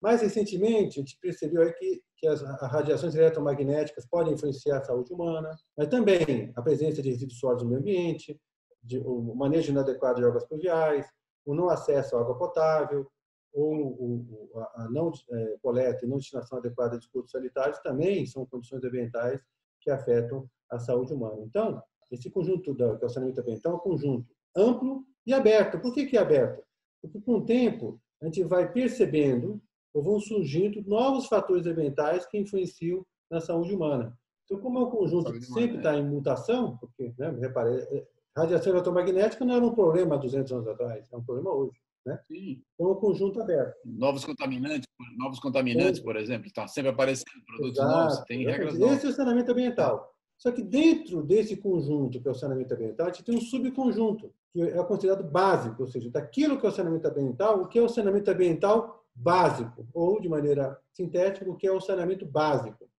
Mais 0.00 0.20
recentemente, 0.22 0.98
a 0.98 1.02
gente 1.02 1.18
percebeu 1.20 1.62
aí 1.62 1.72
que, 1.72 2.02
que 2.16 2.26
as 2.26 2.42
radiações 2.42 3.14
eletromagnéticas 3.14 4.06
podem 4.06 4.34
influenciar 4.34 4.78
a 4.78 4.84
saúde 4.84 5.12
humana, 5.12 5.50
mas 5.76 5.88
também 5.88 6.52
a 6.56 6.62
presença 6.62 7.02
de 7.02 7.10
resíduos 7.10 7.38
sólidos 7.38 7.64
no 7.64 7.70
meio 7.70 7.80
ambiente, 7.80 8.40
de, 8.82 8.98
o 8.98 9.34
manejo 9.34 9.70
inadequado 9.70 10.20
de 10.20 10.26
águas 10.26 10.46
pluviais, 10.46 11.06
o 11.44 11.54
não 11.54 11.68
acesso 11.68 12.16
à 12.16 12.20
água 12.20 12.36
potável, 12.36 13.08
ou 13.52 14.50
a 14.76 14.88
não 14.90 15.12
é, 15.30 15.56
coleta 15.60 16.04
e 16.04 16.08
não 16.08 16.16
destinação 16.16 16.58
adequada 16.58 16.98
de 16.98 17.04
esgotos 17.04 17.32
sanitários 17.32 17.78
também 17.80 18.24
são 18.24 18.46
condições 18.46 18.82
ambientais 18.82 19.40
que 19.80 19.90
afetam 19.90 20.48
a 20.70 20.78
saúde 20.78 21.12
humana. 21.12 21.42
Então, 21.42 21.82
esse 22.14 22.30
conjunto 22.30 22.74
da, 22.74 22.96
que 22.96 23.04
é 23.04 23.06
o 23.06 23.10
saneamento 23.10 23.40
ambiental 23.40 23.72
é 23.72 23.76
um 23.76 23.78
conjunto 23.78 24.26
amplo 24.56 25.04
e 25.26 25.32
aberto. 25.32 25.80
Por 25.80 25.94
que, 25.94 26.06
que 26.06 26.16
é 26.16 26.20
aberto? 26.20 26.62
Porque 27.00 27.20
com 27.20 27.38
o 27.38 27.44
tempo 27.44 28.00
a 28.20 28.26
gente 28.26 28.44
vai 28.44 28.70
percebendo 28.70 29.60
ou 29.94 30.02
vão 30.02 30.20
surgindo 30.20 30.82
novos 30.86 31.26
fatores 31.26 31.66
ambientais 31.66 32.26
que 32.26 32.38
influenciam 32.38 33.04
na 33.30 33.40
saúde 33.40 33.74
humana. 33.74 34.16
Então, 34.44 34.58
como 34.58 34.78
é 34.78 34.82
um 34.82 34.90
conjunto 34.90 35.32
que 35.32 35.42
sempre 35.42 35.78
está 35.78 35.96
em 35.96 36.08
mutação, 36.08 36.76
porque, 36.78 37.14
né, 37.18 37.30
repare, 37.40 37.76
é, 37.76 38.06
radiação 38.36 38.72
eletromagnética 38.72 39.44
não 39.44 39.54
era 39.54 39.64
um 39.64 39.74
problema 39.74 40.14
há 40.14 40.18
200 40.18 40.52
anos 40.52 40.68
atrás, 40.68 41.10
é 41.10 41.16
um 41.16 41.24
problema 41.24 41.52
hoje. 41.52 41.78
Né? 42.04 42.18
Sim. 42.26 42.62
Então, 42.74 42.88
é 42.88 42.92
um 42.92 42.96
conjunto 42.96 43.40
aberto. 43.40 43.76
Novos 43.84 44.24
contaminantes, 44.24 44.86
novos 45.16 45.38
contaminantes, 45.38 46.00
por 46.00 46.16
exemplo, 46.16 46.46
está 46.46 46.66
sempre 46.66 46.90
aparecendo 46.90 47.44
produtos 47.46 47.78
Exato. 47.78 47.96
novos, 47.96 48.24
tem 48.24 48.44
regras 48.44 48.74
Esse 48.74 48.80
novas. 48.80 49.04
é 49.04 49.08
o 49.08 49.12
saneamento 49.12 49.52
ambiental. 49.52 50.12
Só 50.42 50.50
que 50.50 50.60
dentro 50.60 51.22
desse 51.22 51.56
conjunto, 51.56 52.20
que 52.20 52.26
é 52.26 52.30
o 52.32 52.34
saneamento 52.34 52.74
ambiental, 52.74 53.06
a 53.06 53.10
gente 53.10 53.22
tem 53.22 53.36
um 53.36 53.40
subconjunto, 53.40 54.34
que 54.52 54.60
é 54.60 54.82
considerado 54.82 55.22
básico, 55.22 55.80
ou 55.80 55.86
seja, 55.86 56.10
daquilo 56.10 56.58
que 56.58 56.66
é 56.66 56.68
o 56.68 56.72
saneamento 56.72 57.06
ambiental, 57.06 57.62
o 57.62 57.68
que 57.68 57.78
é 57.78 57.82
o 57.82 57.88
saneamento 57.88 58.28
ambiental 58.28 59.06
básico, 59.14 59.86
ou, 59.94 60.20
de 60.20 60.28
maneira 60.28 60.76
sintética, 60.92 61.48
o 61.48 61.54
que 61.54 61.64
é 61.64 61.70
o 61.70 61.80
saneamento 61.80 62.26
básico. 62.26 62.90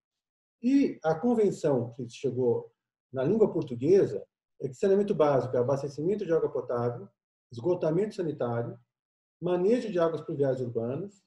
E 0.62 0.98
a 1.04 1.14
convenção 1.14 1.92
que 1.98 2.08
chegou 2.10 2.72
na 3.12 3.26
língua 3.26 3.52
portuguesa 3.52 4.26
é 4.62 4.70
que 4.70 4.76
saneamento 4.76 5.14
básico 5.14 5.58
é 5.58 5.60
abastecimento 5.60 6.26
de 6.26 6.32
água 6.32 6.50
potável, 6.50 7.10
esgotamento 7.52 8.16
sanitário, 8.16 8.80
manejo 9.42 9.92
de 9.92 10.00
águas 10.00 10.22
pluviais 10.22 10.62
urbanas, 10.62 11.22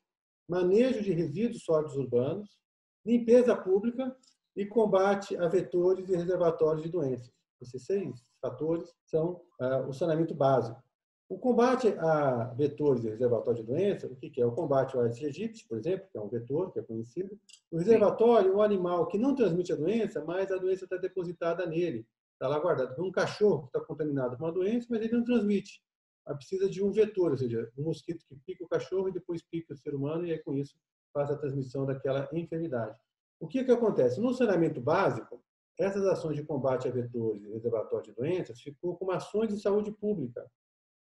manejo 0.48 1.02
de 1.02 1.12
resíduos 1.12 1.62
sólidos 1.62 1.94
urbanos, 1.94 2.58
limpeza 3.04 3.54
pública 3.54 4.16
e 4.56 4.64
combate 4.64 5.36
a 5.36 5.46
vetores 5.46 6.08
e 6.08 6.16
reservatórios 6.16 6.82
de 6.82 6.88
doenças. 6.88 7.32
Esses 7.60 7.84
seis 7.84 8.22
fatores 8.40 8.94
são 9.04 9.42
uh, 9.60 9.88
o 9.88 9.92
saneamento 9.92 10.34
básico. 10.34 10.82
O 11.28 11.38
combate 11.38 11.88
a 11.98 12.54
vetores 12.56 13.04
e 13.04 13.08
reservatórios 13.08 13.64
de 13.64 13.72
doenças, 13.72 14.10
o 14.10 14.14
que 14.14 14.40
é? 14.40 14.46
O 14.46 14.52
combate 14.52 14.96
ao 14.96 15.02
Aedes 15.02 15.24
aegypti, 15.24 15.66
por 15.66 15.76
exemplo, 15.76 16.06
que 16.10 16.16
é 16.16 16.20
um 16.20 16.28
vetor 16.28 16.72
que 16.72 16.78
é 16.78 16.82
conhecido. 16.82 17.36
O 17.70 17.78
reservatório 17.78 18.52
é 18.52 18.56
um 18.56 18.62
animal 18.62 19.08
que 19.08 19.18
não 19.18 19.34
transmite 19.34 19.72
a 19.72 19.76
doença, 19.76 20.24
mas 20.24 20.52
a 20.52 20.56
doença 20.56 20.84
está 20.84 20.96
depositada 20.96 21.66
nele, 21.66 22.06
está 22.34 22.46
lá 22.46 22.60
guardado. 22.60 23.02
Um 23.02 23.10
cachorro 23.10 23.62
que 23.62 23.76
está 23.76 23.80
contaminado 23.80 24.36
com 24.36 24.44
uma 24.44 24.52
doença, 24.52 24.86
mas 24.88 25.02
ele 25.02 25.14
não 25.14 25.24
transmite. 25.24 25.82
Mas 26.24 26.36
precisa 26.36 26.70
de 26.70 26.82
um 26.82 26.92
vetor, 26.92 27.32
ou 27.32 27.36
seja, 27.36 27.72
um 27.76 27.82
mosquito 27.82 28.24
que 28.24 28.36
pica 28.46 28.64
o 28.64 28.68
cachorro 28.68 29.08
e 29.08 29.12
depois 29.12 29.42
pica 29.42 29.74
o 29.74 29.76
ser 29.76 29.96
humano, 29.96 30.24
e 30.24 30.32
aí 30.32 30.38
com 30.38 30.54
isso 30.54 30.76
faz 31.12 31.28
a 31.28 31.36
transmissão 31.36 31.84
daquela 31.84 32.28
enfermidade. 32.32 32.96
O 33.38 33.46
que, 33.46 33.64
que 33.64 33.70
acontece? 33.70 34.20
No 34.20 34.32
saneamento 34.32 34.80
básico, 34.80 35.42
essas 35.78 36.04
ações 36.06 36.36
de 36.36 36.44
combate 36.44 36.88
a 36.88 36.90
vetores 36.90 37.44
e 37.44 37.52
reservatórios 37.52 38.08
de 38.08 38.14
doenças 38.14 38.60
ficou 38.60 38.96
como 38.96 39.12
ações 39.12 39.48
de 39.48 39.60
saúde 39.60 39.92
pública. 39.92 40.44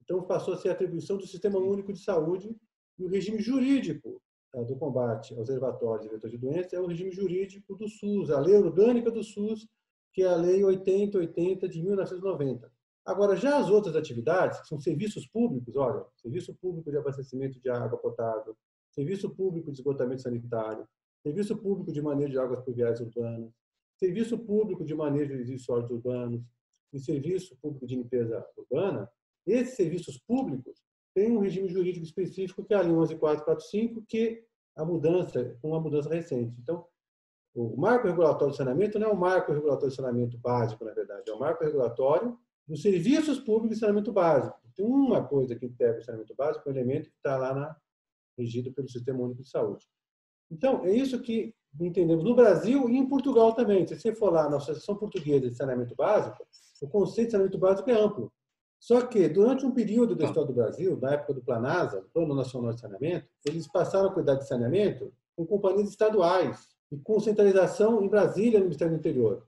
Então, 0.02 0.22
passou 0.24 0.54
a 0.54 0.56
ser 0.56 0.70
atribuição 0.70 1.16
do 1.16 1.26
Sistema 1.26 1.58
Único 1.58 1.92
de 1.92 2.02
Saúde 2.02 2.54
e 2.98 3.04
o 3.04 3.08
regime 3.08 3.40
jurídico 3.40 4.20
tá, 4.52 4.62
do 4.62 4.76
combate 4.76 5.32
aos 5.34 5.48
reservatórios 5.48 6.06
e 6.06 6.10
vetores 6.10 6.32
de 6.32 6.38
doenças 6.38 6.72
é 6.72 6.80
o 6.80 6.86
regime 6.86 7.10
jurídico 7.10 7.74
do 7.76 7.88
SUS, 7.88 8.30
a 8.30 8.40
lei 8.40 8.56
orgânica 8.56 9.10
do 9.10 9.22
SUS, 9.22 9.66
que 10.12 10.22
é 10.22 10.26
a 10.26 10.36
Lei 10.36 10.62
8080 10.62 11.68
de 11.68 11.82
1990. 11.82 12.72
Agora, 13.04 13.36
já 13.36 13.58
as 13.58 13.68
outras 13.68 13.96
atividades, 13.96 14.60
que 14.60 14.68
são 14.68 14.78
serviços 14.80 15.26
públicos, 15.26 15.76
olha, 15.76 16.06
serviço 16.16 16.54
público 16.54 16.90
de 16.90 16.96
abastecimento 16.96 17.60
de 17.60 17.68
água 17.68 17.98
potável, 17.98 18.56
serviço 18.92 19.28
público 19.34 19.70
de 19.70 19.78
esgotamento 19.78 20.22
sanitário, 20.22 20.88
serviço 21.24 21.56
público 21.56 21.90
de 21.90 22.02
manejo 22.02 22.32
de 22.32 22.38
águas 22.38 22.60
pluviais 22.60 23.00
urbanas, 23.00 23.50
serviço 23.96 24.38
público 24.38 24.84
de 24.84 24.94
manejo 24.94 25.42
de 25.42 25.58
sólidos 25.58 25.90
urbanos 25.90 26.44
e 26.92 27.00
serviço 27.00 27.56
público 27.56 27.86
de 27.86 27.96
limpeza 27.96 28.46
urbana, 28.58 29.10
esses 29.46 29.74
serviços 29.74 30.18
públicos 30.18 30.82
têm 31.14 31.36
um 31.36 31.40
regime 31.40 31.68
jurídico 31.68 32.04
específico 32.04 32.62
que 32.62 32.74
é 32.74 32.76
a 32.76 32.82
Lei 32.82 32.92
11445, 32.92 34.04
que 34.06 34.44
a 34.76 34.84
mudança, 34.84 35.58
uma 35.62 35.80
mudança 35.80 36.10
recente. 36.10 36.54
Então, 36.60 36.84
o 37.54 37.76
marco 37.76 38.06
regulatório 38.06 38.50
de 38.50 38.58
saneamento 38.58 38.98
não 38.98 39.08
é 39.08 39.12
o 39.12 39.16
marco 39.16 39.52
regulatório 39.52 39.90
de 39.90 39.96
saneamento 39.96 40.36
básico, 40.38 40.84
na 40.84 40.92
verdade, 40.92 41.30
é 41.30 41.32
o 41.32 41.38
marco 41.38 41.64
regulatório 41.64 42.36
dos 42.66 42.82
serviços 42.82 43.38
públicos 43.38 43.76
de 43.76 43.80
saneamento 43.80 44.12
básico. 44.12 44.58
Tem 44.74 44.84
uma 44.84 45.24
coisa 45.26 45.54
que 45.54 45.68
pega 45.68 45.98
o 45.98 46.02
saneamento 46.02 46.34
básico, 46.34 46.68
um 46.68 46.72
elemento 46.72 47.08
que 47.08 47.16
está 47.16 47.36
lá 47.36 47.54
na, 47.54 47.76
regido 48.36 48.72
pelo 48.72 48.88
Sistema 48.88 49.20
Único 49.20 49.42
de 49.42 49.48
Saúde. 49.48 49.86
Então, 50.50 50.84
é 50.84 50.92
isso 50.92 51.20
que 51.20 51.54
entendemos 51.80 52.24
no 52.24 52.34
Brasil 52.34 52.88
e 52.88 52.96
em 52.96 53.06
Portugal 53.06 53.52
também. 53.52 53.86
Se 53.86 53.98
você 53.98 54.14
for 54.14 54.32
lá 54.32 54.48
na 54.48 54.56
Associação 54.56 54.96
Portuguesa 54.96 55.48
de 55.48 55.56
Saneamento 55.56 55.94
Básico, 55.94 56.46
o 56.80 56.88
conceito 56.88 57.28
de 57.28 57.32
saneamento 57.32 57.58
básico 57.58 57.90
é 57.90 57.94
amplo. 57.94 58.32
Só 58.78 59.00
que, 59.00 59.28
durante 59.28 59.64
um 59.64 59.70
período 59.70 60.14
da 60.14 60.26
história 60.26 60.46
do 60.46 60.54
Brasil, 60.54 60.98
na 61.00 61.12
época 61.12 61.32
do 61.32 61.42
Planasa, 61.42 62.04
Plano 62.12 62.34
Nacional 62.34 62.74
de 62.74 62.80
Saneamento, 62.80 63.26
eles 63.46 63.66
passaram 63.66 64.10
a 64.10 64.12
cuidar 64.12 64.34
de 64.34 64.46
saneamento 64.46 65.10
com 65.34 65.46
companhias 65.46 65.88
estaduais 65.88 66.68
e 66.92 66.98
com 66.98 67.18
centralização 67.18 68.04
em 68.04 68.08
Brasília, 68.08 68.58
no 68.58 68.66
Ministério 68.66 68.92
do 68.92 68.98
Interior. 68.98 69.46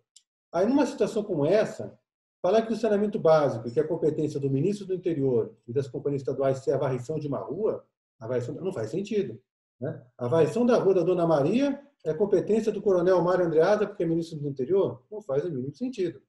Aí, 0.51 0.67
numa 0.67 0.87
situação 0.87 1.23
como 1.23 1.45
essa, 1.45 1.99
falar 2.41 2.63
que 2.63 2.73
o 2.73 2.77
saneamento 2.77 3.19
básico, 3.19 3.71
que 3.71 3.79
é 3.79 3.83
a 3.83 3.87
competência 3.87 4.41
do 4.41 4.49
ministro 4.49 4.87
do 4.87 4.95
Interior 4.95 5.55
e 5.69 5.73
das 5.73 5.87
companhias 5.87 6.23
estaduais 6.23 6.59
ser 6.59 6.73
a 6.73 6.79
varrição 6.79 7.19
de 7.19 7.29
uma 7.29 7.39
rua, 7.39 7.85
a 8.19 8.27
varrição 8.27 8.55
não 8.55 8.73
faz 8.73 8.91
sentido. 8.91 9.39
Né? 9.81 10.03
A 10.17 10.29
varrição 10.29 10.65
da 10.65 10.79
rua 10.79 10.95
da 10.95 11.03
Dona 11.03 11.27
Maria 11.27 11.81
é 12.05 12.15
competência 12.15 12.73
do 12.73 12.81
coronel 12.81 13.21
Mário 13.23 13.47
Andreasa, 13.47 13.87
porque 13.87 14.03
é 14.03 14.07
ministro 14.07 14.39
do 14.39 14.49
interior? 14.49 15.03
Não 15.11 15.21
faz 15.21 15.45
o 15.45 15.51
mínimo 15.51 15.75
sentido. 15.75 16.23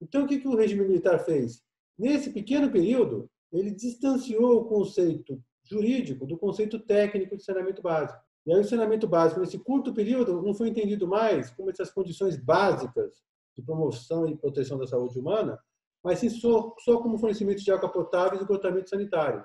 Então, 0.00 0.24
o 0.24 0.26
que, 0.26 0.38
que 0.38 0.48
o 0.48 0.56
regime 0.56 0.86
militar 0.86 1.18
fez? 1.20 1.62
Nesse 1.98 2.30
pequeno 2.30 2.70
período, 2.70 3.30
ele 3.52 3.70
distanciou 3.70 4.60
o 4.60 4.64
conceito 4.64 5.42
jurídico 5.64 6.26
do 6.26 6.36
conceito 6.36 6.78
técnico 6.78 7.36
de 7.36 7.44
saneamento 7.44 7.80
básico. 7.80 8.20
E 8.44 8.52
aí, 8.52 8.60
o 8.60 8.64
saneamento 8.64 9.06
básico, 9.06 9.40
nesse 9.40 9.58
curto 9.58 9.94
período, 9.94 10.42
não 10.42 10.52
foi 10.52 10.68
entendido 10.68 11.06
mais 11.06 11.50
como 11.50 11.70
essas 11.70 11.90
condições 11.90 12.36
básicas 12.36 13.22
de 13.56 13.62
promoção 13.62 14.26
e 14.26 14.36
proteção 14.36 14.78
da 14.78 14.86
saúde 14.86 15.18
humana, 15.18 15.58
mas 16.02 16.18
sim 16.18 16.28
só, 16.28 16.74
só 16.80 17.00
como 17.00 17.18
fornecimento 17.18 17.62
de 17.62 17.70
água 17.70 17.88
potável 17.88 18.34
e 18.38 18.42
esgotamento 18.42 18.90
sanitário. 18.90 19.44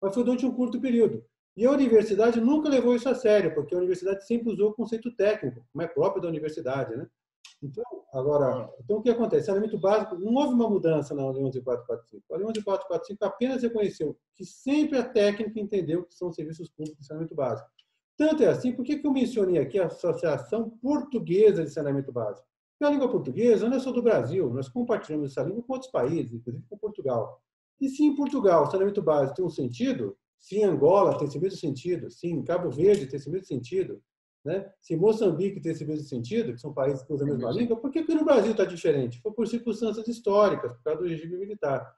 Mas 0.00 0.14
foi 0.14 0.24
durante 0.24 0.46
um 0.46 0.54
curto 0.54 0.80
período. 0.80 1.22
E 1.58 1.66
a 1.66 1.72
universidade 1.72 2.40
nunca 2.40 2.68
levou 2.68 2.94
isso 2.94 3.08
a 3.08 3.16
sério, 3.16 3.52
porque 3.52 3.74
a 3.74 3.78
universidade 3.78 4.24
sempre 4.24 4.52
usou 4.52 4.70
o 4.70 4.74
conceito 4.74 5.10
técnico, 5.16 5.66
como 5.72 5.82
é 5.82 5.88
próprio 5.88 6.22
da 6.22 6.28
universidade, 6.28 6.96
né? 6.96 7.04
Então, 7.60 7.82
agora, 8.12 8.72
então 8.78 8.98
o 8.98 9.02
que 9.02 9.10
acontece? 9.10 9.46
Saneamento 9.46 9.76
básico, 9.76 10.16
não 10.16 10.34
houve 10.34 10.54
uma 10.54 10.70
mudança 10.70 11.16
na 11.16 11.28
Lei 11.28 11.42
11445. 11.42 12.32
A 12.32 12.36
Lei 12.36 12.46
11445 12.46 13.24
apenas 13.24 13.62
reconheceu 13.64 14.16
que 14.36 14.44
sempre 14.44 14.98
a 14.98 15.02
técnica 15.02 15.58
entendeu 15.58 16.04
que 16.04 16.14
são 16.14 16.30
serviços 16.30 16.70
públicos 16.70 17.00
de 17.00 17.06
saneamento 17.06 17.34
básico. 17.34 17.68
Tanto 18.16 18.44
é 18.44 18.46
assim, 18.46 18.70
por 18.70 18.84
que 18.84 19.00
eu 19.02 19.12
mencionei 19.12 19.60
aqui 19.60 19.80
a 19.80 19.86
Associação 19.86 20.70
Portuguesa 20.80 21.64
de 21.64 21.70
Saneamento 21.70 22.12
Básico? 22.12 22.46
Porque 22.70 22.84
a 22.84 22.90
língua 22.90 23.10
portuguesa 23.10 23.68
não 23.68 23.76
é 23.76 23.80
só 23.80 23.90
do 23.90 24.00
Brasil, 24.00 24.48
nós 24.54 24.68
compartilhamos 24.68 25.32
essa 25.32 25.42
língua 25.42 25.64
com 25.64 25.72
outros 25.72 25.90
países, 25.90 26.34
inclusive 26.34 26.64
com 26.70 26.78
Portugal. 26.78 27.42
E 27.80 27.88
se 27.88 28.04
em 28.04 28.14
Portugal 28.14 28.62
o 28.62 28.70
saneamento 28.70 29.02
básico 29.02 29.34
tem 29.34 29.44
um 29.44 29.50
sentido, 29.50 30.16
se 30.38 30.62
Angola 30.62 31.18
tem 31.18 31.26
esse 31.26 31.38
mesmo 31.38 31.58
sentido, 31.58 32.10
se 32.10 32.42
Cabo 32.42 32.70
Verde 32.70 33.06
tem 33.06 33.18
esse 33.18 33.30
mesmo 33.30 33.46
sentido, 33.46 34.02
né? 34.44 34.70
se 34.80 34.96
Moçambique 34.96 35.60
tem 35.60 35.72
esse 35.72 35.84
mesmo 35.84 36.06
sentido, 36.06 36.52
que 36.52 36.60
são 36.60 36.72
países 36.72 37.02
que 37.02 37.12
usam 37.12 37.26
a 37.26 37.30
mesma 37.30 37.50
língua, 37.50 37.76
por 37.76 37.90
que 37.90 37.98
aqui 37.98 38.14
no 38.14 38.24
Brasil 38.24 38.52
está 38.52 38.64
diferente? 38.64 39.20
Foi 39.20 39.32
por 39.32 39.46
circunstâncias 39.46 40.06
históricas, 40.06 40.72
por 40.72 40.82
causa 40.82 41.02
do 41.02 41.08
regime 41.08 41.36
militar. 41.36 41.92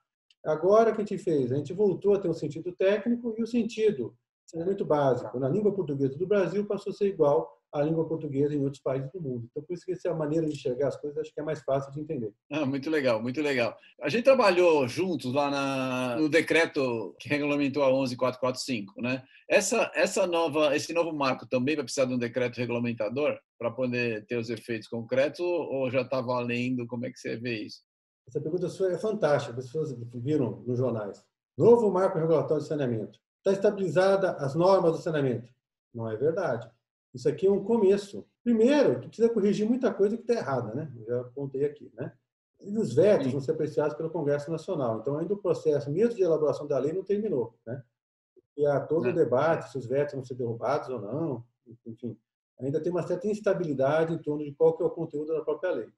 Agora, 0.44 0.90
o 0.90 0.94
que 0.94 1.03
a 1.03 1.05
gente 1.05 1.22
fez? 1.22 1.53
A 1.53 1.57
gente 1.57 1.72
voltou 1.72 2.14
a 2.14 2.18
ter 2.18 2.29
um 2.29 2.35
sentido 2.35 2.72
técnico 2.72 3.35
e 3.37 3.42
o 3.42 3.46
sentido 3.46 4.16
saneamento 4.46 4.85
básico 4.85 5.38
na 5.38 5.48
língua 5.48 5.72
portuguesa 5.72 6.18
do 6.18 6.26
Brasil 6.26 6.66
passou 6.66 6.92
a 6.92 6.94
ser 6.94 7.07
igual 7.07 7.60
à 7.72 7.83
língua 7.83 8.09
portuguesa 8.09 8.54
em 8.54 8.62
outros 8.62 8.83
países 8.83 9.11
do 9.12 9.20
mundo. 9.20 9.46
Então, 9.50 9.62
por 9.62 9.74
isso 9.74 9.85
que 9.85 9.92
essa 9.92 10.09
é 10.09 10.11
a 10.11 10.14
maneira 10.14 10.46
de 10.46 10.52
enxergar 10.52 10.88
as 10.88 10.96
coisas, 10.96 11.18
acho 11.18 11.33
que 11.33 11.40
é 11.40 11.42
mais 11.42 11.62
fácil 11.62 11.92
de 11.92 12.00
entender. 12.00 12.33
Ah, 12.50 12.66
muito 12.66 12.90
legal, 12.90 13.22
muito 13.22 13.40
legal. 13.40 13.76
A 14.00 14.09
gente 14.09 14.24
trabalhou 14.24 14.87
juntos 14.88 15.33
lá 15.33 15.50
na, 15.50 16.16
no 16.16 16.29
decreto 16.29 17.14
que 17.18 17.29
regulamentou 17.29 17.83
a 17.83 17.90
11445, 17.90 19.00
né? 19.00 19.23
Essa, 19.48 19.90
essa 19.94 20.27
nova, 20.27 20.75
esse 20.75 20.92
novo 20.92 21.12
marco 21.12 21.46
também 21.46 21.77
vai 21.77 21.85
precisar 21.85 22.06
de 22.06 22.14
um 22.14 22.18
decreto 22.18 22.56
regulamentador 22.56 23.38
para 23.58 23.71
poder 23.71 24.25
ter 24.27 24.37
os 24.37 24.48
efeitos 24.48 24.88
concretos 24.88 25.40
ou 25.40 25.90
já 25.90 26.00
está 26.00 26.21
valendo? 26.21 26.87
Como 26.87 27.06
é 27.06 27.10
que 27.10 27.18
você 27.18 27.37
vê 27.37 27.64
isso? 27.64 27.83
Essa 28.27 28.40
pergunta 28.40 28.68
sua 28.68 28.92
é 28.92 28.98
fantástica, 28.98 29.58
as 29.58 29.66
pessoas 29.66 29.94
viram 30.14 30.62
nos 30.66 30.79
jornais. 30.79 31.23
Novo 31.58 31.90
marco 31.90 32.18
regulatório 32.18 32.62
de 32.62 32.68
saneamento. 32.68 33.18
Está 33.38 33.52
estabilizada 33.52 34.33
as 34.33 34.54
normas 34.54 34.92
do 34.92 34.98
saneamento. 35.02 35.52
Não 35.92 36.08
é 36.08 36.16
verdade. 36.16 36.71
Isso 37.13 37.29
aqui 37.29 37.46
é 37.46 37.50
um 37.50 37.65
começo. 37.65 38.27
Primeiro, 38.42 39.00
tu 39.00 39.08
precisa 39.08 39.29
corrigir 39.29 39.67
muita 39.67 39.92
coisa 39.92 40.17
que 40.17 40.23
está 40.23 40.35
errada, 40.35 40.75
né? 40.75 40.92
Eu 40.96 41.06
já 41.06 41.21
apontei 41.21 41.65
aqui, 41.65 41.90
né? 41.94 42.13
E 42.61 42.77
os 42.77 42.94
vetos 42.94 43.27
Sim. 43.27 43.33
vão 43.33 43.40
ser 43.40 43.52
apreciados 43.52 43.96
pelo 43.96 44.11
Congresso 44.11 44.50
Nacional. 44.50 45.00
Então, 45.00 45.17
ainda 45.17 45.35
o 45.35 45.38
processo, 45.38 45.90
mesmo 45.90 46.15
de 46.15 46.23
elaboração 46.23 46.67
da 46.67 46.79
lei, 46.79 46.92
não 46.92 47.02
terminou, 47.02 47.54
né? 47.67 47.83
E 48.56 48.67
há 48.67 48.79
todo 48.81 49.08
o 49.08 49.13
debate 49.13 49.71
se 49.71 49.79
os 49.79 49.87
vetos 49.87 50.15
vão 50.15 50.25
ser 50.25 50.35
derrubados 50.35 50.88
ou 50.88 51.00
não. 51.00 51.44
Enfim, 51.87 52.19
ainda 52.58 52.81
tem 52.81 52.92
uma 52.92 53.02
certa 53.02 53.27
instabilidade 53.27 54.13
em 54.13 54.19
torno 54.19 54.44
de 54.44 54.52
qual 54.52 54.77
que 54.77 54.83
é 54.83 54.87
o 54.87 54.90
conteúdo 54.90 55.33
da 55.33 55.42
própria 55.42 55.73
lei. 55.73 55.88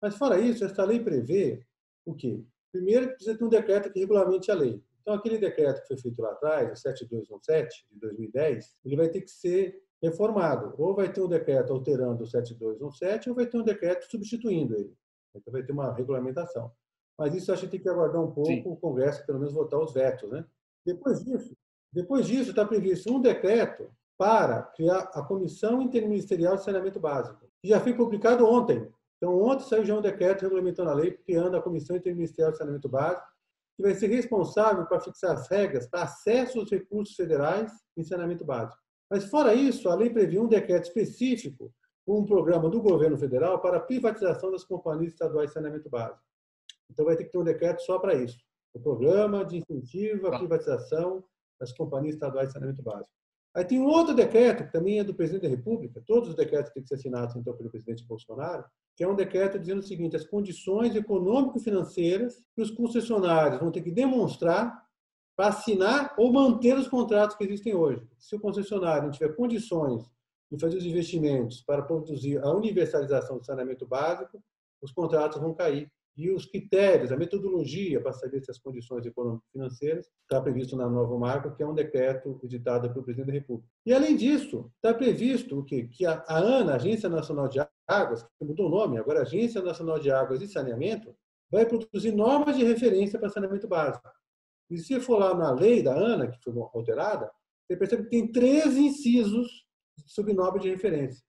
Mas, 0.00 0.16
fora 0.16 0.38
isso, 0.38 0.64
esta 0.64 0.84
lei 0.84 1.00
prevê 1.00 1.64
o 2.04 2.14
quê? 2.14 2.42
Primeiro, 2.72 3.08
precisa 3.08 3.36
ter 3.36 3.44
um 3.44 3.48
decreto 3.48 3.92
que 3.92 4.00
regulamente 4.00 4.50
a 4.50 4.54
lei. 4.54 4.82
Então, 5.02 5.14
aquele 5.14 5.38
decreto 5.38 5.82
que 5.82 5.88
foi 5.88 5.96
feito 5.98 6.20
lá 6.20 6.32
atrás, 6.32 6.72
o 6.72 6.76
7217 6.76 7.86
de 7.90 7.98
2010, 8.00 8.76
ele 8.84 8.96
vai 8.96 9.08
ter 9.08 9.20
que 9.20 9.30
ser 9.30 9.85
reformado. 10.02 10.74
Ou 10.78 10.94
vai 10.94 11.12
ter 11.12 11.20
um 11.20 11.28
decreto 11.28 11.72
alterando 11.72 12.24
o 12.24 12.26
7217, 12.26 13.28
ou 13.28 13.36
vai 13.36 13.46
ter 13.46 13.58
um 13.58 13.62
decreto 13.62 14.10
substituindo 14.10 14.74
ele. 14.74 14.94
Então, 15.34 15.52
vai 15.52 15.62
ter 15.62 15.72
uma 15.72 15.92
regulamentação. 15.92 16.72
Mas 17.18 17.34
isso 17.34 17.52
acho 17.52 17.62
que 17.62 17.72
tem 17.72 17.80
que 17.80 17.88
aguardar 17.88 18.22
um 18.22 18.30
pouco 18.30 18.50
Sim. 18.50 18.62
o 18.66 18.76
Congresso, 18.76 19.24
pelo 19.24 19.38
menos, 19.38 19.54
votar 19.54 19.80
os 19.80 19.92
vetos. 19.92 20.30
Né? 20.30 20.44
Depois 20.84 21.24
disso, 21.24 21.56
depois 21.92 22.26
disso 22.26 22.50
está 22.50 22.64
previsto 22.64 23.12
um 23.12 23.20
decreto 23.20 23.90
para 24.18 24.62
criar 24.62 25.10
a 25.14 25.22
Comissão 25.22 25.80
Interministerial 25.82 26.56
de 26.56 26.64
Saneamento 26.64 27.00
Básico, 27.00 27.46
que 27.60 27.68
já 27.68 27.80
foi 27.80 27.94
publicado 27.94 28.46
ontem. 28.46 28.88
Então, 29.16 29.40
ontem 29.42 29.64
saiu 29.64 29.84
já 29.84 29.94
um 29.94 30.02
decreto 30.02 30.42
regulamentando 30.42 30.90
a 30.90 30.94
lei, 30.94 31.12
criando 31.12 31.56
a 31.56 31.62
Comissão 31.62 31.96
Interministerial 31.96 32.52
de 32.52 32.58
Saneamento 32.58 32.88
Básico, 32.88 33.26
que 33.76 33.82
vai 33.82 33.94
ser 33.94 34.08
responsável 34.08 34.86
para 34.86 35.00
fixar 35.00 35.32
as 35.32 35.48
regras 35.48 35.86
para 35.86 36.02
acesso 36.02 36.58
aos 36.58 36.70
recursos 36.70 37.14
federais 37.14 37.70
em 37.96 38.02
saneamento 38.02 38.44
básico. 38.44 38.80
Mas, 39.10 39.24
fora 39.24 39.54
isso, 39.54 39.88
a 39.88 39.94
lei 39.94 40.10
prevê 40.10 40.38
um 40.38 40.48
decreto 40.48 40.84
específico, 40.84 41.72
um 42.06 42.24
programa 42.24 42.68
do 42.68 42.80
governo 42.80 43.16
federal 43.16 43.60
para 43.60 43.78
a 43.78 43.80
privatização 43.80 44.50
das 44.50 44.64
companhias 44.64 45.12
estaduais 45.12 45.48
de 45.48 45.54
saneamento 45.54 45.88
básico. 45.88 46.22
Então, 46.90 47.04
vai 47.04 47.16
ter 47.16 47.24
que 47.24 47.30
ter 47.30 47.38
um 47.38 47.44
decreto 47.44 47.82
só 47.82 47.98
para 47.98 48.14
isso. 48.14 48.38
O 48.72 48.80
programa 48.80 49.44
de 49.44 49.58
incentivo 49.58 50.28
à 50.28 50.32
tá. 50.32 50.38
privatização 50.38 51.24
das 51.58 51.72
companhias 51.72 52.14
estaduais 52.14 52.48
de 52.48 52.54
saneamento 52.54 52.82
básico. 52.82 53.16
Aí 53.56 53.64
tem 53.64 53.80
um 53.80 53.86
outro 53.86 54.14
decreto, 54.14 54.64
que 54.64 54.72
também 54.72 54.98
é 54.98 55.04
do 55.04 55.14
presidente 55.14 55.44
da 55.44 55.48
República, 55.48 56.02
todos 56.06 56.28
os 56.28 56.34
decretos 56.34 56.70
têm 56.72 56.82
que 56.82 56.88
ser 56.90 56.96
assinados 56.96 57.34
então 57.36 57.56
pelo 57.56 57.70
presidente 57.70 58.04
Bolsonaro, 58.06 58.62
que 58.94 59.02
é 59.02 59.08
um 59.08 59.14
decreto 59.14 59.58
dizendo 59.58 59.78
o 59.78 59.82
seguinte: 59.82 60.14
as 60.14 60.26
condições 60.26 60.94
econômico-financeiras 60.94 62.44
que 62.54 62.60
os 62.60 62.70
concessionários 62.70 63.58
vão 63.58 63.72
ter 63.72 63.80
que 63.80 63.90
demonstrar 63.90 64.85
para 65.36 65.48
assinar 65.48 66.14
ou 66.16 66.32
manter 66.32 66.76
os 66.76 66.88
contratos 66.88 67.36
que 67.36 67.44
existem 67.44 67.74
hoje. 67.74 68.02
Se 68.18 68.34
o 68.34 68.40
concessionário 68.40 69.04
não 69.04 69.10
tiver 69.10 69.36
condições 69.36 70.10
de 70.50 70.58
fazer 70.58 70.78
os 70.78 70.84
investimentos 70.86 71.60
para 71.60 71.82
produzir 71.82 72.42
a 72.42 72.50
universalização 72.50 73.38
do 73.38 73.44
saneamento 73.44 73.86
básico, 73.86 74.42
os 74.80 74.92
contratos 74.92 75.40
vão 75.40 75.52
cair 75.52 75.90
e 76.16 76.30
os 76.30 76.46
critérios, 76.46 77.12
a 77.12 77.16
metodologia 77.16 78.00
para 78.00 78.12
saber 78.12 78.42
se 78.42 78.50
as 78.50 78.58
condições 78.58 79.04
econômico-financeiras 79.04 80.06
está 80.22 80.40
previsto 80.40 80.74
na 80.74 80.88
nova 80.88 81.18
marca, 81.18 81.50
que 81.50 81.62
é 81.62 81.66
um 81.66 81.74
decreto 81.74 82.40
editado 82.42 82.88
pelo 82.90 83.04
presidente 83.04 83.26
da 83.26 83.32
República. 83.34 83.68
E, 83.84 83.92
além 83.92 84.16
disso, 84.16 84.70
está 84.76 84.94
previsto 84.94 85.58
o 85.58 85.64
quê? 85.64 85.86
que 85.92 86.06
a 86.06 86.24
ANA, 86.26 86.76
Agência 86.76 87.08
Nacional 87.10 87.48
de 87.48 87.58
Águas, 87.86 88.22
que 88.22 88.44
mudou 88.46 88.66
o 88.66 88.70
nome, 88.70 88.96
agora 88.96 89.20
Agência 89.20 89.60
Nacional 89.60 89.98
de 89.98 90.10
Águas 90.10 90.40
e 90.40 90.48
Saneamento, 90.48 91.14
vai 91.50 91.66
produzir 91.66 92.12
normas 92.12 92.56
de 92.56 92.64
referência 92.64 93.18
para 93.18 93.28
saneamento 93.28 93.68
básico. 93.68 94.08
E 94.70 94.78
se 94.78 94.98
for 95.00 95.18
lá 95.18 95.34
na 95.34 95.52
lei 95.52 95.82
da 95.82 95.94
ANA, 95.94 96.28
que 96.28 96.38
foi 96.42 96.52
alterada, 96.74 97.30
você 97.66 97.76
percebe 97.76 98.04
que 98.04 98.10
tem 98.10 98.30
três 98.30 98.76
incisos 98.76 99.64
sobre 100.06 100.32
norma 100.32 100.58
de 100.58 100.68
referência. 100.68 101.24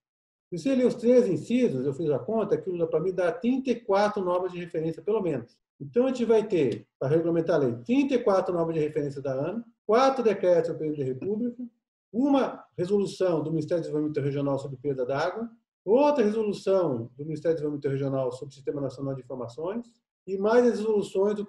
Se 0.49 0.57
você 0.57 0.75
ler 0.75 0.85
os 0.85 0.95
três 0.95 1.27
incisos, 1.27 1.85
eu 1.85 1.93
fiz 1.93 2.09
a 2.09 2.19
conta, 2.19 2.55
aquilo 2.55 2.87
para 2.87 2.99
mim 2.99 3.13
dá 3.13 3.31
34 3.31 4.23
normas 4.23 4.51
de 4.51 4.59
referência, 4.59 5.01
pelo 5.01 5.21
menos. 5.21 5.57
Então, 5.79 6.05
a 6.05 6.07
gente 6.07 6.25
vai 6.25 6.47
ter, 6.47 6.87
para 6.97 7.09
regulamentar 7.09 7.57
a 7.57 7.59
lei, 7.59 7.75
34 7.83 8.53
normas 8.53 8.73
de 8.73 8.81
referência 8.81 9.21
da 9.21 9.33
ANA, 9.33 9.65
quatro 9.85 10.23
decretos 10.23 10.71
do 10.71 10.77
presidente 10.77 11.05
da 11.05 11.13
República, 11.13 11.63
uma 12.11 12.63
resolução 12.77 13.43
do 13.43 13.51
Ministério 13.51 13.81
do 13.81 13.85
Desenvolvimento 13.85 14.21
Regional 14.21 14.57
sobre 14.57 14.77
perda 14.77 15.05
d'água, 15.05 15.49
outra 15.85 16.23
resolução 16.23 17.11
do 17.15 17.25
Ministério 17.25 17.55
do 17.55 17.59
Desenvolvimento 17.59 17.89
Regional 17.89 18.31
sobre 18.31 18.51
o 18.53 18.55
Sistema 18.55 18.81
Nacional 18.81 19.15
de 19.15 19.21
Informações, 19.21 19.85
e 20.27 20.37
mais 20.37 20.65
as 20.65 20.79
resoluções 20.79 21.35
do 21.35 21.47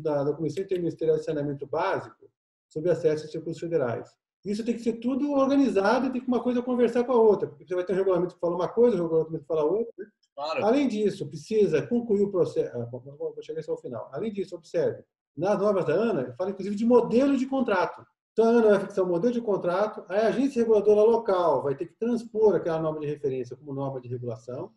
da, 0.00 0.24
da 0.24 0.32
Comissão 0.34 0.62
Interministerial 0.62 1.16
de 1.16 1.24
Saneamento 1.24 1.66
Básico 1.66 2.30
sobre 2.68 2.90
acesso 2.90 3.24
aos 3.24 3.34
recursos 3.34 3.58
federais. 3.58 4.14
Isso 4.44 4.64
tem 4.64 4.74
que 4.74 4.82
ser 4.82 4.94
tudo 4.94 5.32
organizado 5.32 6.06
e 6.06 6.12
tem 6.12 6.20
que 6.20 6.28
uma 6.28 6.42
coisa 6.42 6.62
conversar 6.62 7.04
com 7.04 7.12
a 7.12 7.20
outra, 7.20 7.48
porque 7.48 7.66
você 7.66 7.74
vai 7.74 7.84
ter 7.84 7.94
um 7.94 7.96
regulamento 7.96 8.34
que 8.34 8.40
fala 8.40 8.54
uma 8.54 8.68
coisa, 8.68 8.96
um 8.96 9.02
regulamento 9.02 9.40
que 9.40 9.46
fala 9.46 9.64
outra. 9.64 9.92
Né? 9.98 10.06
Claro. 10.34 10.64
Além 10.64 10.86
disso, 10.86 11.26
precisa 11.26 11.84
concluir 11.86 12.22
o 12.22 12.30
processo. 12.30 12.76
Ah, 12.76 12.84
vou 12.86 13.34
chegar 13.42 13.62
ao 13.66 13.76
final. 13.78 14.08
Além 14.12 14.32
disso, 14.32 14.54
observe, 14.54 15.02
nas 15.36 15.58
normas 15.58 15.86
da 15.86 15.94
ANA, 15.94 16.34
fala 16.36 16.50
inclusive 16.50 16.76
de 16.76 16.84
modelo 16.84 17.36
de 17.36 17.46
contrato. 17.46 18.06
Então, 18.32 18.44
a 18.44 18.48
ANA 18.50 18.68
vai 18.70 18.80
fixar 18.80 19.04
um 19.04 19.08
modelo 19.08 19.34
de 19.34 19.40
contrato, 19.40 20.04
a 20.08 20.28
agência 20.28 20.60
reguladora 20.60 21.02
local 21.02 21.62
vai 21.62 21.74
ter 21.74 21.86
que 21.86 21.94
transpor 21.94 22.54
aquela 22.54 22.78
norma 22.78 23.00
de 23.00 23.06
referência 23.06 23.56
como 23.56 23.74
norma 23.74 24.00
de 24.00 24.08
regulação. 24.08 24.72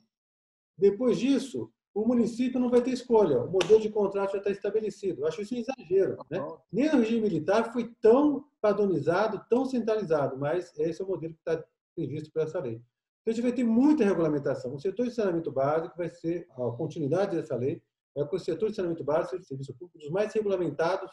Depois 0.78 1.20
disso, 1.20 1.72
o 1.94 2.06
município 2.06 2.60
não 2.60 2.70
vai 2.70 2.82
ter 2.82 2.92
escolha. 2.92 3.44
O 3.44 3.52
modelo 3.52 3.80
de 3.80 3.90
contrato 3.90 4.32
já 4.32 4.38
está 4.38 4.50
estabelecido. 4.50 5.22
Eu 5.22 5.28
acho 5.28 5.42
isso 5.42 5.54
um 5.54 5.58
exagero. 5.58 6.18
Né? 6.30 6.40
Nem 6.72 6.90
no 6.90 7.00
regime 7.00 7.22
militar 7.22 7.72
foi 7.74 7.94
tão 8.02 8.46
padronizado, 8.62 9.46
tão 9.50 9.66
centralizado, 9.66 10.38
mas 10.38 10.78
esse 10.80 11.02
é 11.02 11.06
o 11.06 11.08
modelo 11.08 11.34
que 11.34 11.40
está 11.40 11.64
previsto 11.96 12.32
por 12.32 12.44
essa 12.44 12.60
lei. 12.60 12.76
Então, 13.22 13.32
a 13.32 13.32
gente 13.32 13.42
vai 13.42 13.52
ter 13.52 13.64
muita 13.64 14.06
regulamentação. 14.06 14.74
O 14.74 14.80
setor 14.80 15.08
de 15.08 15.14
saneamento 15.14 15.52
básico 15.52 15.98
vai 15.98 16.10
ser 16.10 16.48
a 16.52 16.72
continuidade 16.72 17.36
dessa 17.36 17.56
lei, 17.56 17.82
é 18.16 18.24
o 18.24 18.40
setor 18.40 18.70
de 18.70 18.76
saneamento 18.76 19.04
básico 19.04 19.38
de 19.38 19.46
serviço 19.46 19.74
público 19.74 20.00
dos 20.00 20.10
mais 20.10 20.34
regulamentados 20.34 21.12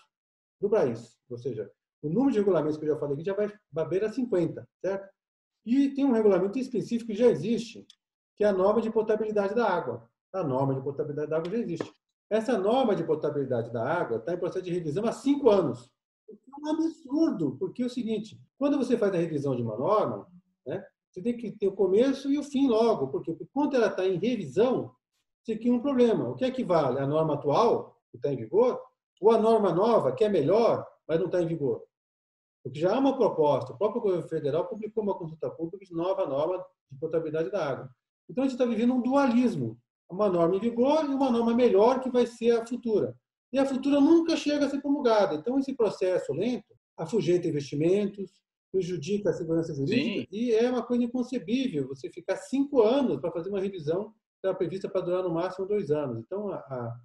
do 0.61 0.71
país. 0.71 1.19
Ou 1.29 1.39
seja, 1.39 1.71
o 2.03 2.09
número 2.09 2.33
de 2.33 2.39
regulamentos 2.39 2.77
que 2.77 2.85
eu 2.85 2.95
já 2.95 2.99
falei 2.99 3.15
aqui 3.15 3.25
já 3.25 3.35
vai 3.35 3.53
bater 3.71 4.05
a 4.05 4.13
50, 4.13 4.67
certo? 4.81 5.13
E 5.67 5.91
tem 5.91 6.05
um 6.05 6.13
regulamento 6.13 6.59
específico 6.59 7.11
que 7.11 7.19
já 7.19 7.27
existe, 7.27 7.87
que 8.37 8.45
é 8.45 8.49
a 8.49 8.53
norma 8.53 8.81
de 8.81 8.91
potabilidade 8.91 9.55
da 9.55 9.69
água 9.69 10.09
a 10.33 10.45
norma 10.45 10.75
de 10.75 10.83
potabilidade 10.83 11.31
da 11.31 11.37
água 11.39 11.51
já 11.51 11.59
existe. 11.59 11.93
Essa 12.31 12.59
norma 12.59 12.95
de 12.95 13.05
potabilidade 13.05 13.73
da 13.73 13.83
água 13.83 14.19
está 14.19 14.35
em 14.35 14.39
processo 14.39 14.65
de 14.65 14.73
revisão 14.73 15.05
há 15.07 15.13
cinco 15.13 15.49
anos. 15.49 15.91
É 16.31 16.35
um 16.61 16.71
absurdo, 16.71 17.57
porque 17.59 17.83
é 17.83 17.87
o 17.87 17.91
seguinte: 17.91 18.39
quando 18.59 18.77
você 18.77 18.99
faz 18.99 19.15
a 19.15 19.19
revisão 19.19 19.57
de 19.57 19.63
uma 19.63 19.77
norma, 19.77 20.27
né, 20.67 20.85
você 21.11 21.23
tem 21.23 21.37
que 21.37 21.53
ter 21.53 21.69
o 21.69 21.73
começo 21.73 22.31
e 22.31 22.39
o 22.39 22.43
fim 22.43 22.69
logo, 22.69 23.09
porque 23.09 23.31
enquanto 23.31 23.75
ela 23.75 23.87
está 23.87 24.07
em 24.07 24.19
revisão, 24.19 24.95
você 25.43 25.57
cria 25.57 25.73
um 25.73 25.81
problema. 25.81 26.29
O 26.29 26.35
que 26.35 26.45
é 26.45 26.51
que 26.51 26.63
vale? 26.63 26.99
A 26.99 27.07
norma 27.07 27.35
atual, 27.35 27.99
que 28.11 28.19
está 28.19 28.31
em 28.31 28.37
vigor, 28.37 28.79
ou 29.21 29.31
a 29.31 29.39
norma 29.39 29.73
nova, 29.73 30.13
que 30.13 30.25
é 30.25 30.29
melhor, 30.29 30.87
mas 31.07 31.19
não 31.19 31.27
está 31.27 31.41
em 31.41 31.47
vigor? 31.47 31.83
Porque 32.63 32.79
já 32.79 32.95
há 32.95 32.99
uma 32.99 33.17
proposta, 33.17 33.73
o 33.73 33.79
próprio 33.79 34.03
governo 34.03 34.29
federal 34.29 34.67
publicou 34.67 35.03
uma 35.03 35.17
consulta 35.17 35.49
pública 35.49 35.85
de 35.85 35.95
nova 35.95 36.27
norma 36.27 36.63
de 36.91 36.99
potabilidade 36.99 37.51
da 37.51 37.67
água. 37.67 37.91
Então, 38.29 38.45
a 38.45 38.47
gente 38.47 38.57
está 38.57 38.67
vivendo 38.67 38.93
um 38.93 39.01
dualismo 39.01 39.79
uma 40.11 40.29
norma 40.29 40.57
em 40.57 40.61
vigor 40.61 41.05
e 41.05 41.09
uma 41.09 41.31
norma 41.31 41.55
melhor 41.55 42.01
que 42.01 42.11
vai 42.11 42.27
ser 42.27 42.53
a 42.53 42.67
futura. 42.67 43.15
E 43.53 43.59
a 43.59 43.65
futura 43.65 44.01
nunca 44.01 44.37
chega 44.37 44.67
a 44.67 44.69
ser 44.69 44.81
promulgada. 44.81 45.35
Então, 45.35 45.59
esse 45.59 45.75
processo 45.75 46.33
lento 46.33 46.75
afugenta 46.97 47.49
investimentos, 47.49 48.33
prejudica 48.71 49.31
a 49.31 49.33
segurança 49.33 49.75
jurídica 49.75 50.21
Sim. 50.21 50.27
e 50.31 50.53
é 50.53 50.71
uma 50.71 50.83
coisa 50.83 51.05
inconcebível 51.05 51.89
você 51.89 52.11
ficar 52.11 52.37
cinco 52.37 52.83
anos 52.83 53.19
para 53.21 53.33
fazer 53.33 53.49
uma 53.49 53.61
revisão 53.61 54.11
que 54.11 54.17
estava 54.37 54.57
prevista 54.57 54.89
para 54.89 55.01
durar 55.01 55.23
no 55.23 55.31
máximo 55.31 55.67
dois 55.67 55.91
anos. 55.91 56.19
Então, 56.19 56.49
a, 56.49 56.57
a, 56.57 56.97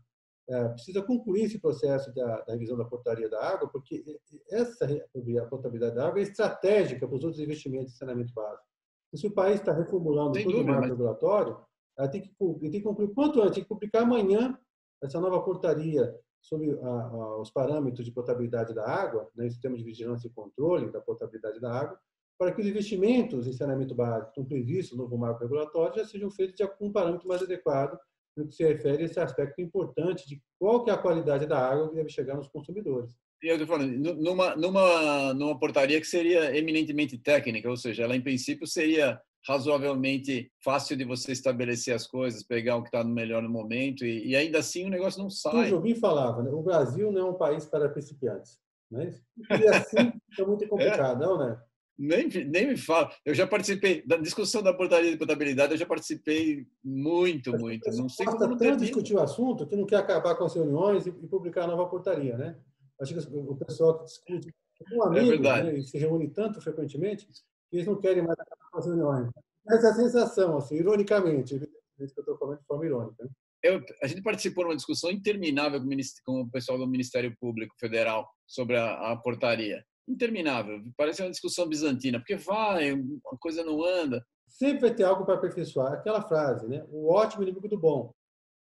a, 0.49 0.58
é, 0.58 0.70
precisa 0.70 1.01
concluir 1.01 1.43
esse 1.43 1.60
processo 1.60 2.14
da, 2.14 2.41
da, 2.41 2.54
revisão 2.54 2.76
da 2.76 2.84
portaria 2.84 3.30
da 3.30 3.41
água, 3.41 3.70
porque 3.70 4.04
essa 4.51 4.86
a 4.86 5.45
portabilidade 5.45 5.95
da 5.95 6.08
água 6.08 6.20
é 6.20 6.24
estratégica 6.24 7.08
para 7.08 7.16
os 7.16 7.24
outros 7.24 7.41
investimentos 7.41 7.93
de 7.93 7.97
saneamento 7.97 8.34
básico. 8.34 8.68
E 9.14 9.18
se 9.18 9.28
o 9.28 9.32
país 9.32 9.60
está 9.60 9.72
reformulando 9.72 10.36
Sem 10.36 10.43
todo 10.43 10.54
dúvida, 10.54 10.72
o 10.72 10.74
marco 10.74 10.89
mas... 10.89 10.97
regulatório, 10.97 11.58
ela 11.98 12.08
tem 12.08 12.22
que, 12.22 12.30
tem 12.62 12.72
que 12.72 12.82
concluir 12.82 13.14
quanto 13.14 13.41
antes, 13.41 13.56
tem 13.56 13.64
que 13.64 13.70
publicar 13.70 14.02
amanhã 14.02 14.58
essa 15.02 15.20
nova 15.20 15.41
portaria 15.41 16.14
sobre 16.41 16.72
a, 16.72 16.88
a, 16.88 17.41
os 17.41 17.52
parâmetros 17.52 18.06
de 18.06 18.12
potabilidade 18.12 18.74
da 18.74 18.86
água, 18.88 19.30
né, 19.36 19.48
o 19.48 19.52
sistema 19.52 19.78
de 19.78 19.84
vigilância 19.84 20.28
e 20.28 20.32
controle 20.32 20.91
da 20.91 21.00
potabilidade 21.00 21.60
da 21.60 21.72
água, 21.72 21.98
para 22.38 22.52
que 22.52 22.62
os 22.62 22.68
investimentos 22.68 23.48
em 23.48 23.54
saneamento 23.54 23.96
básico 23.96 24.30
estão 24.30 24.46
previstos 24.46 24.98
no 24.98 25.04
novo 25.04 25.18
marco 25.18 25.41
regulatório 25.41 25.96
já 25.96 26.06
sejam 26.06 26.30
feitos 26.30 26.56
de 26.56 26.68
um 26.82 26.91
parâmetro 26.91 27.28
mais 27.28 27.41
adequado 27.41 27.98
no 28.36 28.48
que 28.48 28.56
se 28.56 28.64
refere 28.64 29.04
a 29.04 29.06
esse 29.06 29.20
aspecto 29.20 29.62
importante 29.62 30.28
de 30.28 30.41
qual 30.60 30.84
que 30.84 30.89
é 30.89 30.94
a 30.94 30.98
qualidade 30.98 31.46
da 31.46 31.60
água 31.60 31.89
que 31.89 31.96
deve 31.96 32.10
chegar 32.10 32.36
nos 32.36 32.48
consumidores. 32.48 33.16
E 33.41 33.48
eu 33.48 33.54
estou 33.54 33.68
falando, 33.68 34.16
numa, 34.16 34.56
numa, 34.56 35.34
numa 35.34 35.60
portaria 35.60 36.00
que 36.00 36.08
seria 36.08 36.58
eminentemente 36.58 37.18
técnica, 37.18 37.70
ou 37.70 37.78
seja, 37.78 38.04
ela 38.04 38.16
em 38.16 38.22
princípio 38.22 38.66
seria 38.66 39.22
razoavelmente 39.48 40.52
fácil 40.64 40.96
de 40.96 41.04
você 41.04 41.32
estabelecer 41.32 41.94
as 41.94 42.08
coisas, 42.08 42.44
pegar 42.44 42.78
o 42.78 42.82
que 42.82 42.89
está 42.89 43.04
no 43.04 43.14
melhor 43.14 43.41
no 43.41 43.50
momento 43.50 44.06
e, 44.06 44.30
e, 44.30 44.36
ainda 44.36 44.60
assim 44.60 44.86
o 44.86 44.89
negócio 44.89 45.22
não 45.22 45.30
sai. 45.30 45.68
O 45.68 45.76
Jobim 45.76 45.96
falava, 45.96 46.41
né? 46.41 46.50
o 46.52 46.62
Brasil 46.62 47.12
não 47.12 47.28
é 47.28 47.30
um 47.32 47.38
país 47.38 47.66
para 47.66 47.89
principiantes. 47.89 48.58
Né? 48.89 49.14
E 49.50 49.68
assim 49.68 50.14
é 50.39 50.46
muito 50.46 50.68
complicado, 50.68 51.24
é. 51.24 51.26
não, 51.26 51.38
né? 51.38 51.60
Nem, 51.98 52.28
nem 52.28 52.68
me 52.68 52.78
fala. 52.78 53.12
Eu 53.24 53.36
já 53.36 53.46
participei 53.46 54.04
da 54.06 54.18
discussão 54.18 54.64
da 54.64 54.74
portaria 54.74 55.12
de 55.12 55.18
potabilidade, 55.18 55.74
eu 55.74 55.78
já 55.78 55.86
participei 55.86 56.66
muito, 56.84 57.56
muito. 57.58 57.89
Não 57.91 58.10
sei 58.10 58.26
como 58.26 58.39
não 58.39 58.58
tanto 58.58 58.80
discutir 58.80 59.14
o 59.14 59.22
assunto 59.22 59.68
que 59.68 59.76
não 59.76 59.86
quer 59.86 59.98
acabar 59.98 60.36
com 60.36 60.46
as 60.46 60.56
reuniões 60.56 61.06
e, 61.06 61.10
e 61.10 61.28
publicar 61.28 61.66
a 61.66 61.68
nova 61.68 61.86
portaria, 61.86 62.36
né? 62.36 62.58
Acho 63.00 63.14
que 63.14 63.36
o 63.36 63.56
pessoal 63.56 64.00
que 64.00 64.06
discute 64.06 64.54
um 64.91 65.04
é 65.04 65.20
amigo 65.20 65.48
é 65.48 65.64
né, 65.64 65.82
se 65.82 65.98
reúne 65.98 66.30
tanto 66.30 66.60
frequentemente 66.62 67.28
eles 67.74 67.88
não 67.88 68.00
querem 68.00 68.24
mais 68.24 68.40
acabar 68.40 68.70
com 68.72 68.78
as 68.78 68.86
reuniões. 68.86 69.30
Essa 69.70 69.88
é 69.88 69.92
a 69.92 69.96
sensação, 69.96 70.58
assim, 70.58 70.76
ironicamente, 70.76 71.56
evidentemente 71.56 72.14
que 72.14 72.20
eu 72.20 72.22
estou 72.22 72.38
falando 72.38 72.60
de 72.60 72.66
forma 72.66 72.86
irônica. 72.86 73.24
Né? 73.24 73.30
eu, 73.64 73.82
a 74.02 74.08
gente 74.08 74.22
participou 74.22 74.66
de 74.66 74.72
uma 74.72 74.76
discussão 74.76 75.10
interminável 75.10 75.82
com 76.26 76.42
o 76.42 76.52
pessoal 76.52 76.78
do 76.78 76.86
Ministério 76.86 77.36
Público 77.40 77.74
Federal 77.80 78.30
sobre 78.46 78.76
a, 78.76 79.12
a 79.12 79.16
portaria. 79.16 79.84
Interminável. 80.06 80.84
Parece 80.98 81.22
uma 81.22 81.32
discussão 81.32 81.68
bizantina, 81.68 82.20
porque 82.20 82.36
vai, 82.36 82.92
a 82.92 83.38
coisa 83.40 83.64
não 83.64 83.82
anda. 83.82 84.24
Sempre 84.50 84.82
vai 84.82 84.94
ter 84.94 85.04
algo 85.04 85.26
para 85.26 85.36
aperfeiçoar. 85.36 85.94
Aquela 85.94 86.22
frase, 86.22 86.68
né? 86.68 86.86
O 86.90 87.10
ótimo 87.10 87.44
inimigo 87.44 87.70
do 87.70 87.80
bom. 87.80 88.14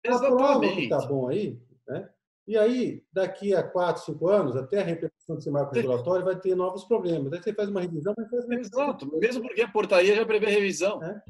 Exatamente. 0.05 0.75
que 0.75 0.83
está 0.83 1.07
bom 1.07 1.29
aí, 1.29 1.57
né? 1.87 2.11
E 2.49 2.59
aí, 2.59 3.05
daqui 3.13 3.55
a 3.55 3.63
quatro, 3.63 4.03
cinco 4.03 4.27
anos, 4.27 4.57
até 4.57 4.81
a 4.81 4.85
repercussão 5.31 5.37
desse 5.37 5.51
marco 5.51 5.75
regulatório, 5.75 6.25
vai 6.25 6.39
ter 6.39 6.55
novos 6.55 6.85
problemas. 6.85 7.33
Aí 7.33 7.43
você 7.43 7.55
faz 7.55 7.69
uma 7.69 7.81
revisão, 7.81 8.15
mas 8.17 8.29
faz 8.29 8.45
uma 8.45 8.55
Exato, 8.55 9.19
mesmo 9.19 9.43
porque 9.43 9.63
a 9.63 9.71
portaria 9.71 10.17
já 10.17 10.27
prevê 10.27 10.47
revisão. 10.47 11.03
É, 11.03 11.23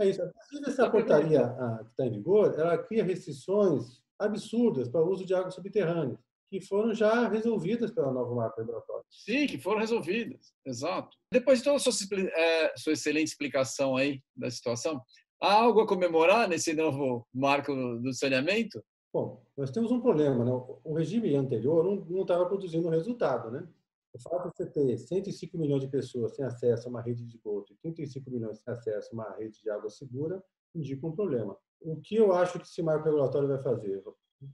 é 0.00 0.08
isso. 0.08 0.22
Inclusive, 0.22 0.70
essa 0.70 0.90
portaria 0.90 1.54
que 1.84 1.90
está 1.90 2.06
em 2.06 2.10
vigor, 2.10 2.54
ela 2.58 2.78
cria 2.78 3.04
restrições 3.04 4.02
absurdas 4.18 4.88
para 4.88 5.02
o 5.02 5.10
uso 5.10 5.24
de 5.24 5.34
águas 5.34 5.54
subterrâneas, 5.54 6.18
que 6.48 6.60
foram 6.60 6.94
já 6.94 7.28
resolvidas 7.28 7.90
pela 7.90 8.12
nova 8.12 8.34
marca 8.34 8.60
regulatória. 8.60 9.04
Sim, 9.10 9.46
que 9.46 9.58
foram 9.58 9.80
resolvidas, 9.80 10.52
exato. 10.64 11.16
Depois 11.32 11.58
de 11.58 11.64
toda 11.64 11.76
a 11.76 11.80
sua, 11.80 11.92
é, 12.34 12.72
sua 12.76 12.92
excelente 12.92 13.28
explicação 13.28 13.96
aí 13.96 14.20
da 14.36 14.50
situação, 14.50 15.00
há 15.40 15.52
algo 15.54 15.80
a 15.80 15.86
comemorar 15.86 16.48
nesse 16.48 16.72
novo 16.72 17.26
marco 17.34 17.74
do 17.74 18.12
saneamento? 18.12 18.82
Bom, 19.12 19.42
nós 19.56 19.70
temos 19.70 19.90
um 19.90 20.00
problema, 20.00 20.42
né? 20.44 20.52
O 20.84 20.94
regime 20.94 21.34
anterior 21.36 21.84
não 21.84 22.22
estava 22.22 22.46
produzindo 22.46 22.88
resultado, 22.88 23.50
né? 23.50 23.68
O 24.14 24.18
fato 24.18 24.48
de 24.48 24.56
você 24.56 24.66
ter 24.66 24.96
105 24.96 25.58
milhões 25.58 25.82
de 25.82 25.88
pessoas 25.88 26.34
sem 26.34 26.44
acesso 26.44 26.88
a 26.88 26.90
uma 26.90 27.02
rede 27.02 27.24
de 27.24 27.36
esgoto 27.36 27.72
e 27.72 27.76
35 27.76 28.30
milhões 28.30 28.58
sem 28.58 28.72
acesso 28.72 29.10
a 29.10 29.14
uma 29.14 29.36
rede 29.36 29.60
de 29.62 29.70
água 29.70 29.90
segura 29.90 30.42
indica 30.74 31.06
um 31.06 31.12
problema. 31.12 31.56
O 31.80 31.96
que 31.96 32.16
eu 32.16 32.32
acho 32.32 32.58
que 32.58 32.64
esse 32.66 32.82
marco 32.82 33.04
regulatório 33.04 33.48
vai 33.48 33.60
fazer? 33.62 34.02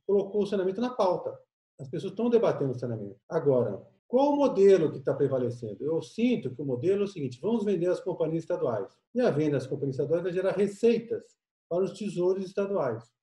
Colocou 0.07 0.43
o 0.43 0.47
saneamento 0.47 0.81
na 0.81 0.91
pauta. 0.91 1.39
As 1.81 1.89
pessoas 1.89 2.13
estão 2.13 2.29
debatendo 2.29 2.73
o 2.73 2.79
saneamento. 2.79 3.21
Agora, 3.29 3.81
qual 4.09 4.33
o 4.33 4.37
modelo 4.37 4.91
que 4.91 4.99
está 4.99 5.15
prevalecendo? 5.15 5.85
Eu 5.85 6.03
sinto 6.03 6.55
que 6.55 6.63
o 6.63 6.65
modelo 6.65 7.03
é 7.03 7.05
o 7.05 7.09
seguinte: 7.09 7.41
vamos 7.41 7.65
vender 7.65 7.87
as 7.87 8.01
companhias 8.01 8.43
estaduais. 8.43 8.97
E 9.15 9.21
a 9.21 9.31
venda 9.31 9.53
das 9.53 9.67
companhias 9.67 9.97
estaduais 9.97 10.23
vai 10.23 10.33
gerar 10.33 10.53
receitas 10.53 11.37
para 11.69 11.85
os 11.85 11.93
tesouros 11.93 12.45
estaduais. 12.45 13.18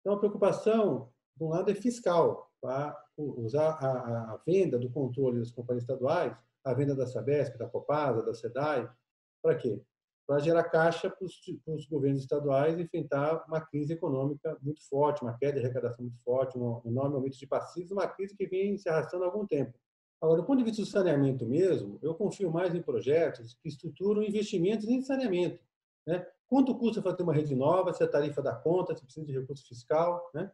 Então, 0.00 0.14
a 0.14 0.18
preocupação, 0.18 1.10
de 1.36 1.44
um 1.44 1.48
lado, 1.48 1.70
é 1.70 1.74
fiscal, 1.74 2.50
para 2.60 2.96
usar 3.16 3.72
a, 3.80 4.34
a, 4.34 4.40
venda 4.46 4.78
do 4.78 4.90
controle 4.90 5.38
das 5.38 5.50
companhias 5.50 5.84
estaduais, 5.84 6.36
a 6.64 6.74
venda 6.74 6.94
da 6.94 7.06
Sabesp, 7.06 7.56
da 7.56 7.66
Copasa, 7.66 8.22
da 8.22 8.34
SEDAI, 8.34 8.88
para 9.42 9.54
quê? 9.54 9.82
Para 10.26 10.38
gerar 10.38 10.64
caixa 10.64 11.10
para 11.10 11.74
os 11.74 11.86
governos 11.86 12.22
estaduais 12.22 12.78
enfrentar 12.78 13.44
uma 13.48 13.60
crise 13.60 13.94
econômica 13.94 14.56
muito 14.62 14.86
forte, 14.88 15.22
uma 15.22 15.36
queda 15.36 15.58
de 15.58 15.64
arrecadação 15.64 16.04
muito 16.04 16.22
forte, 16.22 16.58
um 16.58 16.80
enorme 16.84 17.16
aumento 17.16 17.38
de 17.38 17.46
passivos, 17.46 17.90
uma 17.90 18.06
crise 18.06 18.36
que 18.36 18.46
vem 18.46 18.76
se 18.76 18.88
arrastando 18.88 19.24
há 19.24 19.26
algum 19.26 19.46
tempo. 19.46 19.76
Agora, 20.20 20.40
do 20.40 20.46
ponto 20.46 20.58
de 20.58 20.64
vista 20.64 20.82
do 20.82 20.86
saneamento 20.86 21.46
mesmo, 21.46 21.98
eu 22.02 22.14
confio 22.14 22.50
mais 22.50 22.74
em 22.74 22.82
projetos 22.82 23.54
que 23.62 23.68
estruturam 23.68 24.22
investimentos 24.22 24.86
em 24.86 25.00
saneamento. 25.00 25.58
Né? 26.06 26.26
Quanto 26.50 26.76
custa 26.76 27.00
fazer 27.00 27.22
uma 27.22 27.32
rede 27.32 27.54
nova, 27.54 27.94
se 27.94 28.02
a 28.02 28.08
tarifa 28.08 28.42
dá 28.42 28.52
conta, 28.52 28.92
se 28.96 29.04
precisa 29.04 29.24
de 29.24 29.38
recurso 29.38 29.64
fiscal. 29.68 30.28
Né? 30.34 30.50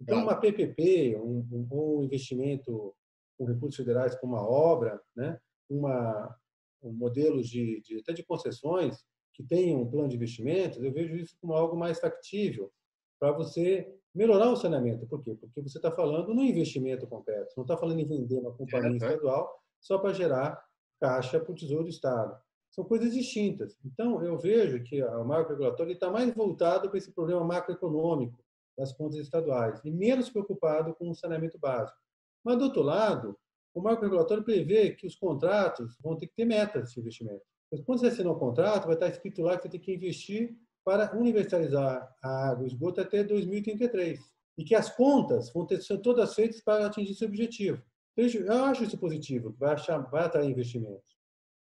Então, 0.00 0.22
uma 0.22 0.34
PPP, 0.34 1.14
um, 1.18 1.46
um, 1.52 1.98
um 1.98 2.02
investimento 2.02 2.96
com 3.36 3.44
recursos 3.44 3.76
federais 3.76 4.14
como 4.14 4.32
uma 4.32 4.48
obra, 4.48 4.98
né? 5.14 5.38
uma, 5.68 6.34
um 6.82 6.90
modelo 6.90 7.42
de, 7.42 7.82
de, 7.82 7.98
até 7.98 8.14
de 8.14 8.24
concessões 8.24 9.04
que 9.34 9.44
tenham 9.44 9.82
um 9.82 9.90
plano 9.90 10.08
de 10.08 10.16
investimentos, 10.16 10.82
eu 10.82 10.90
vejo 10.90 11.14
isso 11.14 11.36
como 11.38 11.52
algo 11.52 11.76
mais 11.76 12.00
factível 12.00 12.72
para 13.20 13.30
você 13.32 13.94
melhorar 14.14 14.50
o 14.50 14.56
saneamento. 14.56 15.06
Por 15.06 15.22
quê? 15.22 15.34
Porque 15.38 15.60
você 15.60 15.76
está 15.76 15.90
falando 15.90 16.32
no 16.32 16.42
investimento 16.42 17.06
completo, 17.06 17.52
não 17.58 17.64
está 17.64 17.76
falando 17.76 18.00
em 18.00 18.06
vender 18.06 18.38
uma 18.38 18.54
companhia 18.54 18.96
estadual 18.96 19.54
só 19.82 19.98
para 19.98 20.14
gerar 20.14 20.64
caixa 20.98 21.38
para 21.38 21.52
o 21.52 21.54
Tesouro 21.54 21.84
do 21.84 21.90
Estado 21.90 22.40
são 22.76 22.84
coisas 22.84 23.14
distintas. 23.14 23.78
Então, 23.82 24.22
eu 24.22 24.38
vejo 24.38 24.82
que 24.82 25.02
o 25.02 25.24
marco 25.24 25.50
regulatório 25.50 25.92
está 25.92 26.10
mais 26.10 26.32
voltado 26.34 26.90
para 26.90 26.98
esse 26.98 27.10
problema 27.10 27.42
macroeconômico 27.42 28.44
das 28.76 28.92
contas 28.92 29.16
estaduais 29.16 29.80
e 29.82 29.90
menos 29.90 30.28
preocupado 30.28 30.94
com 30.94 31.10
o 31.10 31.14
saneamento 31.14 31.58
básico. 31.58 31.98
Mas, 32.44 32.58
do 32.58 32.64
outro 32.64 32.82
lado, 32.82 33.36
o 33.74 33.80
marco 33.80 34.02
regulatório 34.02 34.44
prevê 34.44 34.90
que 34.90 35.06
os 35.06 35.16
contratos 35.16 35.96
vão 36.02 36.16
ter 36.16 36.26
que 36.26 36.34
ter 36.34 36.44
metas 36.44 36.92
de 36.92 37.00
investimento. 37.00 37.42
Quando 37.84 38.00
você 38.00 38.08
assinar 38.08 38.32
um 38.32 38.38
contrato, 38.38 38.84
vai 38.84 38.94
estar 38.94 39.08
escrito 39.08 39.42
lá 39.42 39.56
que 39.56 39.62
você 39.62 39.70
tem 39.70 39.80
que 39.80 39.94
investir 39.94 40.54
para 40.84 41.16
universalizar 41.16 42.08
a 42.22 42.50
água 42.50 42.64
e 42.64 42.68
esgoto 42.68 43.00
até 43.00 43.24
2033. 43.24 44.20
E 44.58 44.64
que 44.64 44.74
as 44.74 44.94
contas 44.94 45.52
vão 45.52 45.66
ter, 45.66 45.82
ser 45.82 45.98
todas 45.98 46.34
feitas 46.34 46.60
para 46.60 46.86
atingir 46.86 47.12
esse 47.12 47.24
objetivo. 47.24 47.82
Eu 48.16 48.64
acho 48.64 48.84
isso 48.84 48.96
positivo, 48.96 49.54
vai, 49.58 49.74
achar, 49.74 49.98
vai 49.98 50.24
atrair 50.24 50.50
investimentos. 50.50 51.15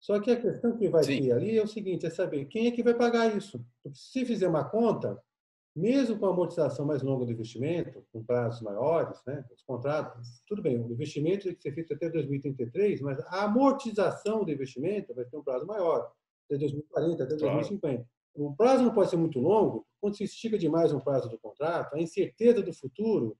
Só 0.02 0.18
que 0.18 0.32
a 0.32 0.40
questão 0.40 0.76
que 0.76 0.88
vai 0.88 1.04
Sim. 1.04 1.22
ter 1.22 1.32
ali 1.32 1.56
é 1.56 1.62
o 1.62 1.68
seguinte, 1.68 2.04
é 2.04 2.10
saber 2.10 2.46
quem 2.46 2.66
é 2.66 2.72
que 2.72 2.82
vai 2.82 2.92
pagar 2.92 3.36
isso. 3.36 3.64
Porque 3.80 3.96
se 3.96 4.26
fizer 4.26 4.48
uma 4.48 4.64
conta, 4.64 5.16
mesmo 5.76 6.18
com 6.18 6.26
a 6.26 6.30
amortização 6.30 6.84
mais 6.84 7.02
longa 7.02 7.24
do 7.24 7.30
investimento, 7.30 8.04
com 8.12 8.24
prazos 8.24 8.60
maiores, 8.62 9.22
né, 9.24 9.44
os 9.54 9.62
contratos, 9.62 10.42
tudo 10.44 10.60
bem, 10.60 10.76
o 10.76 10.90
investimento 10.90 11.44
tem 11.44 11.54
que 11.54 11.62
ser 11.62 11.72
feito 11.72 11.94
até 11.94 12.10
2033, 12.10 13.00
mas 13.00 13.20
a 13.26 13.44
amortização 13.44 14.44
do 14.44 14.50
investimento 14.50 15.14
vai 15.14 15.24
ter 15.24 15.36
um 15.36 15.42
prazo 15.44 15.66
maior, 15.66 16.12
até 16.46 16.58
2040, 16.58 17.22
até 17.22 17.36
2050. 17.36 18.04
O 18.34 18.56
prazo 18.56 18.82
não 18.82 18.92
pode 18.92 19.08
ser 19.08 19.16
muito 19.16 19.38
longo, 19.38 19.86
quando 20.00 20.16
se 20.16 20.24
estica 20.24 20.58
demais 20.58 20.92
um 20.92 20.98
prazo 20.98 21.28
do 21.28 21.38
contrato, 21.38 21.94
a 21.94 22.00
incerteza 22.00 22.60
do 22.60 22.72
futuro 22.72 23.38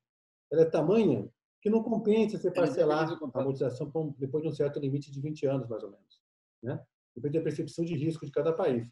é 0.53 0.65
tamanha 0.65 1.29
que 1.61 1.69
não 1.69 1.83
compensa 1.83 2.39
você 2.39 2.53
parcelar 2.53 3.11
a 3.11 3.41
amortização 3.41 3.91
depois 4.17 4.45
de 4.45 4.49
um 4.49 4.53
certo 4.53 4.79
limite 4.79 5.11
de 5.11 5.21
20 5.21 5.47
anos, 5.47 5.69
mais 5.69 5.83
ou 5.83 5.91
menos 5.91 6.22
né? 6.63 6.81
depende 7.15 7.39
da 7.39 7.45
percepção 7.45 7.85
de 7.85 7.95
risco 7.95 8.25
de 8.25 8.33
cada 8.33 8.53
país. 8.53 8.89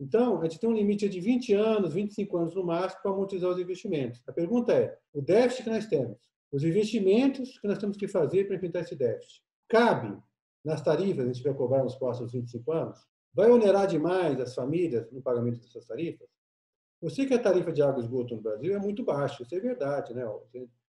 Então, 0.00 0.40
a 0.40 0.44
gente 0.44 0.58
tem 0.58 0.68
um 0.68 0.74
limite 0.74 1.08
de 1.08 1.20
20 1.20 1.52
anos, 1.54 1.94
25 1.94 2.36
anos 2.36 2.54
no 2.54 2.64
máximo 2.64 3.02
para 3.02 3.12
amortizar 3.12 3.50
os 3.50 3.58
investimentos. 3.58 4.20
A 4.26 4.32
pergunta 4.32 4.72
é: 4.72 4.98
o 5.12 5.22
déficit 5.22 5.64
que 5.64 5.70
nós 5.70 5.86
temos, 5.86 6.18
os 6.50 6.64
investimentos 6.64 7.58
que 7.58 7.68
nós 7.68 7.78
temos 7.78 7.96
que 7.96 8.08
fazer 8.08 8.46
para 8.46 8.56
enfrentar 8.56 8.80
esse 8.80 8.96
déficit, 8.96 9.42
cabe 9.68 10.20
nas 10.64 10.82
tarifas, 10.82 11.24
a 11.24 11.32
gente 11.32 11.42
vai 11.42 11.54
cobrar 11.54 11.84
nos 11.84 11.94
próximos 11.94 12.32
25 12.32 12.72
anos? 12.72 12.98
Vai 13.34 13.50
onerar 13.50 13.86
demais 13.86 14.40
as 14.40 14.54
famílias 14.54 15.10
no 15.10 15.22
pagamento 15.22 15.60
dessas 15.60 15.86
tarifas? 15.86 16.28
Eu 17.00 17.10
sei 17.10 17.26
que 17.26 17.34
a 17.34 17.38
tarifa 17.38 17.72
de 17.72 17.82
água 17.82 18.00
e 18.00 18.04
esgoto 18.04 18.36
no 18.36 18.42
Brasil 18.42 18.74
é 18.74 18.78
muito 18.78 19.04
baixa, 19.04 19.42
isso 19.42 19.54
é 19.54 19.60
verdade. 19.60 20.14
Né? 20.14 20.22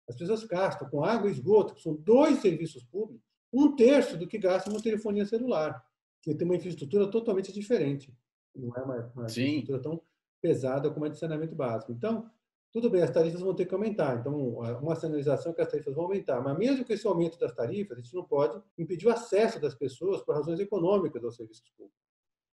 As 0.09 0.17
pessoas 0.17 0.43
gastam 0.45 0.89
com 0.89 1.05
água 1.05 1.29
e 1.29 1.33
esgoto, 1.33 1.75
que 1.75 1.83
são 1.83 1.95
dois 1.95 2.39
serviços 2.39 2.83
públicos, 2.83 3.25
um 3.53 3.77
terço 3.77 4.17
do 4.17 4.27
que 4.27 4.39
gastam 4.39 4.73
com 4.73 4.81
telefonia 4.81 5.27
celular 5.27 5.85
que 6.23 6.35
tem 6.35 6.47
uma 6.47 6.57
infraestrutura 6.57 7.11
totalmente 7.11 7.53
diferente. 7.53 8.15
Não 8.55 8.75
é 8.75 8.83
uma, 8.83 9.13
uma 9.15 9.27
infraestrutura 9.27 9.81
tão 9.81 10.03
pesada 10.41 10.91
como 10.91 11.05
a 11.05 11.09
de 11.09 11.19
saneamento 11.19 11.55
básico. 11.55 11.93
Então, 11.93 12.31
tudo 12.73 12.89
bem, 12.89 13.03
as 13.03 13.11
tarifas 13.11 13.41
vão 13.41 13.55
ter 13.55 13.67
que 13.67 13.75
aumentar. 13.75 14.19
Então, 14.19 14.59
uma 14.81 14.95
sinalização 14.95 15.53
é 15.53 15.55
que 15.55 15.61
as 15.61 15.69
tarifas 15.69 15.95
vão 15.95 16.05
aumentar. 16.05 16.41
Mas 16.41 16.57
mesmo 16.57 16.85
com 16.85 16.93
esse 16.93 17.07
aumento 17.07 17.39
das 17.39 17.53
tarifas, 17.53 17.99
a 17.99 18.01
gente 18.01 18.15
não 18.15 18.25
pode 18.25 18.63
impedir 18.79 19.07
o 19.07 19.11
acesso 19.11 19.61
das 19.61 19.75
pessoas 19.75 20.23
por 20.23 20.35
razões 20.35 20.61
econômicas 20.61 21.25
aos 21.25 21.37
serviços 21.37 21.69
públicos. 21.71 21.99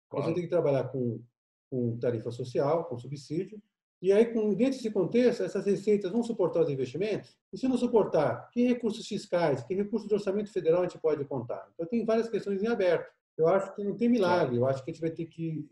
Claro. 0.08 0.24
A 0.24 0.28
gente 0.28 0.36
tem 0.36 0.44
que 0.44 0.50
trabalhar 0.50 0.84
com, 0.88 1.22
com 1.70 1.98
tarifa 1.98 2.30
social, 2.30 2.84
com 2.86 2.98
subsídio, 2.98 3.60
e 4.00 4.12
aí, 4.12 4.26
dentro 4.26 4.56
desse 4.56 4.90
contexto, 4.90 5.42
essas 5.42 5.64
receitas 5.64 6.12
vão 6.12 6.22
suportar 6.22 6.60
os 6.60 6.68
investimentos? 6.68 7.36
E 7.52 7.56
se 7.56 7.66
não 7.66 7.78
suportar, 7.78 8.50
que 8.50 8.66
recursos 8.66 9.06
fiscais, 9.06 9.64
que 9.64 9.74
recursos 9.74 10.06
de 10.06 10.14
orçamento 10.14 10.52
federal 10.52 10.82
a 10.82 10.82
gente 10.84 11.00
pode 11.00 11.24
contar? 11.24 11.66
Então, 11.74 11.86
tem 11.86 12.04
várias 12.04 12.28
questões 12.28 12.62
em 12.62 12.66
aberto 12.66 13.10
eu 13.36 13.48
acho 13.48 13.74
que 13.74 13.84
não 13.84 13.96
tem 13.96 14.08
milagre. 14.08 14.56
Eu 14.56 14.66
acho 14.66 14.84
que 14.84 14.90
a 14.90 14.94
gente 14.94 15.00
vai 15.00 15.10
ter 15.10 15.26
que 15.26 15.68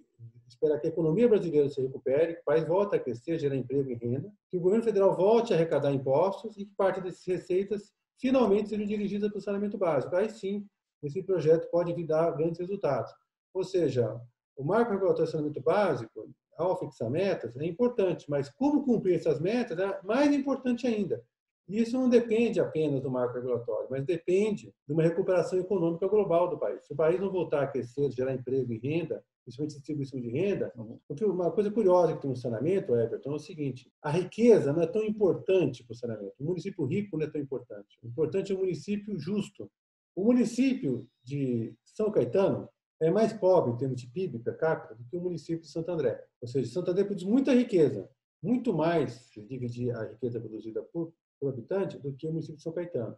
esperar 0.46 0.78
que 0.78 0.86
a 0.86 0.90
economia 0.90 1.28
brasileira 1.28 1.68
se 1.68 1.80
recupere, 1.80 2.34
que 2.34 2.40
o 2.40 2.44
país 2.44 2.66
volte 2.66 2.94
a 2.94 2.98
crescer, 2.98 3.38
gerar 3.38 3.56
emprego 3.56 3.90
e 3.90 3.94
renda, 3.94 4.30
que 4.50 4.56
o 4.56 4.60
governo 4.60 4.84
federal 4.84 5.16
volte 5.16 5.52
a 5.52 5.56
arrecadar 5.56 5.92
impostos 5.92 6.56
e 6.56 6.64
que 6.66 6.74
parte 6.74 7.00
dessas 7.00 7.24
receitas 7.24 7.92
finalmente 8.18 8.68
sejam 8.68 8.86
dirigidas 8.86 9.30
para 9.30 9.38
o 9.38 9.42
saneamento 9.42 9.78
básico. 9.78 10.14
Aí 10.14 10.30
sim, 10.30 10.66
esse 11.02 11.22
projeto 11.22 11.68
pode 11.70 11.92
vir 11.92 12.06
dar 12.06 12.30
grandes 12.32 12.60
resultados. 12.60 13.12
Ou 13.52 13.64
seja, 13.64 14.20
o 14.56 14.64
marco 14.64 14.92
regulatório 14.92 15.26
de 15.26 15.30
saneamento 15.30 15.60
básico, 15.60 16.30
ao 16.56 16.78
fixar 16.78 17.10
metas, 17.10 17.56
é 17.56 17.64
importante, 17.64 18.26
mas 18.28 18.48
como 18.48 18.84
cumprir 18.84 19.16
essas 19.16 19.40
metas 19.40 19.78
é 19.78 20.00
mais 20.02 20.32
importante 20.32 20.86
ainda. 20.86 21.22
Isso 21.68 21.98
não 21.98 22.08
depende 22.08 22.60
apenas 22.60 23.00
do 23.00 23.10
marco 23.10 23.34
regulatório, 23.34 23.88
mas 23.90 24.04
depende 24.04 24.74
de 24.86 24.92
uma 24.92 25.02
recuperação 25.02 25.58
econômica 25.58 26.06
global 26.06 26.50
do 26.50 26.58
país. 26.58 26.84
Se 26.86 26.92
o 26.92 26.96
país 26.96 27.18
não 27.18 27.30
voltar 27.30 27.62
a 27.62 27.66
crescer, 27.66 28.10
gerar 28.10 28.34
emprego 28.34 28.72
e 28.72 28.78
renda, 28.78 29.24
principalmente 29.44 29.76
distribuição 29.76 30.20
de 30.20 30.28
renda, 30.28 30.72
uhum. 30.76 30.98
porque 31.08 31.24
uma 31.24 31.50
coisa 31.50 31.70
curiosa 31.70 32.14
que 32.14 32.22
tem 32.22 32.30
no 32.30 32.36
saneamento, 32.36 32.94
Everton, 32.94 33.32
é 33.32 33.34
o 33.34 33.38
seguinte: 33.38 33.90
a 34.02 34.10
riqueza 34.10 34.72
não 34.72 34.82
é 34.82 34.86
tão 34.86 35.02
importante 35.02 35.84
para 35.84 35.92
o 35.92 35.96
saneamento. 35.96 36.34
O 36.38 36.44
município 36.44 36.84
rico 36.84 37.16
não 37.16 37.26
é 37.26 37.30
tão 37.30 37.40
importante. 37.40 37.98
O 38.02 38.08
importante 38.08 38.52
é 38.52 38.54
o 38.54 38.58
município 38.58 39.18
justo. 39.18 39.70
O 40.14 40.24
município 40.24 41.08
de 41.22 41.74
São 41.84 42.10
Caetano 42.10 42.68
é 43.00 43.10
mais 43.10 43.32
pobre 43.32 43.72
em 43.72 43.76
termos 43.76 44.00
de 44.00 44.06
PIB 44.06 44.38
per 44.38 44.56
capita 44.56 44.94
do 44.94 45.04
que 45.04 45.16
o 45.16 45.20
município 45.20 45.62
de 45.62 45.68
Santo 45.68 45.90
André. 45.90 46.24
Ou 46.40 46.48
seja, 46.48 46.70
Santo 46.70 46.90
André 46.90 47.04
produz 47.04 47.24
muita 47.24 47.52
riqueza, 47.52 48.08
muito 48.42 48.72
mais 48.72 49.12
se 49.12 49.42
dividir 49.42 49.94
a 49.94 50.04
riqueza 50.04 50.40
produzida 50.40 50.82
por, 50.82 51.12
por 51.44 51.52
habitante 51.52 51.98
do 51.98 52.12
que 52.14 52.26
o 52.26 52.30
município 52.30 52.56
de 52.56 52.62
São 52.62 52.72
Caetano. 52.72 53.16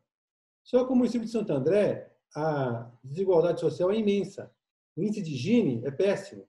Só 0.64 0.84
que 0.84 0.92
o 0.92 0.96
município 0.96 1.24
de 1.24 1.30
Santo 1.30 1.52
André, 1.52 2.12
a 2.34 2.90
desigualdade 3.04 3.60
social 3.60 3.92
é 3.92 3.96
imensa. 3.96 4.50
O 4.96 5.02
índice 5.02 5.22
de 5.22 5.36
Gini 5.36 5.82
é 5.84 5.92
péssimo. 5.92 6.44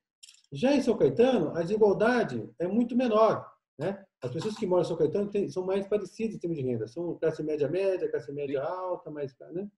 Já 0.52 0.74
em 0.74 0.82
São 0.82 0.98
Caetano, 0.98 1.56
a 1.56 1.62
desigualdade 1.62 2.50
é 2.58 2.68
muito 2.68 2.96
menor. 2.96 3.48
Né? 3.78 4.04
As 4.24 4.32
pessoas 4.32 4.56
que 4.56 4.66
moram 4.66 4.82
em 4.82 4.86
São 4.86 4.98
Caetano 4.98 5.30
têm, 5.30 5.50
são 5.50 5.64
mais 5.64 5.88
parecidas 5.88 6.36
em 6.36 6.40
termos 6.40 6.58
de 6.58 6.64
renda. 6.64 6.88
São 6.88 7.16
classe 7.20 7.44
média 7.44 7.70
média, 7.70 8.10
classe 8.10 8.32
média 8.32 8.64
alta, 8.64 9.12
mais, 9.12 9.36
né? 9.52 9.70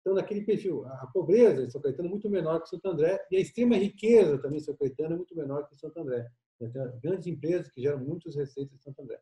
Então, 0.00 0.14
naquele 0.14 0.42
perfil, 0.42 0.86
a 0.86 1.06
pobreza 1.08 1.62
em 1.62 1.68
São 1.68 1.80
Caetano 1.80 2.08
é 2.08 2.10
muito 2.10 2.30
menor 2.30 2.62
que 2.62 2.68
Santo 2.68 2.88
André 2.88 3.20
e 3.30 3.36
a 3.36 3.40
extrema 3.40 3.76
riqueza 3.76 4.38
também 4.38 4.58
em 4.58 4.62
São 4.62 4.74
Caetano 4.76 5.14
é 5.14 5.16
muito 5.16 5.36
menor 5.36 5.66
que 5.68 5.76
Santo 5.76 5.98
André. 5.98 6.30
Tem 6.58 6.70
grandes 7.02 7.26
empresas 7.26 7.68
que 7.68 7.82
geram 7.82 7.98
muitas 7.98 8.36
receitas 8.36 8.72
em 8.72 8.78
Santo 8.78 9.02
André. 9.02 9.20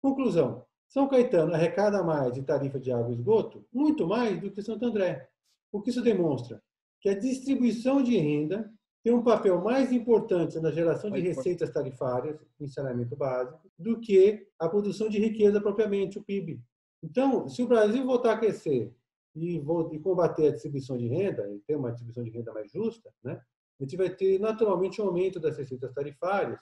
Conclusão: 0.00 0.64
São 0.88 1.06
Caetano 1.06 1.54
arrecada 1.54 2.02
mais 2.02 2.32
de 2.32 2.42
tarifa 2.42 2.80
de 2.80 2.90
água 2.90 3.10
e 3.10 3.14
esgoto, 3.14 3.64
muito 3.72 4.06
mais 4.06 4.40
do 4.40 4.50
que 4.50 4.62
Santo 4.62 4.84
André. 4.86 5.28
O 5.70 5.82
que 5.82 5.90
isso 5.90 6.02
demonstra? 6.02 6.62
Que 7.00 7.10
a 7.10 7.18
distribuição 7.18 8.02
de 8.02 8.16
renda 8.16 8.72
tem 9.04 9.12
um 9.12 9.22
papel 9.22 9.60
mais 9.62 9.92
importante 9.92 10.58
na 10.58 10.70
geração 10.70 11.10
de 11.10 11.20
receitas 11.20 11.70
tarifárias 11.70 12.38
em 12.58 12.66
saneamento 12.66 13.14
básico 13.16 13.70
do 13.78 14.00
que 14.00 14.48
a 14.58 14.68
produção 14.68 15.08
de 15.08 15.18
riqueza 15.18 15.60
propriamente, 15.60 16.18
o 16.18 16.22
PIB. 16.22 16.60
Então, 17.02 17.48
se 17.48 17.62
o 17.62 17.68
Brasil 17.68 18.04
voltar 18.04 18.32
a 18.32 18.38
crescer 18.38 18.92
e, 19.36 19.62
combater 20.02 20.48
a 20.48 20.52
distribuição 20.52 20.96
de 20.96 21.06
renda, 21.06 21.48
e 21.48 21.60
ter 21.60 21.76
uma 21.76 21.90
distribuição 21.90 22.24
de 22.24 22.30
renda 22.30 22.52
mais 22.52 22.70
justa, 22.72 23.12
né, 23.22 23.40
a 23.78 23.84
gente 23.84 23.96
vai 23.96 24.10
ter 24.10 24.40
naturalmente 24.40 25.00
um 25.00 25.06
aumento 25.06 25.38
das 25.38 25.56
receitas 25.56 25.92
tarifárias 25.92 26.58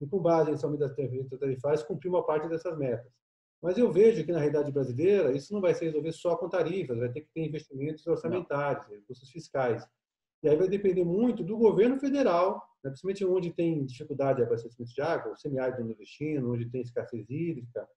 e, 0.00 0.06
com 0.06 0.20
base 0.20 0.50
nesse 0.50 0.64
aumento 0.64 0.80
das 0.80 0.96
receitas 0.96 1.38
tarifárias, 1.38 1.82
cumprir 1.82 2.10
uma 2.10 2.24
parte 2.24 2.48
dessas 2.48 2.78
metas. 2.78 3.10
Mas 3.62 3.78
eu 3.78 3.92
vejo 3.92 4.24
que, 4.24 4.32
na 4.32 4.40
realidade 4.40 4.72
brasileira, 4.72 5.32
isso 5.32 5.52
não 5.54 5.60
vai 5.60 5.72
se 5.72 5.84
resolver 5.84 6.10
só 6.10 6.36
com 6.36 6.48
tarifas, 6.48 6.98
vai 6.98 7.12
ter 7.12 7.20
que 7.20 7.28
ter 7.32 7.46
investimentos 7.46 8.04
orçamentários, 8.06 8.86
recursos 8.88 9.30
fiscais. 9.30 9.86
E 10.42 10.48
aí 10.48 10.56
vai 10.56 10.68
depender 10.68 11.04
muito 11.04 11.44
do 11.44 11.56
governo 11.56 11.96
federal, 12.00 12.60
né, 12.82 12.90
principalmente 12.90 13.24
onde 13.24 13.52
tem 13.52 13.84
dificuldade 13.84 14.38
de 14.38 14.42
abastecimento 14.42 14.92
de 14.92 15.00
água, 15.00 15.32
o 15.32 15.36
semiárido 15.36 15.84
nordestino, 15.84 16.52
onde 16.52 16.68
tem 16.68 16.80
escassez 16.80 17.30
hídrica, 17.30 17.88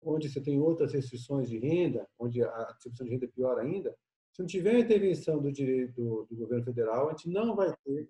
onde 0.00 0.28
você 0.28 0.40
tem 0.40 0.60
outras 0.60 0.92
restrições 0.92 1.48
de 1.48 1.58
renda, 1.58 2.06
onde 2.16 2.40
a 2.44 2.72
distribuição 2.74 3.04
de 3.04 3.12
renda 3.12 3.24
é 3.24 3.28
pior 3.28 3.58
ainda. 3.58 3.92
Se 4.32 4.40
não 4.40 4.46
tiver 4.46 4.76
a 4.76 4.78
intervenção 4.78 5.42
do 5.42 5.50
direito 5.50 5.92
do, 6.00 6.26
do 6.30 6.36
governo 6.36 6.64
federal, 6.64 7.08
a 7.08 7.10
gente 7.10 7.28
não 7.28 7.56
vai 7.56 7.74
ter 7.84 8.08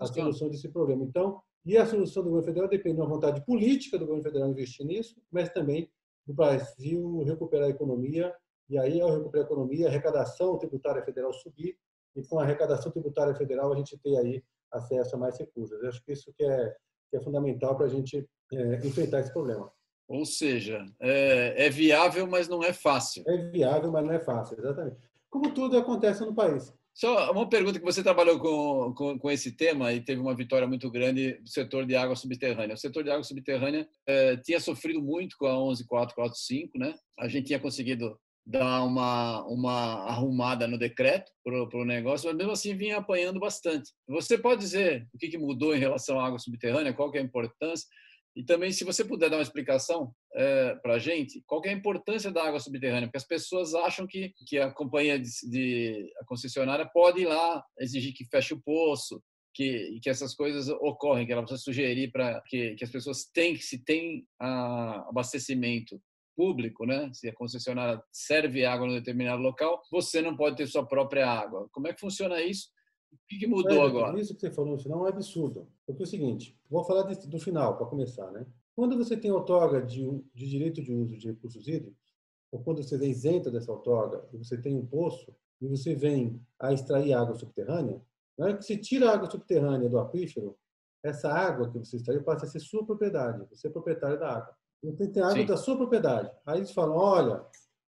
a 0.00 0.06
solução 0.06 0.50
desse 0.50 0.68
problema. 0.68 1.04
Então, 1.04 1.40
e 1.64 1.76
a 1.76 1.86
solução 1.86 2.24
do 2.24 2.30
governo 2.30 2.48
federal 2.48 2.68
depende 2.68 2.96
da 2.96 3.04
vontade 3.04 3.44
política 3.44 3.96
do 3.96 4.06
governo 4.06 4.24
federal 4.24 4.50
investir 4.50 4.84
nisso, 4.84 5.14
mas 5.30 5.48
também 5.50 5.88
do 6.28 6.34
Brasil 6.34 7.22
recuperar 7.24 7.66
a 7.66 7.70
economia, 7.70 8.34
e 8.68 8.78
aí, 8.78 9.00
ao 9.00 9.10
recuperar 9.10 9.46
a 9.46 9.50
economia, 9.50 9.86
a 9.86 9.88
arrecadação 9.88 10.58
tributária 10.58 11.02
federal 11.02 11.32
subir, 11.32 11.78
e 12.14 12.22
com 12.22 12.38
a 12.38 12.42
arrecadação 12.42 12.92
tributária 12.92 13.34
federal 13.34 13.72
a 13.72 13.76
gente 13.76 13.96
ter 13.98 14.16
aí 14.18 14.44
acesso 14.70 15.16
a 15.16 15.18
mais 15.18 15.38
recursos. 15.38 15.82
Eu 15.82 15.88
acho 15.88 16.04
que 16.04 16.12
isso 16.12 16.30
que 16.36 16.44
é, 16.44 16.76
que 17.10 17.16
é 17.16 17.20
fundamental 17.20 17.74
para 17.74 17.86
a 17.86 17.88
gente 17.88 18.28
é, 18.52 18.86
enfrentar 18.86 19.20
esse 19.20 19.32
problema. 19.32 19.72
Ou 20.06 20.26
seja, 20.26 20.84
é, 21.00 21.66
é, 21.66 21.70
viável, 21.70 22.26
mas 22.26 22.46
não 22.46 22.62
é 22.62 22.74
fácil. 22.74 23.24
É 23.26 23.36
viável, 23.50 23.90
mas 23.90 24.04
não 24.04 24.12
é 24.12 24.18
fácil, 24.18 24.58
exatamente. 24.58 24.96
Como 25.30 25.54
tudo 25.54 25.78
acontece 25.78 26.24
no 26.24 26.34
país. 26.34 26.74
Só 26.98 27.30
uma 27.30 27.48
pergunta 27.48 27.78
que 27.78 27.84
você 27.84 28.02
trabalhou 28.02 28.40
com, 28.40 28.92
com, 28.92 29.18
com, 29.20 29.30
esse 29.30 29.52
tema 29.52 29.92
e 29.92 30.00
teve 30.00 30.20
uma 30.20 30.34
vitória 30.34 30.66
muito 30.66 30.90
grande 30.90 31.34
do 31.34 31.48
setor 31.48 31.86
de 31.86 31.94
água 31.94 32.16
subterrânea. 32.16 32.74
O 32.74 32.76
setor 32.76 33.04
de 33.04 33.10
água 33.10 33.22
subterrânea 33.22 33.88
é, 34.04 34.36
tinha 34.38 34.58
sofrido 34.58 35.00
muito 35.00 35.36
com 35.38 35.46
a 35.46 35.56
11445, 35.56 36.76
né? 36.76 36.96
A 37.16 37.28
gente 37.28 37.46
tinha 37.46 37.60
conseguido 37.60 38.18
dar 38.44 38.82
uma, 38.82 39.46
uma 39.46 40.08
arrumada 40.08 40.66
no 40.66 40.76
decreto 40.76 41.30
para 41.44 41.78
o 41.78 41.84
negócio, 41.84 42.26
mas 42.26 42.36
mesmo 42.36 42.50
assim 42.50 42.74
vinha 42.74 42.96
apanhando 42.96 43.38
bastante. 43.38 43.92
Você 44.08 44.36
pode 44.36 44.60
dizer 44.60 45.06
o 45.14 45.18
que, 45.18 45.28
que 45.28 45.38
mudou 45.38 45.76
em 45.76 45.78
relação 45.78 46.18
à 46.18 46.26
água 46.26 46.40
subterrânea, 46.40 46.92
qual 46.92 47.12
que 47.12 47.18
é 47.18 47.20
a 47.20 47.24
importância? 47.24 47.86
E 48.38 48.44
também, 48.44 48.70
se 48.70 48.84
você 48.84 49.04
puder 49.04 49.28
dar 49.28 49.36
uma 49.36 49.42
explicação 49.42 50.14
é, 50.32 50.76
para 50.76 50.94
a 50.94 50.98
gente, 51.00 51.42
qual 51.44 51.60
é 51.64 51.70
a 51.70 51.72
importância 51.72 52.30
da 52.30 52.46
água 52.46 52.60
subterrânea? 52.60 53.08
Porque 53.08 53.16
as 53.16 53.26
pessoas 53.26 53.74
acham 53.74 54.06
que, 54.06 54.32
que 54.46 54.56
a 54.58 54.70
companhia 54.70 55.18
de, 55.18 55.28
de 55.50 56.08
a 56.20 56.24
concessionária 56.24 56.88
pode 56.88 57.22
ir 57.22 57.26
lá 57.26 57.60
exigir 57.80 58.14
que 58.14 58.24
feche 58.26 58.54
o 58.54 58.62
poço, 58.62 59.20
que, 59.52 59.98
que 60.00 60.08
essas 60.08 60.36
coisas 60.36 60.68
ocorrem, 60.68 61.26
que 61.26 61.32
ela 61.32 61.42
precisa 61.42 61.60
sugerir 61.60 62.12
para 62.12 62.40
que, 62.46 62.76
que 62.76 62.84
as 62.84 62.92
pessoas 62.92 63.24
têm, 63.24 63.54
que 63.54 63.64
se 63.64 63.84
tem 63.84 64.24
abastecimento 64.38 66.00
público, 66.36 66.86
né? 66.86 67.10
Se 67.12 67.28
a 67.28 67.34
concessionária 67.34 68.00
serve 68.12 68.64
água 68.64 68.86
um 68.86 68.94
determinado 68.94 69.42
local, 69.42 69.82
você 69.90 70.22
não 70.22 70.36
pode 70.36 70.54
ter 70.54 70.68
sua 70.68 70.86
própria 70.86 71.26
água. 71.28 71.68
Como 71.72 71.88
é 71.88 71.92
que 71.92 71.98
funciona 71.98 72.40
isso? 72.40 72.68
O 73.12 73.16
que, 73.28 73.46
mudou 73.46 73.84
é, 73.84 73.86
agora? 73.86 74.20
Isso 74.20 74.34
que 74.34 74.40
você 74.40 74.50
falou 74.50 74.72
no 74.72 74.78
final 74.78 75.00
é 75.00 75.02
um 75.02 75.06
absurdo. 75.06 75.68
Porque 75.86 76.02
é 76.02 76.04
o 76.04 76.08
seguinte, 76.08 76.58
vou 76.70 76.84
falar 76.84 77.02
do 77.02 77.38
final 77.38 77.76
para 77.76 77.86
começar, 77.86 78.30
né? 78.30 78.46
Quando 78.74 78.96
você 78.96 79.16
tem 79.16 79.30
outorga 79.30 79.82
de, 79.82 80.06
de 80.34 80.48
direito 80.48 80.82
de 80.82 80.92
uso 80.92 81.16
de 81.16 81.28
recursos 81.28 81.66
hídricos, 81.66 82.14
ou 82.50 82.62
quando 82.62 82.82
você 82.82 82.96
é 82.96 83.06
isenta 83.06 83.50
dessa 83.50 83.72
outorga 83.72 84.24
e 84.32 84.38
você 84.38 84.56
tem 84.56 84.74
um 84.74 84.86
poço 84.86 85.34
e 85.60 85.66
você 85.66 85.94
vem 85.94 86.40
a 86.58 86.72
extrair 86.72 87.12
água 87.12 87.34
subterrânea, 87.34 88.00
na 88.38 88.46
hora 88.46 88.56
que 88.56 88.64
você 88.64 88.76
tira 88.76 89.10
a 89.10 89.14
água 89.14 89.30
subterrânea 89.30 89.88
do 89.88 89.98
aquífero, 89.98 90.56
essa 91.02 91.28
água 91.28 91.70
que 91.70 91.78
você 91.78 91.96
extraiu 91.96 92.22
passa 92.22 92.46
a 92.46 92.48
ser 92.48 92.60
sua 92.60 92.84
propriedade, 92.84 93.44
você 93.50 93.66
é 93.66 93.70
proprietário 93.70 94.18
da 94.18 94.36
água. 94.36 94.56
Então, 94.82 95.10
tem 95.10 95.22
água 95.22 95.36
Sim. 95.36 95.46
da 95.46 95.56
sua 95.56 95.76
propriedade. 95.76 96.30
Aí 96.46 96.58
eles 96.58 96.70
falam, 96.70 96.96
olha, 96.96 97.44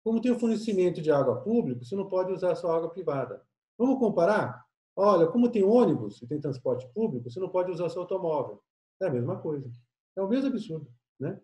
como 0.05 0.21
tem 0.21 0.31
o 0.31 0.39
fornecimento 0.39 1.03
de 1.03 1.11
água 1.11 1.41
público, 1.41 1.85
você 1.85 1.97
não 1.97 2.09
pode 2.09 2.33
usar 2.33 2.53
a 2.53 2.57
sua 2.57 2.77
água 2.77 2.91
privada. 2.91 3.43
Vamos 3.77 3.99
comparar? 3.99 4.66
Olha, 4.97 5.27
como 5.27 5.51
tem 5.51 5.63
ônibus 5.63 6.23
e 6.23 6.27
tem 6.27 6.41
transporte 6.41 6.89
público, 6.95 7.31
você 7.31 7.39
não 7.39 7.51
pode 7.51 7.71
usar 7.71 7.85
o 7.85 7.91
seu 7.91 8.03
automóvel. 8.03 8.63
É 9.01 9.07
a 9.07 9.11
mesma 9.11 9.37
coisa. 9.37 9.71
É 10.17 10.23
o 10.23 10.29
mesmo 10.29 10.49
absurdo, 10.49 10.89
né? 11.21 11.39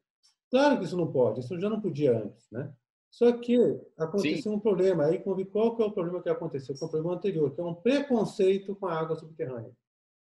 Claro 0.50 0.78
que 0.78 0.84
isso 0.84 0.96
não 0.96 1.11
pode, 1.12 1.40
isso 1.40 1.59
já 1.61 1.68
não 1.68 1.80
podia 1.80 2.18
antes, 2.18 2.50
né? 2.50 2.72
Só 3.11 3.30
que 3.32 3.57
aconteceu 3.98 4.53
Sim. 4.53 4.57
um 4.57 4.61
problema. 4.61 5.05
Aí, 5.05 5.18
qual 5.18 5.76
que 5.76 5.82
é 5.82 5.86
o 5.86 5.92
problema 5.92 6.22
que 6.22 6.30
aconteceu? 6.30 6.74
Que 6.74 6.82
é 6.82 6.86
o 6.86 6.90
problema 6.90 7.14
anterior, 7.14 7.55
que 7.55 7.61
é 7.61 7.64
um 7.64 7.74
preconceito 7.74 8.74
com 8.74 8.86
a 8.86 8.98
água 8.98 9.16
subterrânea. 9.16 9.70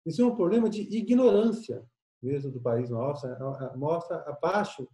Isso 0.05 0.23
é 0.23 0.25
um 0.25 0.37
problema 0.37 0.71
de 0.71 0.83
ignorância 0.83 1.85
mesmo 2.23 2.51
do 2.51 2.61
país 2.61 2.91
nosso, 2.91 3.27
mostra 3.77 4.19
abaixo 4.29 4.89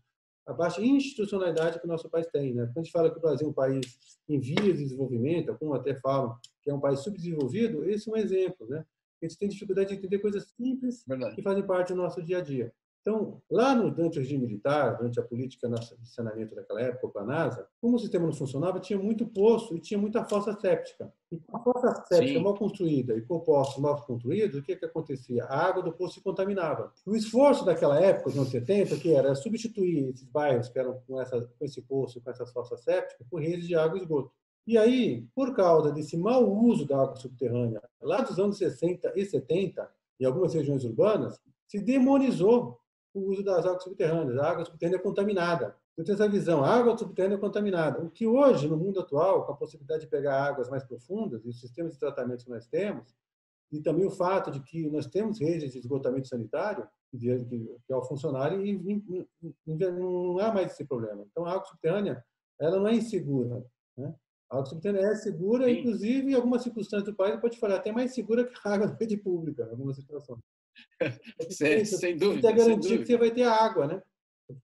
a 0.47 0.53
baixa 0.53 0.83
institucionalidade 0.83 1.79
que 1.79 1.85
o 1.85 1.89
nosso 1.89 2.11
país 2.11 2.27
tem. 2.29 2.53
Né? 2.53 2.65
Quando 2.67 2.79
a 2.79 2.83
gente 2.83 2.93
fala 2.93 3.11
que 3.11 3.19
o 3.19 3.21
Brasil 3.21 3.47
é 3.47 3.51
um 3.51 3.55
país 3.55 3.87
em 4.29 4.41
vias 4.41 4.77
de 4.77 4.85
desenvolvimento, 4.85 5.51
alguns 5.51 5.79
até 5.79 5.95
falam 5.95 6.37
que 6.63 6.71
é 6.71 6.75
um 6.75 6.81
país 6.81 7.01
subdesenvolvido, 7.01 7.85
esse 7.85 8.09
é 8.09 8.13
um 8.13 8.17
exemplo. 8.17 8.67
Né? 8.69 8.85
Gente 9.23 9.39
tem 9.39 9.49
dificuldade 9.49 9.91
de 9.91 9.97
entender 9.97 10.19
coisas 10.19 10.49
simples 10.57 11.05
Verdade. 11.07 11.35
que 11.35 11.43
fazem 11.43 11.67
parte 11.67 11.93
do 11.93 11.97
nosso 11.97 12.23
dia 12.23 12.39
a 12.39 12.41
dia. 12.41 12.73
Então, 13.03 13.43
lá 13.51 13.75
no, 13.75 13.91
durante 13.91 14.19
o 14.19 14.23
regime 14.23 14.47
militar, 14.47 14.97
durante 14.97 15.19
a 15.19 15.25
política 15.25 15.69
de 15.69 16.09
saneamento 16.09 16.55
daquela 16.55 16.81
época, 16.81 17.09
com 17.09 17.19
a 17.19 17.25
NASA, 17.25 17.67
como 17.81 17.97
o 17.97 17.99
sistema 17.99 18.27
não 18.27 18.33
funcionava, 18.33 18.79
tinha 18.79 18.97
muito 18.97 19.27
poço 19.27 19.77
e 19.77 19.81
tinha 19.81 19.99
muita 19.99 20.25
fossa 20.25 20.53
séptica. 20.61 21.13
E 21.33 21.37
com 21.39 21.57
a 21.57 21.61
fossa 21.61 22.05
séptica 22.07 22.39
Sim. 22.39 22.45
mal 22.45 22.55
construída 22.55 23.17
e 23.17 23.23
com 23.23 23.41
poços 23.41 23.83
mal 23.83 24.01
construídos, 24.07 24.61
o 24.61 24.63
que, 24.63 24.77
que 24.77 24.85
acontecia? 24.85 25.45
A 25.47 25.67
água 25.67 25.83
do 25.83 25.93
poço 25.93 26.15
se 26.15 26.21
contaminava. 26.21 26.93
O 27.05 27.17
esforço 27.17 27.65
daquela 27.65 28.01
época, 28.01 28.29
nos 28.29 28.39
anos 28.39 28.51
70, 28.51 28.97
que 28.99 29.13
era 29.13 29.35
substituir 29.35 30.11
esses 30.11 30.29
bairros 30.29 30.69
que 30.69 30.79
eram 30.79 31.01
com, 31.05 31.21
essa, 31.21 31.41
com 31.41 31.65
esse 31.65 31.83
poço, 31.83 32.21
com 32.21 32.31
essas 32.31 32.53
fossas 32.53 32.85
sépticas, 32.85 33.27
por 33.29 33.43
redes 33.43 33.67
de 33.67 33.75
água 33.75 33.99
e 33.99 34.03
esgoto. 34.03 34.31
E 34.67 34.79
aí, 34.79 35.27
por 35.35 35.55
causa 35.55 35.91
desse 35.91 36.17
mau 36.17 36.49
uso 36.49 36.87
da 36.87 37.03
água 37.03 37.17
subterrânea, 37.17 37.83
lá 38.01 38.21
dos 38.21 38.39
anos 38.39 38.59
60 38.59 39.13
e 39.17 39.25
70, 39.25 39.91
em 40.21 40.25
algumas 40.25 40.55
regiões 40.55 40.85
urbanas, 40.85 41.41
se 41.67 41.81
demonizou 41.81 42.79
o 43.15 43.21
uso 43.31 43.43
das 43.43 43.67
águas 43.67 43.83
subterrâneas. 43.83 44.39
A 44.39 44.51
água 44.51 44.65
subterrânea 44.65 44.99
é 44.99 45.03
contaminada. 45.03 45.77
Eu 45.97 46.05
tenho 46.05 46.15
essa 46.15 46.29
visão, 46.29 46.65
a 46.65 46.75
água 46.75 46.97
subterrânea 46.97 47.37
é 47.37 47.41
contaminada. 47.41 48.03
O 48.03 48.11
que 48.11 48.27
hoje, 48.27 48.69
no 48.69 48.77
mundo 48.77 49.01
atual, 49.01 49.45
com 49.45 49.53
a 49.53 49.57
possibilidade 49.57 50.05
de 50.05 50.11
pegar 50.11 50.43
águas 50.43 50.71
mais 50.71 50.85
profundas 50.85 51.45
e 51.45 51.49
os 51.49 51.61
sistemas 51.61 51.93
de 51.93 51.99
tratamento 51.99 52.45
que 52.45 52.51
nós 52.51 52.67
temos, 52.67 53.15
e 53.71 53.81
também 53.81 54.07
o 54.07 54.11
fato 54.11 54.51
de 54.51 54.61
que 54.61 54.89
nós 54.91 55.07
temos 55.07 55.41
redes 55.41 55.73
de 55.73 55.79
esgotamento 55.79 56.29
sanitário, 56.29 56.87
que, 57.11 57.29
funcionar, 58.09 58.59
e, 58.59 58.71
e, 58.71 59.29
e, 59.67 59.75
não 59.75 60.39
há 60.39 60.53
mais 60.53 60.73
esse 60.73 60.85
problema. 60.85 61.27
Então, 61.31 61.45
a 61.45 61.53
água 61.53 61.65
subterrânea 61.65 62.25
ela 62.59 62.79
não 62.79 62.89
é 62.89 62.95
insegura. 62.95 63.65
Né? 63.97 64.15
A 64.53 64.57
água 64.57 64.67
subterrânea 64.67 65.07
é 65.07 65.15
segura, 65.15 65.65
Sim. 65.65 65.79
inclusive, 65.79 66.31
em 66.31 66.35
algumas 66.35 66.63
circunstâncias 66.63 67.09
do 67.09 67.17
país, 67.17 67.41
pode 67.41 67.59
falar, 67.59 67.77
até 67.77 67.91
mais 67.91 68.13
segura 68.13 68.45
que 68.45 68.55
a 68.63 68.75
água 68.75 68.87
da 68.87 68.95
rede 68.95 69.17
pública, 69.17 69.65
em 69.65 69.71
algumas 69.71 69.97
situações. 69.97 70.41
sem, 71.49 71.85
sem 71.87 72.17
dúvida. 72.19 72.49
Você 72.49 72.55
tem 72.55 72.63
a 72.63 72.67
garantia 72.67 72.99
que 72.99 73.07
você 73.07 73.17
vai 73.17 73.31
ter 73.31 73.45
água, 73.45 73.87
né? 73.87 74.03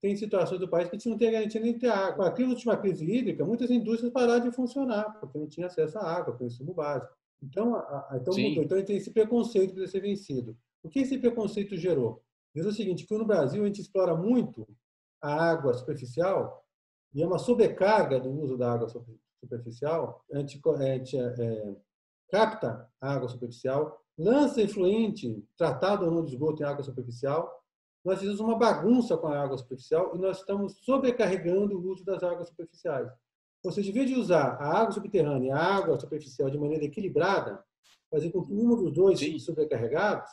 Tem 0.02 0.14
situações 0.14 0.60
do 0.60 0.68
país 0.68 0.90
que 0.90 0.96
a 0.96 0.98
gente 0.98 1.08
não 1.08 1.16
tem 1.16 1.28
a 1.28 1.32
garantia 1.32 1.60
nem 1.62 1.72
de 1.72 1.78
ter 1.78 1.88
água. 1.88 2.28
Aqui, 2.28 2.42
na 2.42 2.50
última 2.50 2.76
crise 2.76 3.10
hídrica, 3.10 3.46
muitas 3.46 3.70
indústrias 3.70 4.12
pararam 4.12 4.46
de 4.46 4.54
funcionar, 4.54 5.18
porque 5.20 5.38
não 5.38 5.48
tinha 5.48 5.68
acesso 5.68 5.98
à 5.98 6.02
água, 6.02 6.36
é 6.38 6.42
o 6.42 6.46
insumo 6.46 6.74
básico. 6.74 7.16
Então, 7.42 7.74
a, 7.74 7.80
a, 8.10 8.18
então, 8.20 8.34
mudou. 8.36 8.64
então, 8.64 8.84
tem 8.84 8.96
esse 8.98 9.10
preconceito 9.10 9.74
para 9.74 9.86
ser 9.86 10.00
vencido. 10.00 10.54
O 10.82 10.90
que 10.90 10.98
esse 10.98 11.16
preconceito 11.16 11.78
gerou? 11.78 12.22
Diz 12.54 12.66
o 12.66 12.72
seguinte, 12.72 13.06
que 13.06 13.16
no 13.16 13.24
Brasil 13.24 13.62
a 13.62 13.66
gente 13.66 13.80
explora 13.80 14.14
muito 14.14 14.68
a 15.22 15.50
água 15.50 15.72
superficial 15.72 16.62
e 17.14 17.22
é 17.22 17.26
uma 17.26 17.38
sobrecarga 17.38 18.20
do 18.20 18.30
uso 18.30 18.58
da 18.58 18.70
água 18.70 18.86
superficial. 19.40 20.24
A 20.32 20.38
gente, 20.38 20.60
a 20.64 20.82
gente 20.94 21.16
é, 21.18 21.76
capta 22.30 22.88
a 23.00 23.14
água 23.14 23.28
superficial, 23.28 24.00
lança 24.16 24.60
efluente 24.60 25.44
tratado 25.56 26.04
ou 26.04 26.10
não 26.10 26.24
de 26.24 26.34
esgoto 26.34 26.62
em 26.62 26.66
água 26.66 26.82
superficial. 26.82 27.52
Nós 28.04 28.18
fizemos 28.18 28.40
uma 28.40 28.56
bagunça 28.56 29.16
com 29.16 29.26
a 29.26 29.40
água 29.40 29.58
superficial 29.58 30.14
e 30.14 30.18
nós 30.18 30.38
estamos 30.38 30.78
sobrecarregando 30.84 31.78
o 31.78 31.90
uso 31.90 32.04
das 32.04 32.22
águas 32.22 32.48
superficiais. 32.48 33.10
Ou 33.64 33.72
seja, 33.72 33.90
em 33.90 33.92
vez 33.92 34.08
de 34.08 34.14
usar 34.14 34.56
a 34.60 34.80
água 34.80 34.92
subterrânea 34.92 35.48
e 35.48 35.50
a 35.50 35.58
água 35.58 35.98
superficial 35.98 36.48
de 36.48 36.58
maneira 36.58 36.84
equilibrada, 36.84 37.62
fazer 38.10 38.30
com 38.30 38.42
que 38.42 38.52
um 38.52 38.76
dos 38.76 38.92
dois 38.92 39.18
fique 39.18 39.40
sobrecarregados, 39.40 40.30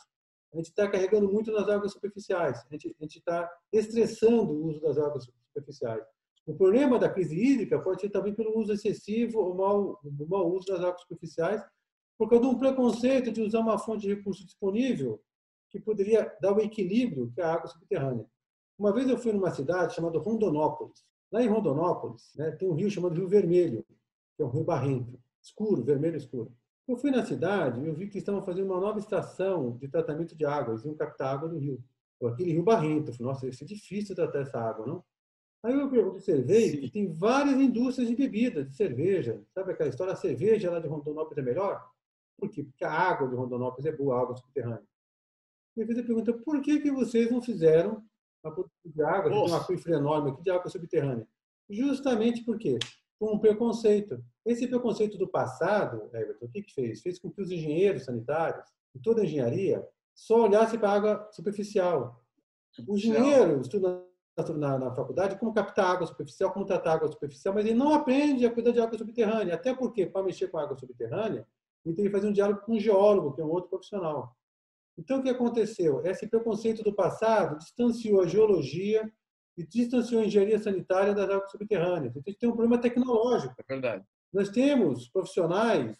a 0.52 0.56
gente 0.56 0.66
está 0.68 0.88
carregando 0.88 1.30
muito 1.30 1.52
nas 1.52 1.68
águas 1.68 1.92
superficiais. 1.92 2.64
A 2.70 2.72
gente 2.72 3.18
está 3.18 3.50
estressando 3.72 4.52
o 4.52 4.66
uso 4.68 4.80
das 4.80 4.96
águas 4.96 5.28
superficiais. 5.48 6.04
O 6.46 6.54
problema 6.54 6.96
da 6.96 7.08
crise 7.08 7.34
hídrica 7.34 7.78
pode 7.80 8.00
ser 8.00 8.08
também 8.08 8.32
pelo 8.32 8.56
uso 8.56 8.72
excessivo 8.72 9.40
ou 9.40 9.54
mau, 9.54 10.00
mau 10.28 10.48
uso 10.52 10.68
das 10.68 10.80
águas 10.80 11.00
superficiais, 11.00 11.60
por 12.16 12.30
causa 12.30 12.44
de 12.44 12.50
um 12.50 12.58
preconceito 12.58 13.32
de 13.32 13.42
usar 13.42 13.58
uma 13.58 13.78
fonte 13.78 14.02
de 14.02 14.14
recurso 14.14 14.46
disponível 14.46 15.20
que 15.70 15.80
poderia 15.80 16.32
dar 16.40 16.56
o 16.56 16.60
equilíbrio 16.60 17.32
que 17.32 17.40
é 17.40 17.44
a 17.44 17.54
água 17.54 17.66
subterrânea. 17.66 18.24
Uma 18.78 18.92
vez 18.92 19.08
eu 19.08 19.18
fui 19.18 19.32
numa 19.32 19.50
cidade 19.50 19.94
chamada 19.94 20.18
Rondonópolis. 20.20 21.04
Lá 21.32 21.42
em 21.42 21.48
Rondonópolis 21.48 22.32
né, 22.36 22.52
tem 22.52 22.68
um 22.68 22.74
rio 22.74 22.88
chamado 22.88 23.16
Rio 23.16 23.26
Vermelho, 23.26 23.84
que 24.36 24.42
é 24.42 24.44
um 24.44 24.50
rio 24.50 24.62
barrento, 24.62 25.18
escuro, 25.42 25.82
vermelho 25.82 26.16
escuro. 26.16 26.52
Eu 26.86 26.96
fui 26.96 27.10
na 27.10 27.26
cidade 27.26 27.80
e 27.80 27.88
eu 27.88 27.94
vi 27.94 28.08
que 28.08 28.18
estavam 28.18 28.42
fazendo 28.42 28.66
uma 28.66 28.80
nova 28.80 29.00
estação 29.00 29.76
de 29.76 29.88
tratamento 29.88 30.36
de 30.36 30.44
água, 30.44 30.74
eles 30.74 30.84
iam 30.84 30.94
captar 30.94 31.34
água 31.34 31.48
do 31.48 31.58
rio. 31.58 31.82
Aquele 32.22 32.52
rio 32.52 32.62
barrento. 32.62 33.10
Eu 33.10 33.14
falei, 33.14 33.32
nossa, 33.32 33.48
isso 33.48 33.64
é 33.64 33.66
difícil 33.66 34.14
tratar 34.14 34.40
essa 34.40 34.58
água, 34.60 34.86
não? 34.86 35.04
Aí 35.66 35.74
eu 35.74 36.08
observei 36.08 36.70
Sim. 36.70 36.80
que 36.80 36.90
tem 36.90 37.12
várias 37.12 37.56
indústrias 37.56 38.08
de 38.08 38.14
bebidas, 38.14 38.68
de 38.68 38.76
cerveja. 38.76 39.42
Sabe 39.52 39.72
aquela 39.72 39.90
história? 39.90 40.12
A 40.12 40.16
cerveja 40.16 40.70
lá 40.70 40.78
de 40.78 40.86
Rondonópolis 40.86 41.38
é 41.38 41.42
melhor? 41.42 41.84
Por 42.38 42.48
quê? 42.48 42.62
Porque 42.62 42.84
a 42.84 42.92
água 42.92 43.28
de 43.28 43.34
Rondonópolis 43.34 43.84
é 43.84 43.90
boa, 43.90 44.16
a 44.16 44.20
água 44.20 44.36
subterrânea. 44.36 44.86
E 45.76 45.82
a 45.82 45.86
pergunta, 45.86 46.32
por 46.32 46.62
que, 46.62 46.78
que 46.78 46.92
vocês 46.92 47.32
não 47.32 47.42
fizeram 47.42 48.00
uma 48.44 48.54
produção 48.54 48.92
de 48.94 49.02
água, 49.02 49.30
tem 49.30 49.40
um 49.40 49.56
aquífero 49.56 49.96
enorme 49.96 50.30
aqui 50.30 50.42
de 50.44 50.50
água 50.50 50.70
subterrânea? 50.70 51.26
Justamente 51.68 52.44
porque 52.44 52.78
com 53.18 53.34
um 53.34 53.38
preconceito. 53.38 54.22
Esse 54.44 54.68
preconceito 54.68 55.18
do 55.18 55.26
passado, 55.26 56.08
Everton, 56.12 56.46
o 56.46 56.48
que, 56.48 56.62
que 56.62 56.72
fez? 56.72 57.02
Fez 57.02 57.18
com 57.18 57.28
que 57.28 57.42
os 57.42 57.50
engenheiros 57.50 58.04
sanitários, 58.04 58.64
e 58.94 59.00
toda 59.00 59.20
a 59.20 59.24
engenharia, 59.24 59.84
só 60.14 60.44
olhassem 60.44 60.78
para 60.78 60.90
a 60.90 60.94
água 60.94 61.28
superficial. 61.32 62.24
O 62.86 62.94
engenheiro 62.94 63.60
estuda 63.60 64.05
na, 64.54 64.78
na, 64.78 64.94
faculdade 64.94 65.38
como 65.38 65.52
captar 65.52 65.92
água 65.92 66.06
superficial, 66.06 66.52
como 66.52 66.66
tratar 66.66 66.94
água 66.94 67.08
superficial, 67.08 67.54
mas 67.54 67.64
ele 67.64 67.74
não 67.74 67.94
aprende 67.94 68.44
a 68.44 68.52
cuidar 68.52 68.70
de 68.70 68.80
água 68.80 68.98
subterrânea. 68.98 69.54
Até 69.54 69.74
porque, 69.74 70.06
para 70.06 70.22
mexer 70.22 70.48
com 70.48 70.58
água 70.58 70.76
subterrânea, 70.76 71.46
ele 71.84 71.94
tem 71.94 72.04
que 72.04 72.10
fazer 72.10 72.28
um 72.28 72.32
diálogo 72.32 72.60
com 72.60 72.74
um 72.74 72.80
geólogo, 72.80 73.32
que 73.32 73.40
é 73.40 73.44
um 73.44 73.50
outro 73.50 73.70
profissional. 73.70 74.36
Então, 74.98 75.20
o 75.20 75.22
que 75.22 75.30
aconteceu? 75.30 76.04
Esse 76.04 76.26
preconceito 76.26 76.82
do 76.82 76.94
passado 76.94 77.56
distanciou 77.58 78.22
a 78.22 78.26
geologia 78.26 79.10
e 79.56 79.66
distanciou 79.66 80.20
a 80.20 80.24
engenharia 80.24 80.58
sanitária 80.58 81.14
das 81.14 81.30
águas 81.30 81.50
subterrâneas. 81.50 82.14
Então, 82.14 82.22
a 82.26 82.30
gente 82.30 82.38
tem 82.38 82.48
um 82.48 82.56
problema 82.56 82.80
tecnológico. 82.80 83.54
É 83.58 83.64
verdade. 83.66 84.04
Nós 84.32 84.50
temos 84.50 85.08
profissionais 85.08 85.96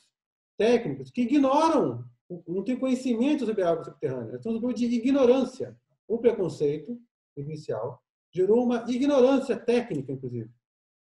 técnicos 0.58 1.10
que 1.10 1.22
ignoram, 1.22 2.04
não 2.46 2.64
têm 2.64 2.78
conhecimento 2.78 3.46
sobre 3.46 3.62
a 3.62 3.70
água 3.70 3.84
subterrânea. 3.84 4.32
Nós 4.32 4.42
temos 4.42 4.58
um 4.58 4.60
problema 4.60 4.74
de 4.74 4.96
ignorância. 4.96 5.76
O 6.08 6.18
preconceito 6.18 7.00
inicial 7.36 8.02
gerou 8.36 8.62
uma 8.62 8.84
ignorância 8.88 9.56
técnica, 9.56 10.12
inclusive. 10.12 10.50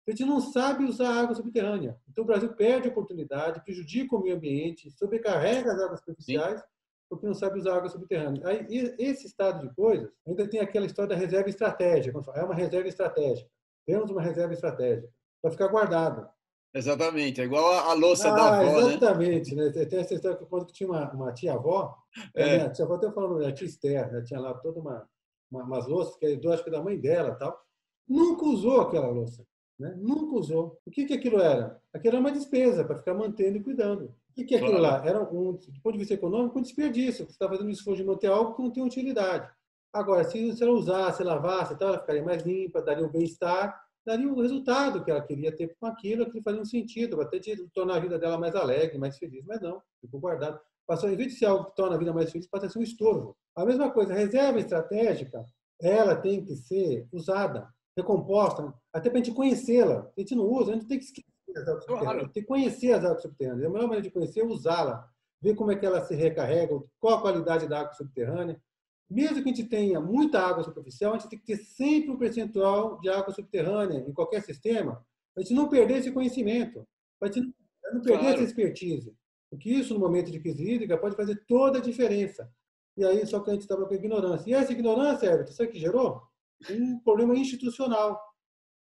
A 0.08 0.12
gente 0.12 0.26
não 0.26 0.40
sabe 0.40 0.86
usar 0.86 1.20
água 1.20 1.36
subterrânea. 1.36 2.00
Então, 2.10 2.24
o 2.24 2.28
Brasil 2.28 2.54
perde 2.54 2.88
a 2.88 2.92
oportunidade, 2.92 3.64
prejudica 3.64 4.16
o 4.16 4.22
meio 4.22 4.36
ambiente, 4.36 4.92
sobrecarrega 4.92 5.72
as 5.72 5.80
águas 5.80 6.00
superficiais 6.00 6.60
Sim 6.60 6.68
porque 7.10 7.26
não 7.26 7.34
sabe 7.34 7.60
usar 7.60 7.78
água 7.78 7.90
subterrânea. 7.90 8.42
Aí, 8.48 8.66
esse 8.98 9.28
estado 9.28 9.68
de 9.68 9.74
coisas, 9.76 10.10
ainda 10.28 10.48
tem 10.48 10.60
aquela 10.60 10.86
história 10.86 11.10
da 11.10 11.16
reserva 11.16 11.50
estratégica. 11.50 12.20
É 12.34 12.44
uma 12.44 12.56
reserva 12.56 12.88
estratégica. 12.88 13.50
Temos 13.86 14.10
uma 14.10 14.22
reserva 14.22 14.54
estratégica 14.54 15.08
para 15.42 15.52
ficar 15.52 15.68
guardada. 15.68 16.30
Exatamente, 16.74 17.40
é 17.40 17.46
igual 17.46 17.72
a, 17.72 17.94
louça 17.94 18.28
ah, 18.28 18.36
da 18.36 18.60
avó, 18.60 18.82
né? 18.82 18.88
exatamente, 18.90 19.56
né? 19.56 19.70
Tem 19.70 20.00
essa 20.00 20.14
história 20.14 20.36
que 20.36 20.44
eu 20.44 20.48
conto 20.48 20.66
que 20.66 20.74
tinha 20.74 20.90
uma, 20.90 21.10
uma 21.14 21.32
tia-avó, 21.32 21.96
é. 22.34 22.58
a 22.58 22.70
tia-avó 22.70 22.96
até 22.96 23.10
falando, 23.12 23.46
a 23.46 23.52
tia 23.54 23.66
Esther, 23.66 24.10
ela 24.10 24.22
tinha 24.22 24.42
lá 24.42 24.54
toda 24.56 24.82
uma, 24.82 25.08
umas 25.52 25.88
louças, 25.88 26.16
que 26.18 26.26
eu 26.26 26.52
acho 26.52 26.64
que 26.64 26.72
da 26.72 26.82
mãe 26.82 27.00
dela 27.00 27.36
tal. 27.36 27.60
Nunca 28.08 28.46
usou 28.46 28.82
aquela 28.82 29.08
louça, 29.08 29.46
né? 29.80 29.96
Nunca 29.98 30.36
usou. 30.36 30.80
O 30.86 30.92
que, 30.92 31.06
que 31.06 31.14
aquilo 31.14 31.40
era? 31.40 31.82
Aquilo 31.94 32.16
era 32.16 32.20
uma 32.20 32.32
despesa 32.32 32.84
para 32.84 32.98
ficar 32.98 33.14
mantendo 33.14 33.58
e 33.58 33.64
cuidando. 33.64 34.14
O 34.38 34.46
que 34.46 34.54
é 34.54 34.58
aquilo 34.58 34.78
lá? 34.78 35.02
Era 35.06 35.24
um, 35.24 35.54
do 35.54 35.82
ponto 35.82 35.94
de 35.94 36.00
vista 36.00 36.14
econômico, 36.14 36.60
um 36.60 36.62
desperdício. 36.62 37.26
Você 37.26 37.32
está 37.32 37.48
fazendo 37.48 37.68
um 37.68 37.72
esforço 37.72 38.02
de 38.02 38.08
manter 38.08 38.28
algo 38.28 38.54
que 38.54 38.62
não 38.62 38.70
tem 38.70 38.84
utilidade. 38.84 39.50
Agora, 39.94 40.26
se 40.26 40.62
ela 40.62 40.74
usasse, 40.74 41.24
lavasse, 41.24 41.74
então 41.74 41.88
ela 41.88 42.00
ficaria 42.00 42.22
mais 42.22 42.44
limpa, 42.44 42.82
daria 42.82 43.06
um 43.06 43.10
bem-estar, 43.10 43.82
daria 44.06 44.28
o 44.28 44.42
resultado 44.42 45.02
que 45.04 45.10
ela 45.10 45.22
queria 45.22 45.56
ter 45.56 45.74
com 45.80 45.86
aquilo, 45.86 46.24
aquilo 46.24 46.44
fazia 46.44 46.62
um 46.62 46.66
sentido, 46.66 47.22
até 47.22 47.40
de 47.40 47.56
tornar 47.70 47.96
a 47.96 48.00
vida 48.00 48.20
dela 48.20 48.38
mais 48.38 48.54
alegre, 48.56 48.98
mais 48.98 49.18
feliz. 49.18 49.46
Mas 49.46 49.62
não, 49.62 49.82
ficou 50.02 50.20
guardado. 50.20 50.60
Passou, 50.88 51.10
em 51.10 51.16
vez 51.16 51.34
de 51.34 51.40
ser 51.40 51.46
algo 51.46 51.66
que 51.66 51.76
torna 51.76 51.96
a 51.96 52.00
vida 52.00 52.14
mais 52.14 52.32
feliz, 52.32 52.48
passa 52.48 52.68
a 52.68 52.70
ser 52.70 52.80
um 52.80 52.84
estorvo. 52.84 53.36
A 53.56 53.66
mesma 53.66 53.92
coisa, 53.92 54.14
a 54.14 54.18
reserva 54.18 54.60
estratégica, 54.60 55.46
ela 55.82 56.16
tem 56.16 56.44
que 56.44 56.56
ser 56.56 57.08
usada, 57.12 57.68
recomposta, 57.98 58.74
até 58.94 59.10
para 59.10 59.20
a 59.20 59.24
gente 59.24 59.36
conhecê-la. 59.36 60.12
A 60.16 60.20
gente 60.20 60.36
não 60.36 60.46
usa, 60.46 60.72
a 60.72 60.76
gente 60.76 60.88
tem 60.88 61.00
que 61.00 61.06
esquecer 61.06 61.26
as 61.56 61.68
águas 61.68 61.86
subterrâneas. 61.86 62.32
Tem 62.32 62.44
que 62.44 62.48
conhecer 62.48 62.92
as 62.94 63.04
águas 63.04 63.22
subterrâneas. 63.22 63.66
A 63.66 63.70
melhor 63.70 63.88
maneira 63.88 64.04
de 64.04 64.12
conhecer 64.12 64.42
é 64.42 64.46
usá-la, 64.46 65.10
ver 65.42 65.56
como 65.56 65.72
é 65.72 65.76
que 65.76 65.86
ela 65.86 66.04
se 66.06 66.16
recarrega, 66.16 66.80
qual 67.00 67.16
a 67.16 67.22
qualidade 67.22 67.68
da 67.68 67.80
água 67.80 67.94
subterrânea. 67.94 68.62
Mesmo 69.10 69.44
que 69.44 69.50
a 69.50 69.54
gente 69.54 69.66
tenha 69.66 70.00
muita 70.00 70.40
água 70.40 70.64
superficial, 70.64 71.14
a 71.14 71.18
gente 71.18 71.30
tem 71.30 71.40
que 71.40 71.46
ter 71.46 71.58
sempre 71.58 72.12
um 72.12 72.18
percentual 72.18 73.00
de 73.00 73.10
água 73.10 73.34
subterrânea 73.34 74.00
em 74.00 74.14
qualquer 74.14 74.42
sistema, 74.42 75.06
para 75.34 75.42
a 75.42 75.44
gente 75.44 75.54
não 75.54 75.70
perder 75.70 75.98
esse 75.98 76.12
conhecimento, 76.12 76.88
para 77.20 77.30
a 77.30 77.32
gente 77.32 77.54
não 77.94 78.02
perder 78.02 78.20
claro. 78.20 78.36
essa 78.36 78.44
expertise. 78.44 79.16
Porque 79.56 79.70
isso, 79.70 79.94
no 79.94 80.00
momento 80.00 80.32
de 80.32 80.40
crise 80.40 80.64
hídrica, 80.64 80.98
pode 80.98 81.16
fazer 81.16 81.44
toda 81.48 81.80
a 81.80 81.82
diferença. 81.82 82.50
E 82.98 83.04
aí, 83.04 83.26
só 83.26 83.40
que 83.40 83.50
a 83.50 83.54
gente 83.54 83.64
estava 83.64 83.86
com 83.86 83.94
ignorância. 83.94 84.50
E 84.50 84.54
essa 84.54 84.72
ignorância, 84.72 85.28
Everton, 85.28 85.52
sabe 85.52 85.70
o 85.70 85.72
que 85.72 85.80
gerou? 85.80 86.22
Um 86.70 87.00
problema 87.00 87.36
institucional. 87.36 88.22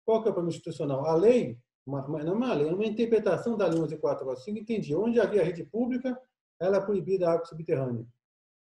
Qual 0.06 0.22
que 0.22 0.28
é 0.28 0.32
o 0.32 0.34
problema 0.34 0.56
institucional? 0.56 1.06
A 1.06 1.16
lei 1.16 1.60
uma, 1.90 2.08
não 2.08 2.20
é 2.20 2.32
uma 2.32 2.54
lei, 2.54 2.70
é 2.70 2.74
uma 2.74 2.86
interpretação 2.86 3.58
da 3.58 3.68
Lei 3.68 3.80
11445, 3.80 4.60
entendi. 4.60 4.96
Onde 4.96 5.20
havia 5.20 5.44
rede 5.44 5.64
pública, 5.64 6.20
ela 6.60 6.78
é 6.78 6.82
proibida 6.82 7.28
a 7.28 7.34
água 7.34 7.46
subterrânea. 7.46 8.06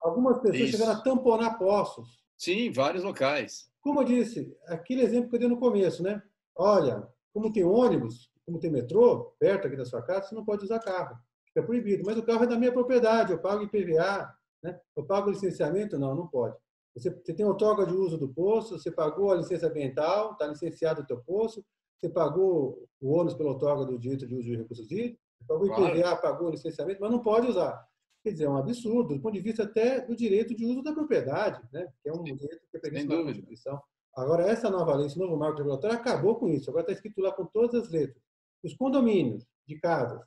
Algumas 0.02 0.40
pessoas 0.40 0.70
Isso. 0.70 0.72
chegaram 0.78 1.00
a 1.00 1.02
tamponar 1.02 1.58
poços. 1.58 2.22
Sim, 2.38 2.72
vários 2.72 3.04
locais. 3.04 3.70
Como 3.80 4.02
eu 4.02 4.04
disse, 4.04 4.54
aquele 4.68 5.02
exemplo 5.02 5.30
que 5.30 5.36
eu 5.36 5.40
dei 5.40 5.48
no 5.48 5.60
começo, 5.60 6.04
né? 6.04 6.22
Olha, 6.56 7.08
como 7.34 7.52
tem 7.52 7.64
ônibus, 7.64 8.30
como 8.46 8.60
tem 8.60 8.70
metrô, 8.70 9.34
perto 9.40 9.68
aqui 9.68 9.78
da 9.78 9.86
sua 9.86 10.02
casa, 10.02 10.28
você 10.28 10.36
não 10.36 10.44
pode 10.44 10.66
usar 10.66 10.80
carro. 10.80 11.18
Fica 11.54 11.66
proibido. 11.66 12.04
Mas 12.06 12.18
o 12.18 12.24
carro 12.24 12.44
é 12.44 12.48
da 12.48 12.58
minha 12.58 12.72
propriedade, 12.72 13.32
eu 13.32 13.40
pago 13.40 13.64
IPVA, 13.64 14.34
né? 14.64 14.80
eu 14.96 15.06
pago 15.06 15.30
licenciamento? 15.30 16.00
Não, 16.00 16.16
não 16.16 16.28
pode. 16.28 16.56
Você, 16.96 17.10
você 17.10 17.34
tem 17.34 17.46
outorga 17.46 17.86
de 17.86 17.94
uso 17.94 18.18
do 18.18 18.28
poço, 18.28 18.78
você 18.78 18.92
pagou 18.92 19.32
a 19.32 19.36
licença 19.36 19.68
ambiental, 19.68 20.34
está 20.34 20.48
licenciado 20.48 21.02
o 21.02 21.06
teu 21.06 21.22
poço, 21.22 21.64
você 22.00 22.10
pagou 22.10 22.88
o 23.02 23.12
ônus 23.12 23.34
pelo 23.34 23.50
outorga 23.50 23.86
do 23.86 23.98
direito 23.98 24.28
de 24.28 24.36
uso 24.36 24.44
de 24.44 24.58
recursos 24.58 24.90
hídricos, 24.92 25.20
pagou 25.48 25.68
o 25.68 25.88
IPVA, 25.88 26.16
pagou 26.18 26.48
o 26.48 26.52
licenciamento, 26.52 27.02
mas 27.02 27.12
não 27.12 27.20
pode 27.20 27.48
usar. 27.48 27.84
Quer 28.24 28.32
dizer, 28.32 28.46
é 28.46 28.50
um 28.50 28.58
absurdo, 28.58 29.16
do 29.16 29.22
ponto 29.22 29.34
de 29.34 29.42
vista 29.42 29.64
até 29.64 30.02
do 30.02 30.16
direito 30.16 30.56
de 30.56 30.66
uso 30.66 30.82
da 30.82 30.94
propriedade, 30.94 31.62
né? 31.74 31.88
que 32.02 32.10
é 32.10 32.14
um 32.14 32.24
direito 32.24 32.62
que 32.72 32.78
é 32.78 32.80
previsto 32.80 33.10
na 33.10 33.24
Constituição. 33.24 33.82
Agora, 34.16 34.44
essa 34.44 34.70
nova 34.70 34.96
lei, 34.96 35.08
esse 35.08 35.18
novo 35.18 35.36
marco 35.36 35.58
regulatório, 35.58 35.98
acabou 35.98 36.36
com 36.36 36.48
isso. 36.48 36.70
Agora 36.70 36.84
está 36.84 36.94
escrito 36.94 37.20
lá 37.20 37.32
com 37.32 37.46
todas 37.46 37.84
as 37.84 37.90
letras. 37.90 38.24
Os 38.64 38.74
condomínios 38.76 39.46
de 39.68 39.78
casas, 39.80 40.22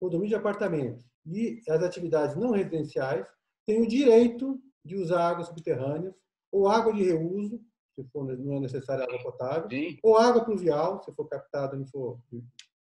condomínios 0.00 0.30
de 0.30 0.36
apartamentos 0.36 1.04
e 1.26 1.60
as 1.68 1.82
atividades 1.82 2.36
não 2.36 2.50
residenciais 2.50 3.26
têm 3.66 3.82
o 3.82 3.88
direito 3.88 4.60
de 4.84 4.96
usar 4.96 5.28
águas 5.28 5.48
subterrâneas 5.48 6.14
ou 6.50 6.68
água 6.68 6.92
de 6.92 7.02
reuso 7.02 7.60
se 7.98 8.04
for 8.12 8.24
não 8.24 8.56
é 8.56 8.60
necessária 8.60 9.04
água 9.04 9.18
potável, 9.20 9.68
Sim. 9.68 9.98
ou 10.02 10.16
água 10.16 10.44
pluvial, 10.44 11.02
se 11.02 11.12
for 11.12 11.28
captada 11.28 11.76
e 11.76 11.84
for 11.90 12.20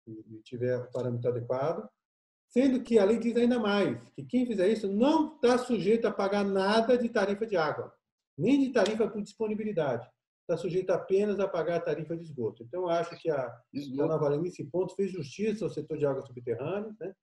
e 0.05 0.41
tiver 0.43 0.77
o 0.77 0.91
parâmetro 0.91 1.29
adequado. 1.29 1.87
Sendo 2.49 2.81
que 2.81 2.97
a 2.97 3.05
lei 3.05 3.19
diz 3.19 3.35
ainda 3.37 3.59
mais 3.59 3.97
que 4.15 4.23
quem 4.23 4.45
fizer 4.45 4.67
isso 4.69 4.91
não 4.91 5.35
está 5.35 5.57
sujeito 5.57 6.07
a 6.07 6.11
pagar 6.11 6.43
nada 6.43 6.97
de 6.97 7.07
tarifa 7.07 7.45
de 7.45 7.55
água, 7.55 7.93
nem 8.37 8.59
de 8.59 8.73
tarifa 8.73 9.07
por 9.07 9.21
disponibilidade. 9.21 10.09
Está 10.49 10.57
sujeito 10.57 10.89
apenas 10.89 11.39
a 11.39 11.47
pagar 11.47 11.75
a 11.75 11.79
tarifa 11.79 12.17
de 12.17 12.23
esgoto. 12.23 12.63
Então, 12.63 12.81
eu 12.81 12.89
acho 12.89 13.15
que 13.19 13.29
a, 13.29 13.45
a 13.45 14.07
Nova 14.07 14.29
Lei, 14.29 14.39
nesse 14.39 14.63
ponto, 14.63 14.95
fez 14.95 15.11
justiça 15.11 15.63
ao 15.63 15.69
setor 15.69 15.95
de 15.95 16.07
águas 16.07 16.25
subterrâneas, 16.25 16.97
né? 16.99 17.13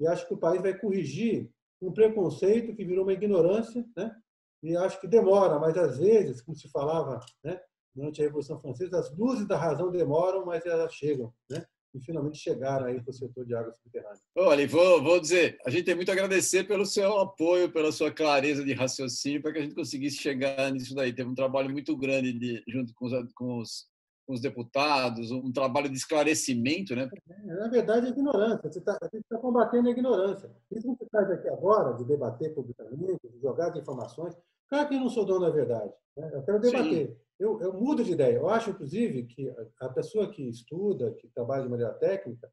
e 0.00 0.06
acho 0.06 0.26
que 0.26 0.32
o 0.32 0.38
país 0.38 0.62
vai 0.62 0.72
corrigir 0.72 1.50
um 1.78 1.92
preconceito 1.92 2.74
que 2.74 2.82
virou 2.82 3.02
uma 3.02 3.12
ignorância, 3.12 3.86
né? 3.94 4.16
e 4.62 4.74
acho 4.74 4.98
que 4.98 5.06
demora, 5.06 5.58
mas 5.58 5.76
às 5.76 5.98
vezes, 5.98 6.40
como 6.40 6.56
se 6.56 6.70
falava, 6.70 7.20
né, 7.44 7.60
durante 7.94 8.22
a 8.22 8.24
Revolução 8.24 8.58
Francesa, 8.58 8.98
as 8.98 9.14
luzes 9.14 9.46
da 9.46 9.58
razão 9.58 9.90
demoram, 9.90 10.46
mas 10.46 10.64
elas 10.64 10.94
chegam, 10.94 11.34
né? 11.50 11.66
E 11.94 12.00
finalmente 12.00 12.38
chegaram 12.38 12.86
aí 12.86 13.00
para 13.00 13.10
o 13.10 13.14
setor 13.14 13.44
de 13.44 13.54
água 13.54 13.74
subterrânea. 13.82 14.20
Olha, 14.36 14.68
vou, 14.68 15.02
vou 15.02 15.20
dizer, 15.20 15.58
a 15.66 15.70
gente 15.70 15.84
tem 15.84 15.94
muito 15.94 16.08
a 16.08 16.12
agradecer 16.12 16.64
pelo 16.64 16.86
seu 16.86 17.18
apoio, 17.18 17.72
pela 17.72 17.90
sua 17.90 18.12
clareza 18.12 18.64
de 18.64 18.72
raciocínio, 18.72 19.42
para 19.42 19.52
que 19.52 19.58
a 19.58 19.62
gente 19.62 19.74
conseguisse 19.74 20.18
chegar 20.18 20.70
nisso 20.70 20.94
daí. 20.94 21.12
Teve 21.12 21.28
um 21.28 21.34
trabalho 21.34 21.70
muito 21.70 21.96
grande 21.96 22.32
de, 22.32 22.62
junto 22.68 22.94
com 22.94 23.06
os, 23.06 23.32
com 23.34 23.58
os 23.58 23.90
com 24.30 24.34
os 24.34 24.40
deputados, 24.40 25.32
um 25.32 25.50
trabalho 25.50 25.88
de 25.88 25.96
esclarecimento, 25.96 26.94
né? 26.94 27.10
É, 27.28 27.54
na 27.54 27.66
verdade, 27.66 28.06
é 28.06 28.10
ignorância. 28.10 28.70
Você 28.70 28.80
tá, 28.80 28.96
a 29.02 29.06
gente 29.06 29.24
está 29.24 29.36
combatendo 29.38 29.88
a 29.88 29.90
ignorância. 29.90 30.48
Isso 30.70 30.82
que 30.82 31.04
você 31.04 31.10
faz 31.10 31.28
aqui 31.32 31.48
agora, 31.48 31.96
de 31.96 32.04
debater 32.04 32.54
publicamente, 32.54 33.28
de 33.28 33.40
jogar 33.40 33.70
as 33.70 33.76
informações, 33.76 34.32
claro 34.70 34.88
que 34.88 34.94
eu 34.94 35.00
não 35.00 35.10
sou 35.10 35.26
dono 35.26 35.40
da 35.40 35.50
verdade. 35.50 35.92
Né? 36.16 36.30
Eu 36.32 36.42
quero 36.42 36.60
debater. 36.60 37.20
Eu, 37.38 37.60
eu, 37.60 37.72
mudo 37.72 38.04
de 38.04 38.12
ideia. 38.12 38.36
Eu 38.36 38.48
acho, 38.48 38.70
inclusive, 38.70 39.24
que 39.24 39.52
a 39.80 39.88
pessoa 39.88 40.30
que 40.30 40.42
estuda, 40.42 41.12
que 41.12 41.28
trabalha 41.28 41.62
de 41.62 41.70
maneira 41.70 41.92
técnica, 41.94 42.50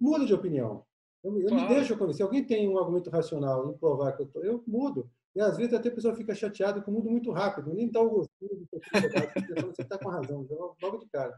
muda 0.00 0.24
de 0.24 0.32
opinião. 0.32 0.84
Eu, 1.22 1.38
eu 1.40 1.48
claro. 1.48 1.62
me 1.62 1.68
deixo 1.68 1.96
convencer. 1.96 2.18
Se 2.18 2.22
alguém 2.22 2.44
tem 2.44 2.68
um 2.68 2.78
argumento 2.78 3.10
racional 3.10 3.70
em 3.70 3.78
provar 3.78 4.12
que 4.12 4.22
eu, 4.22 4.26
tô, 4.26 4.40
eu 4.40 4.62
mudo. 4.66 5.10
E 5.34 5.40
às 5.40 5.56
vezes 5.56 5.74
até 5.74 5.88
a 5.88 5.94
pessoa 5.94 6.14
fica 6.14 6.34
chateada 6.34 6.80
com 6.80 6.90
o 6.90 6.94
mundo 6.94 7.10
muito 7.10 7.32
rápido, 7.32 7.74
nem 7.74 7.90
dá 7.90 8.00
o 8.00 8.08
gostinho 8.08 8.56
de 8.56 9.62
você 9.62 9.82
está 9.82 9.98
com 9.98 10.08
razão, 10.08 10.46
logo 10.80 10.98
de 10.98 11.08
cara. 11.08 11.34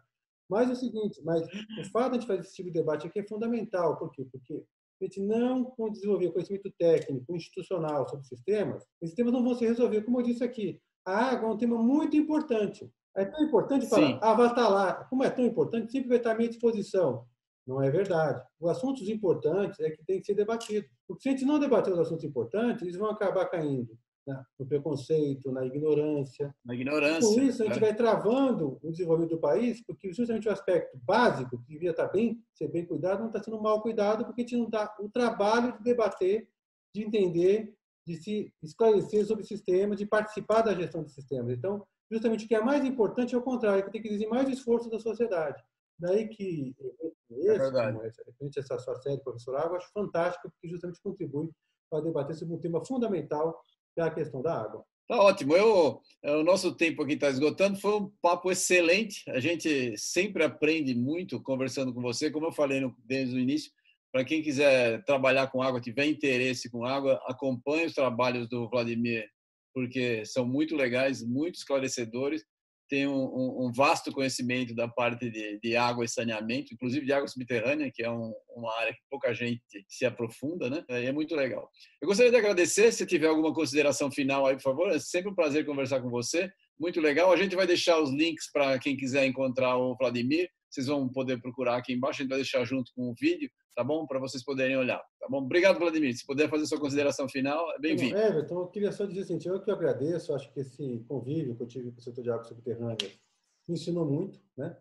Mas 0.49 0.69
é 0.69 0.73
o 0.73 0.77
seguinte, 0.77 1.21
mas 1.25 1.47
o 1.81 1.91
fato 1.91 2.19
de 2.19 2.27
fazer 2.27 2.41
esse 2.41 2.55
tipo 2.55 2.69
de 2.69 2.79
debate 2.79 3.07
aqui 3.07 3.19
é 3.19 3.27
fundamental. 3.27 3.97
Por 3.97 4.13
quê? 4.13 4.27
Porque 4.31 4.63
a 5.01 5.05
gente 5.05 5.21
não 5.21 5.75
desenvolver 5.91 6.33
conhecimento 6.33 6.73
técnico, 6.79 7.35
institucional 7.35 8.09
sobre 8.09 8.27
sistemas, 8.27 8.83
os 9.01 9.11
sistemas 9.11 9.33
não 9.33 9.45
vão 9.45 9.55
se 9.55 9.67
resolver. 9.67 10.03
Como 10.03 10.21
eu 10.21 10.25
disse 10.25 10.43
aqui, 10.43 10.81
a 11.05 11.31
água 11.33 11.49
é 11.49 11.53
um 11.53 11.59
tema 11.59 11.83
muito 11.83 12.17
importante. 12.17 12.91
É 13.17 13.25
tão 13.25 13.43
importante 13.45 13.87
falar, 13.87 14.07
Sim. 14.07 14.19
ah, 14.23 14.47
estar 14.47 14.69
lá. 14.69 14.95
Como 15.05 15.25
é 15.25 15.31
tão 15.31 15.45
importante, 15.45 15.93
sempre 15.93 16.09
vai 16.09 16.19
estar 16.19 16.33
à 16.33 16.35
minha 16.35 16.49
disposição. 16.49 17.27
Não 17.67 17.83
é 17.83 17.91
verdade. 17.91 18.43
Os 18.61 18.71
assuntos 18.71 19.09
importantes 19.09 19.81
é 19.81 19.91
que 19.91 20.05
tem 20.05 20.21
que 20.21 20.27
ser 20.27 20.35
debatido. 20.35 20.87
Porque 21.07 21.23
se 21.23 21.29
a 21.29 21.33
gente 21.33 21.45
não 21.45 21.59
debater 21.59 21.93
os 21.93 21.99
assuntos 21.99 22.25
importantes, 22.25 22.83
eles 22.83 22.97
vão 22.97 23.11
acabar 23.11 23.47
caindo 23.47 23.97
né? 24.27 24.45
no 24.59 24.67
preconceito, 24.67 25.53
na 25.53 25.65
ignorância. 25.65 26.55
Na 26.65 26.75
ignorância. 26.75 27.29
Com 27.29 27.41
isso, 27.41 27.63
a 27.63 27.67
gente 27.67 27.81
né? 27.81 27.87
vai 27.87 27.95
travando 27.95 28.79
o 28.83 28.91
desenvolvimento 28.91 29.37
do 29.37 29.41
país, 29.41 29.83
porque 29.85 30.13
justamente 30.13 30.49
o 30.49 30.53
aspecto 30.53 30.99
básico, 31.05 31.59
que 31.59 31.69
devia 31.69 31.91
estar 31.91 32.09
bem, 32.09 32.43
ser 32.53 32.69
bem 32.69 32.85
cuidado, 32.85 33.21
não 33.21 33.29
está 33.29 33.43
sendo 33.43 33.61
mal 33.61 33.81
cuidado, 33.81 34.25
porque 34.25 34.43
a 34.43 34.45
gente 34.45 34.57
não 34.57 34.69
dá 34.69 34.95
o 35.01 35.09
trabalho 35.09 35.77
de 35.77 35.85
debater, 35.85 36.49
de 36.95 37.03
entender, 37.03 37.75
de 38.07 38.17
se 38.17 38.53
esclarecer 38.63 39.25
sobre 39.27 39.45
o 39.45 39.47
sistema, 39.47 39.95
de 39.95 40.07
participar 40.07 40.63
da 40.63 40.75
gestão 40.75 41.05
de 41.05 41.13
sistemas. 41.13 41.57
Então, 41.57 41.87
justamente 42.11 42.45
o 42.45 42.49
que 42.49 42.55
é 42.55 42.61
mais 42.61 42.85
importante 42.85 43.35
é 43.35 43.39
o 43.39 43.43
contrário, 43.43 43.85
que 43.85 43.91
tem 43.91 44.03
que 44.03 44.09
exigir 44.09 44.29
mais 44.29 44.49
esforço 44.49 44.91
da 44.91 44.99
sociedade. 44.99 45.63
Daí 45.99 46.29
que 46.29 46.75
esse, 47.31 47.49
é 47.49 47.59
verdade. 47.59 47.99
essa, 48.07 48.23
essa 48.61 48.79
sua 48.79 48.97
série, 48.97 49.23
professor 49.23 49.57
Água, 49.57 49.79
acho 49.79 49.91
fantástico, 49.93 50.51
porque 50.51 50.69
justamente 50.69 51.01
contribui 51.01 51.51
para 51.91 52.03
debater 52.03 52.37
sobre 52.37 52.55
um 52.55 52.61
tema 52.61 52.85
fundamental, 52.85 53.61
é 54.01 54.03
a 54.03 54.11
questão 54.11 54.43
da 54.43 54.61
água. 54.61 54.85
Tá 55.09 55.21
ótimo. 55.21 55.55
Eu, 55.57 56.01
é, 56.23 56.35
o 56.35 56.43
nosso 56.43 56.75
tempo 56.75 57.03
aqui 57.03 57.13
está 57.13 57.29
esgotando. 57.29 57.79
Foi 57.79 57.95
um 57.95 58.11
papo 58.21 58.51
excelente. 58.51 59.23
A 59.31 59.39
gente 59.39 59.97
sempre 59.97 60.43
aprende 60.43 60.95
muito 60.95 61.41
conversando 61.41 61.95
com 61.95 62.03
você. 62.03 62.31
Como 62.31 62.47
eu 62.47 62.53
falei 62.53 62.81
no, 62.81 62.95
desde 63.05 63.37
o 63.37 63.39
início, 63.39 63.71
para 64.13 64.25
quem 64.25 64.43
quiser 64.43 65.05
trabalhar 65.05 65.47
com 65.49 65.63
água, 65.63 65.81
tiver 65.81 66.07
interesse 66.07 66.71
com 66.71 66.85
água, 66.85 67.21
acompanhe 67.27 67.87
os 67.87 67.95
trabalhos 67.95 68.49
do 68.49 68.69
Vladimir, 68.69 69.29
porque 69.73 70.25
são 70.25 70.47
muito 70.47 70.75
legais, 70.75 71.23
muito 71.23 71.57
esclarecedores 71.57 72.43
tem 72.89 73.07
um, 73.07 73.67
um, 73.67 73.73
vasto 73.73 74.13
conhecimento 74.13 74.75
da 74.75 74.89
parte 74.89 75.31
de, 75.31 75.59
de, 75.61 75.77
água 75.77 76.05
e 76.05 76.09
saneamento, 76.09 76.73
inclusive 76.73 77.05
de 77.05 77.13
água 77.13 77.29
subterrânea, 77.29 77.91
que 77.93 78.03
é 78.03 78.11
um, 78.11 78.33
uma 78.55 78.73
área 78.79 78.93
que 78.93 79.01
pouca 79.11 79.35
gente 79.35 79.63
se 79.89 80.05
aprofunda, 80.05 80.71
né? 80.71 80.85
E 80.89 81.07
é 81.07 81.13
muito 81.13 81.35
legal. 81.35 81.69
Eu 82.01 82.09
gostaria 82.09 82.31
de 82.31 82.37
agradecer, 82.37 82.93
se 82.93 83.07
tiver 83.07 83.29
alguma 83.29 83.53
consideração 83.53 84.11
final 84.11 84.47
aí, 84.47 84.55
por 84.55 84.63
favor, 84.63 84.91
é 84.91 84.99
sempre 84.99 85.31
um 85.31 85.35
prazer 85.35 85.67
conversar 85.67 86.01
com 86.01 86.11
você, 86.11 86.51
muito 86.79 87.01
legal. 87.01 87.33
A 87.33 87.37
gente 87.37 87.57
vai 87.57 87.67
deixar 87.67 88.01
os 88.01 88.11
links 88.11 88.51
para 88.53 88.79
quem 88.79 88.97
quiser 88.97 89.27
encontrar 89.27 89.77
o 89.77 89.97
Vladimir, 89.97 90.49
vocês 90.69 90.87
vão 90.87 91.09
poder 91.09 91.41
procurar 91.41 91.77
aqui 91.77 91.93
embaixo, 91.93 92.21
a 92.21 92.23
gente 92.23 92.31
vai 92.31 92.39
deixar 92.39 92.65
junto 92.65 92.93
com 92.95 93.11
o 93.11 93.15
vídeo, 93.15 93.51
tá 93.75 93.85
bom? 93.85 94.07
Para 94.07 94.19
vocês 94.19 94.45
poderem 94.45 94.77
olhar, 94.77 95.03
tá 95.21 95.29
bom? 95.29 95.39
Obrigado, 95.39 95.79
Vladimir. 95.79 96.17
Se 96.17 96.27
puder 96.27 96.49
fazer 96.49 96.67
sua 96.67 96.81
consideração 96.81 97.29
final, 97.29 97.71
é 97.73 97.79
bem-vindo. 97.79 98.17
É, 98.17 98.41
então 98.41 98.61
eu 98.61 98.67
queria 98.69 98.93
só 98.93 99.05
dizer 99.05 99.23
assim, 99.23 99.39
eu 99.45 99.63
que 99.63 99.71
agradeço, 99.71 100.35
acho 100.35 100.53
que 100.53 100.61
esse 100.61 101.05
convívio 101.09 101.57
que 101.57 101.63
eu 101.63 101.67
tive 101.67 101.91
com 101.91 101.99
o 101.99 102.03
setor 102.03 102.23
de 102.23 102.31
água 102.31 102.45
subterrânea 102.45 102.97
me 103.69 103.75
ensinou 103.75 104.07
muito, 104.07 104.41
né? 104.57 104.77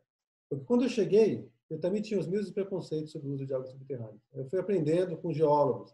Porque 0.50 0.66
quando 0.66 0.84
eu 0.84 0.90
cheguei, 0.90 1.50
eu 1.70 1.80
também 1.80 2.02
tinha 2.02 2.20
os 2.20 2.28
mesmos 2.28 2.52
preconceitos 2.52 3.12
sobre 3.12 3.28
o 3.28 3.34
uso 3.34 3.46
de 3.46 3.54
água 3.54 3.66
subterrânea. 3.66 4.20
Eu 4.34 4.46
fui 4.46 4.60
aprendendo 4.60 5.18
com 5.18 5.34
geólogos. 5.34 5.94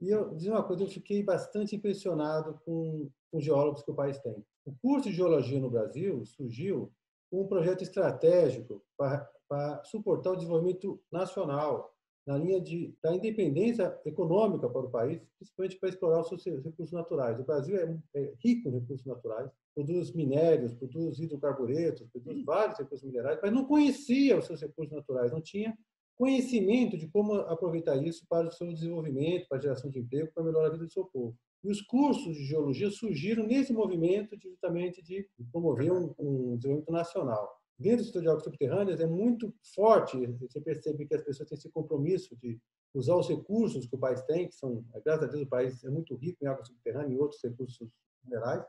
E 0.00 0.08
eu 0.10 0.34
dizer 0.34 0.50
uma 0.50 0.62
coisa, 0.62 0.84
eu 0.84 0.88
fiquei 0.88 1.22
bastante 1.22 1.74
impressionado 1.74 2.60
com 2.64 3.10
os 3.32 3.44
geólogos 3.44 3.82
que 3.82 3.90
o 3.90 3.94
país 3.94 4.18
tem. 4.18 4.44
O 4.64 4.72
curso 4.80 5.08
de 5.08 5.16
geologia 5.16 5.58
no 5.58 5.70
Brasil 5.70 6.24
surgiu 6.24 6.92
um 7.30 7.46
projeto 7.46 7.82
estratégico 7.82 8.82
para 8.96 9.28
para 9.48 9.82
suportar 9.84 10.32
o 10.32 10.36
desenvolvimento 10.36 11.00
nacional, 11.10 11.90
na 12.26 12.36
linha 12.36 12.60
de, 12.60 12.94
da 13.02 13.14
independência 13.14 13.98
econômica 14.04 14.68
para 14.68 14.82
o 14.82 14.90
país, 14.90 15.18
principalmente 15.38 15.80
para 15.80 15.88
explorar 15.88 16.20
os 16.20 16.28
seus 16.28 16.62
recursos 16.62 16.92
naturais. 16.92 17.40
O 17.40 17.44
Brasil 17.44 17.76
é, 17.76 17.98
é 18.14 18.34
rico 18.44 18.68
em 18.68 18.72
recursos 18.72 19.06
naturais, 19.06 19.50
produz 19.74 20.12
minérios, 20.12 20.74
produz 20.74 21.18
hidrocarburetos, 21.18 22.06
produz 22.12 22.44
vários 22.44 22.78
recursos 22.78 23.06
minerais, 23.06 23.38
mas 23.42 23.50
não 23.50 23.64
conhecia 23.64 24.38
os 24.38 24.44
seus 24.44 24.60
recursos 24.60 24.94
naturais, 24.94 25.32
não 25.32 25.40
tinha 25.40 25.74
conhecimento 26.18 26.98
de 26.98 27.08
como 27.08 27.32
aproveitar 27.32 27.96
isso 27.96 28.26
para 28.28 28.48
o 28.48 28.52
seu 28.52 28.66
desenvolvimento, 28.68 29.48
para 29.48 29.56
a 29.56 29.60
geração 29.62 29.88
de 29.88 30.00
emprego, 30.00 30.30
para 30.34 30.44
melhorar 30.44 30.66
a 30.66 30.72
vida 30.72 30.84
do 30.84 30.92
seu 30.92 31.06
povo. 31.06 31.34
E 31.64 31.70
os 31.70 31.80
cursos 31.82 32.36
de 32.36 32.44
geologia 32.44 32.90
surgiram 32.90 33.46
nesse 33.46 33.72
movimento 33.72 34.36
de, 34.36 34.48
justamente 34.48 35.02
de 35.02 35.28
promover 35.50 35.92
um, 35.92 36.14
um 36.18 36.56
desenvolvimento 36.56 36.92
nacional 36.92 37.58
dentro 37.78 37.98
do 37.98 38.06
setor 38.06 38.22
de 38.22 38.28
águas 38.28 38.44
subterrâneas 38.44 39.00
é 39.00 39.06
muito 39.06 39.54
forte. 39.74 40.26
Você 40.40 40.60
percebe 40.60 41.06
que 41.06 41.14
as 41.14 41.22
pessoas 41.22 41.48
têm 41.48 41.56
esse 41.56 41.70
compromisso 41.70 42.36
de 42.36 42.58
usar 42.92 43.14
os 43.16 43.28
recursos 43.28 43.86
que 43.86 43.94
o 43.94 43.98
país 43.98 44.20
tem, 44.22 44.48
que 44.48 44.54
são, 44.54 44.84
graças 45.04 45.24
a 45.24 45.30
Deus, 45.30 45.42
o 45.42 45.48
país 45.48 45.84
é 45.84 45.90
muito 45.90 46.16
rico 46.16 46.38
em 46.42 46.46
água 46.46 46.64
subterrânea 46.64 47.14
e 47.14 47.18
outros 47.18 47.40
recursos 47.42 47.88
minerais, 48.24 48.64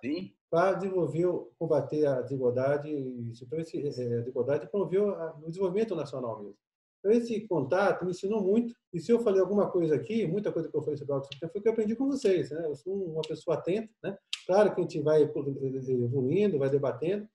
para 0.50 0.74
desenvolver, 0.74 1.28
combater 1.58 2.06
a 2.06 2.22
desigualdade, 2.22 2.90
então 2.90 3.60
esse, 3.60 3.78
é, 3.78 4.18
a 4.18 4.20
desigualdade 4.20 4.66
e 4.66 4.70
promover 4.70 5.02
o 5.02 5.48
desenvolvimento 5.48 5.96
nacional 5.96 6.38
mesmo. 6.42 6.58
Então, 7.00 7.12
esse 7.12 7.48
contato 7.48 8.04
me 8.04 8.12
ensinou 8.12 8.44
muito. 8.44 8.74
E 8.94 9.00
se 9.00 9.12
eu 9.12 9.20
falei 9.20 9.42
alguma 9.42 9.70
coisa 9.70 9.96
aqui, 9.96 10.28
muita 10.28 10.52
coisa 10.52 10.70
que 10.70 10.76
eu 10.76 10.82
falei 10.82 10.98
sobre 10.98 11.14
água 11.14 11.24
subterrânea 11.24 11.52
foi 11.52 11.62
que 11.62 11.68
eu 11.68 11.72
aprendi 11.72 11.96
com 11.96 12.08
vocês. 12.08 12.52
Né? 12.52 12.66
Eu 12.66 12.76
sou 12.76 12.94
uma 12.94 13.22
pessoa 13.22 13.58
atenta. 13.58 13.90
Né? 14.04 14.18
Claro 14.46 14.74
que 14.74 14.82
a 14.82 14.84
gente 14.84 15.02
vai 15.02 15.22
evoluindo, 15.24 16.60
vai 16.60 16.70
debatendo, 16.70 17.28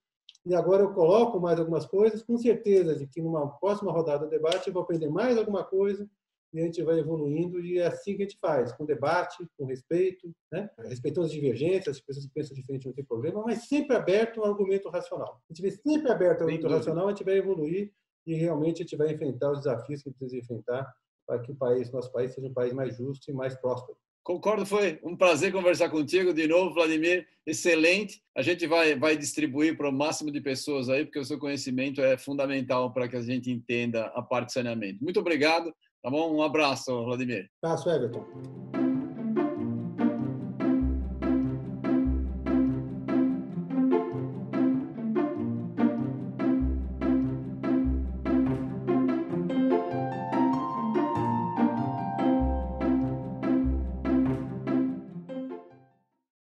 e 0.47 0.55
agora 0.55 0.83
eu 0.83 0.93
coloco 0.93 1.41
mais 1.41 1.59
algumas 1.59 1.87
coisas, 1.87 2.23
com 2.23 2.37
certeza 2.37 2.95
de 2.95 3.07
que 3.07 3.23
numa 3.23 3.49
próxima 3.59 3.91
rodada 3.91 4.27
do 4.27 4.31
debate 4.31 4.69
eu 4.69 4.75
vou 4.75 4.83
aprender 4.83 5.09
mais 5.09 5.39
alguma 5.39 5.65
coisa 5.65 6.09
e 6.53 6.61
a 6.61 6.65
gente 6.65 6.83
vai 6.83 6.99
evoluindo 6.99 7.59
e 7.61 7.79
é 7.79 7.87
assim 7.87 8.15
que 8.15 8.23
a 8.23 8.27
gente 8.27 8.39
faz, 8.39 8.71
com 8.73 8.85
debate, 8.85 9.45
com 9.57 9.65
respeito, 9.65 10.31
né? 10.53 10.71
respeitando 10.79 11.27
as 11.27 11.33
divergências, 11.33 11.97
as 11.97 12.03
pessoas 12.03 12.27
que 12.27 12.33
pensam 12.33 12.55
diferente 12.55 12.87
não 12.87 12.93
tem 12.93 13.05
problema, 13.05 13.43
mas 13.43 13.67
sempre 13.67 13.97
aberto 13.97 14.41
ao 14.41 14.51
argumento 14.51 14.89
racional. 14.91 15.41
A 15.49 15.53
gente 15.53 15.63
vai 15.63 15.71
sempre 15.71 16.13
aberto 16.13 16.43
ao 16.43 16.49
argumento 16.49 16.69
racional, 16.69 17.07
a 17.07 17.11
gente 17.11 17.25
vai 17.25 17.39
evoluir 17.39 17.91
e 18.27 18.35
realmente 18.35 18.77
a 18.77 18.85
gente 18.85 18.97
vai 18.97 19.13
enfrentar 19.13 19.53
os 19.53 19.59
desafios 19.59 20.03
que 20.03 20.11
precisa 20.11 20.39
enfrentar 20.39 20.93
para 21.27 21.39
que 21.41 21.53
o 21.53 21.55
país, 21.55 21.91
nosso 21.91 22.13
país, 22.13 22.35
seja 22.35 22.47
um 22.47 22.53
país 22.53 22.73
mais 22.73 22.97
justo 22.97 23.31
e 23.31 23.35
mais 23.35 23.55
próspero. 23.57 23.97
Concordo, 24.23 24.65
foi 24.65 24.99
um 25.05 25.15
prazer 25.15 25.53
conversar 25.53 25.91
contigo 25.91 26.33
de 26.33 26.49
novo, 26.49 26.73
Vladimir. 26.73 27.27
Excelente. 27.47 28.23
A 28.35 28.41
gente 28.41 28.67
vai, 28.67 28.99
vai 28.99 29.19
distribuir 29.19 29.77
para 29.77 29.89
o 29.89 29.93
máximo 29.93 30.31
de 30.31 30.41
pessoas 30.41 30.89
aí, 30.89 31.05
porque 31.05 31.19
o 31.19 31.25
seu 31.25 31.39
conhecimento 31.39 32.01
é 32.01 32.17
fundamental 32.17 32.91
para 32.91 33.07
que 33.07 33.17
a 33.17 33.23
gente 33.23 33.51
entenda 33.51 34.07
a 34.15 34.23
parte 34.23 34.47
de 34.47 34.55
saneamento. 34.55 35.05
Muito 35.05 35.21
obrigado. 35.21 35.75
Tá 36.03 36.11
bom? 36.11 36.35
Um 36.35 36.43
abraço, 36.43 37.05
Vladimir. 37.05 37.51
Abraço, 37.63 37.91
Everton. 37.91 38.84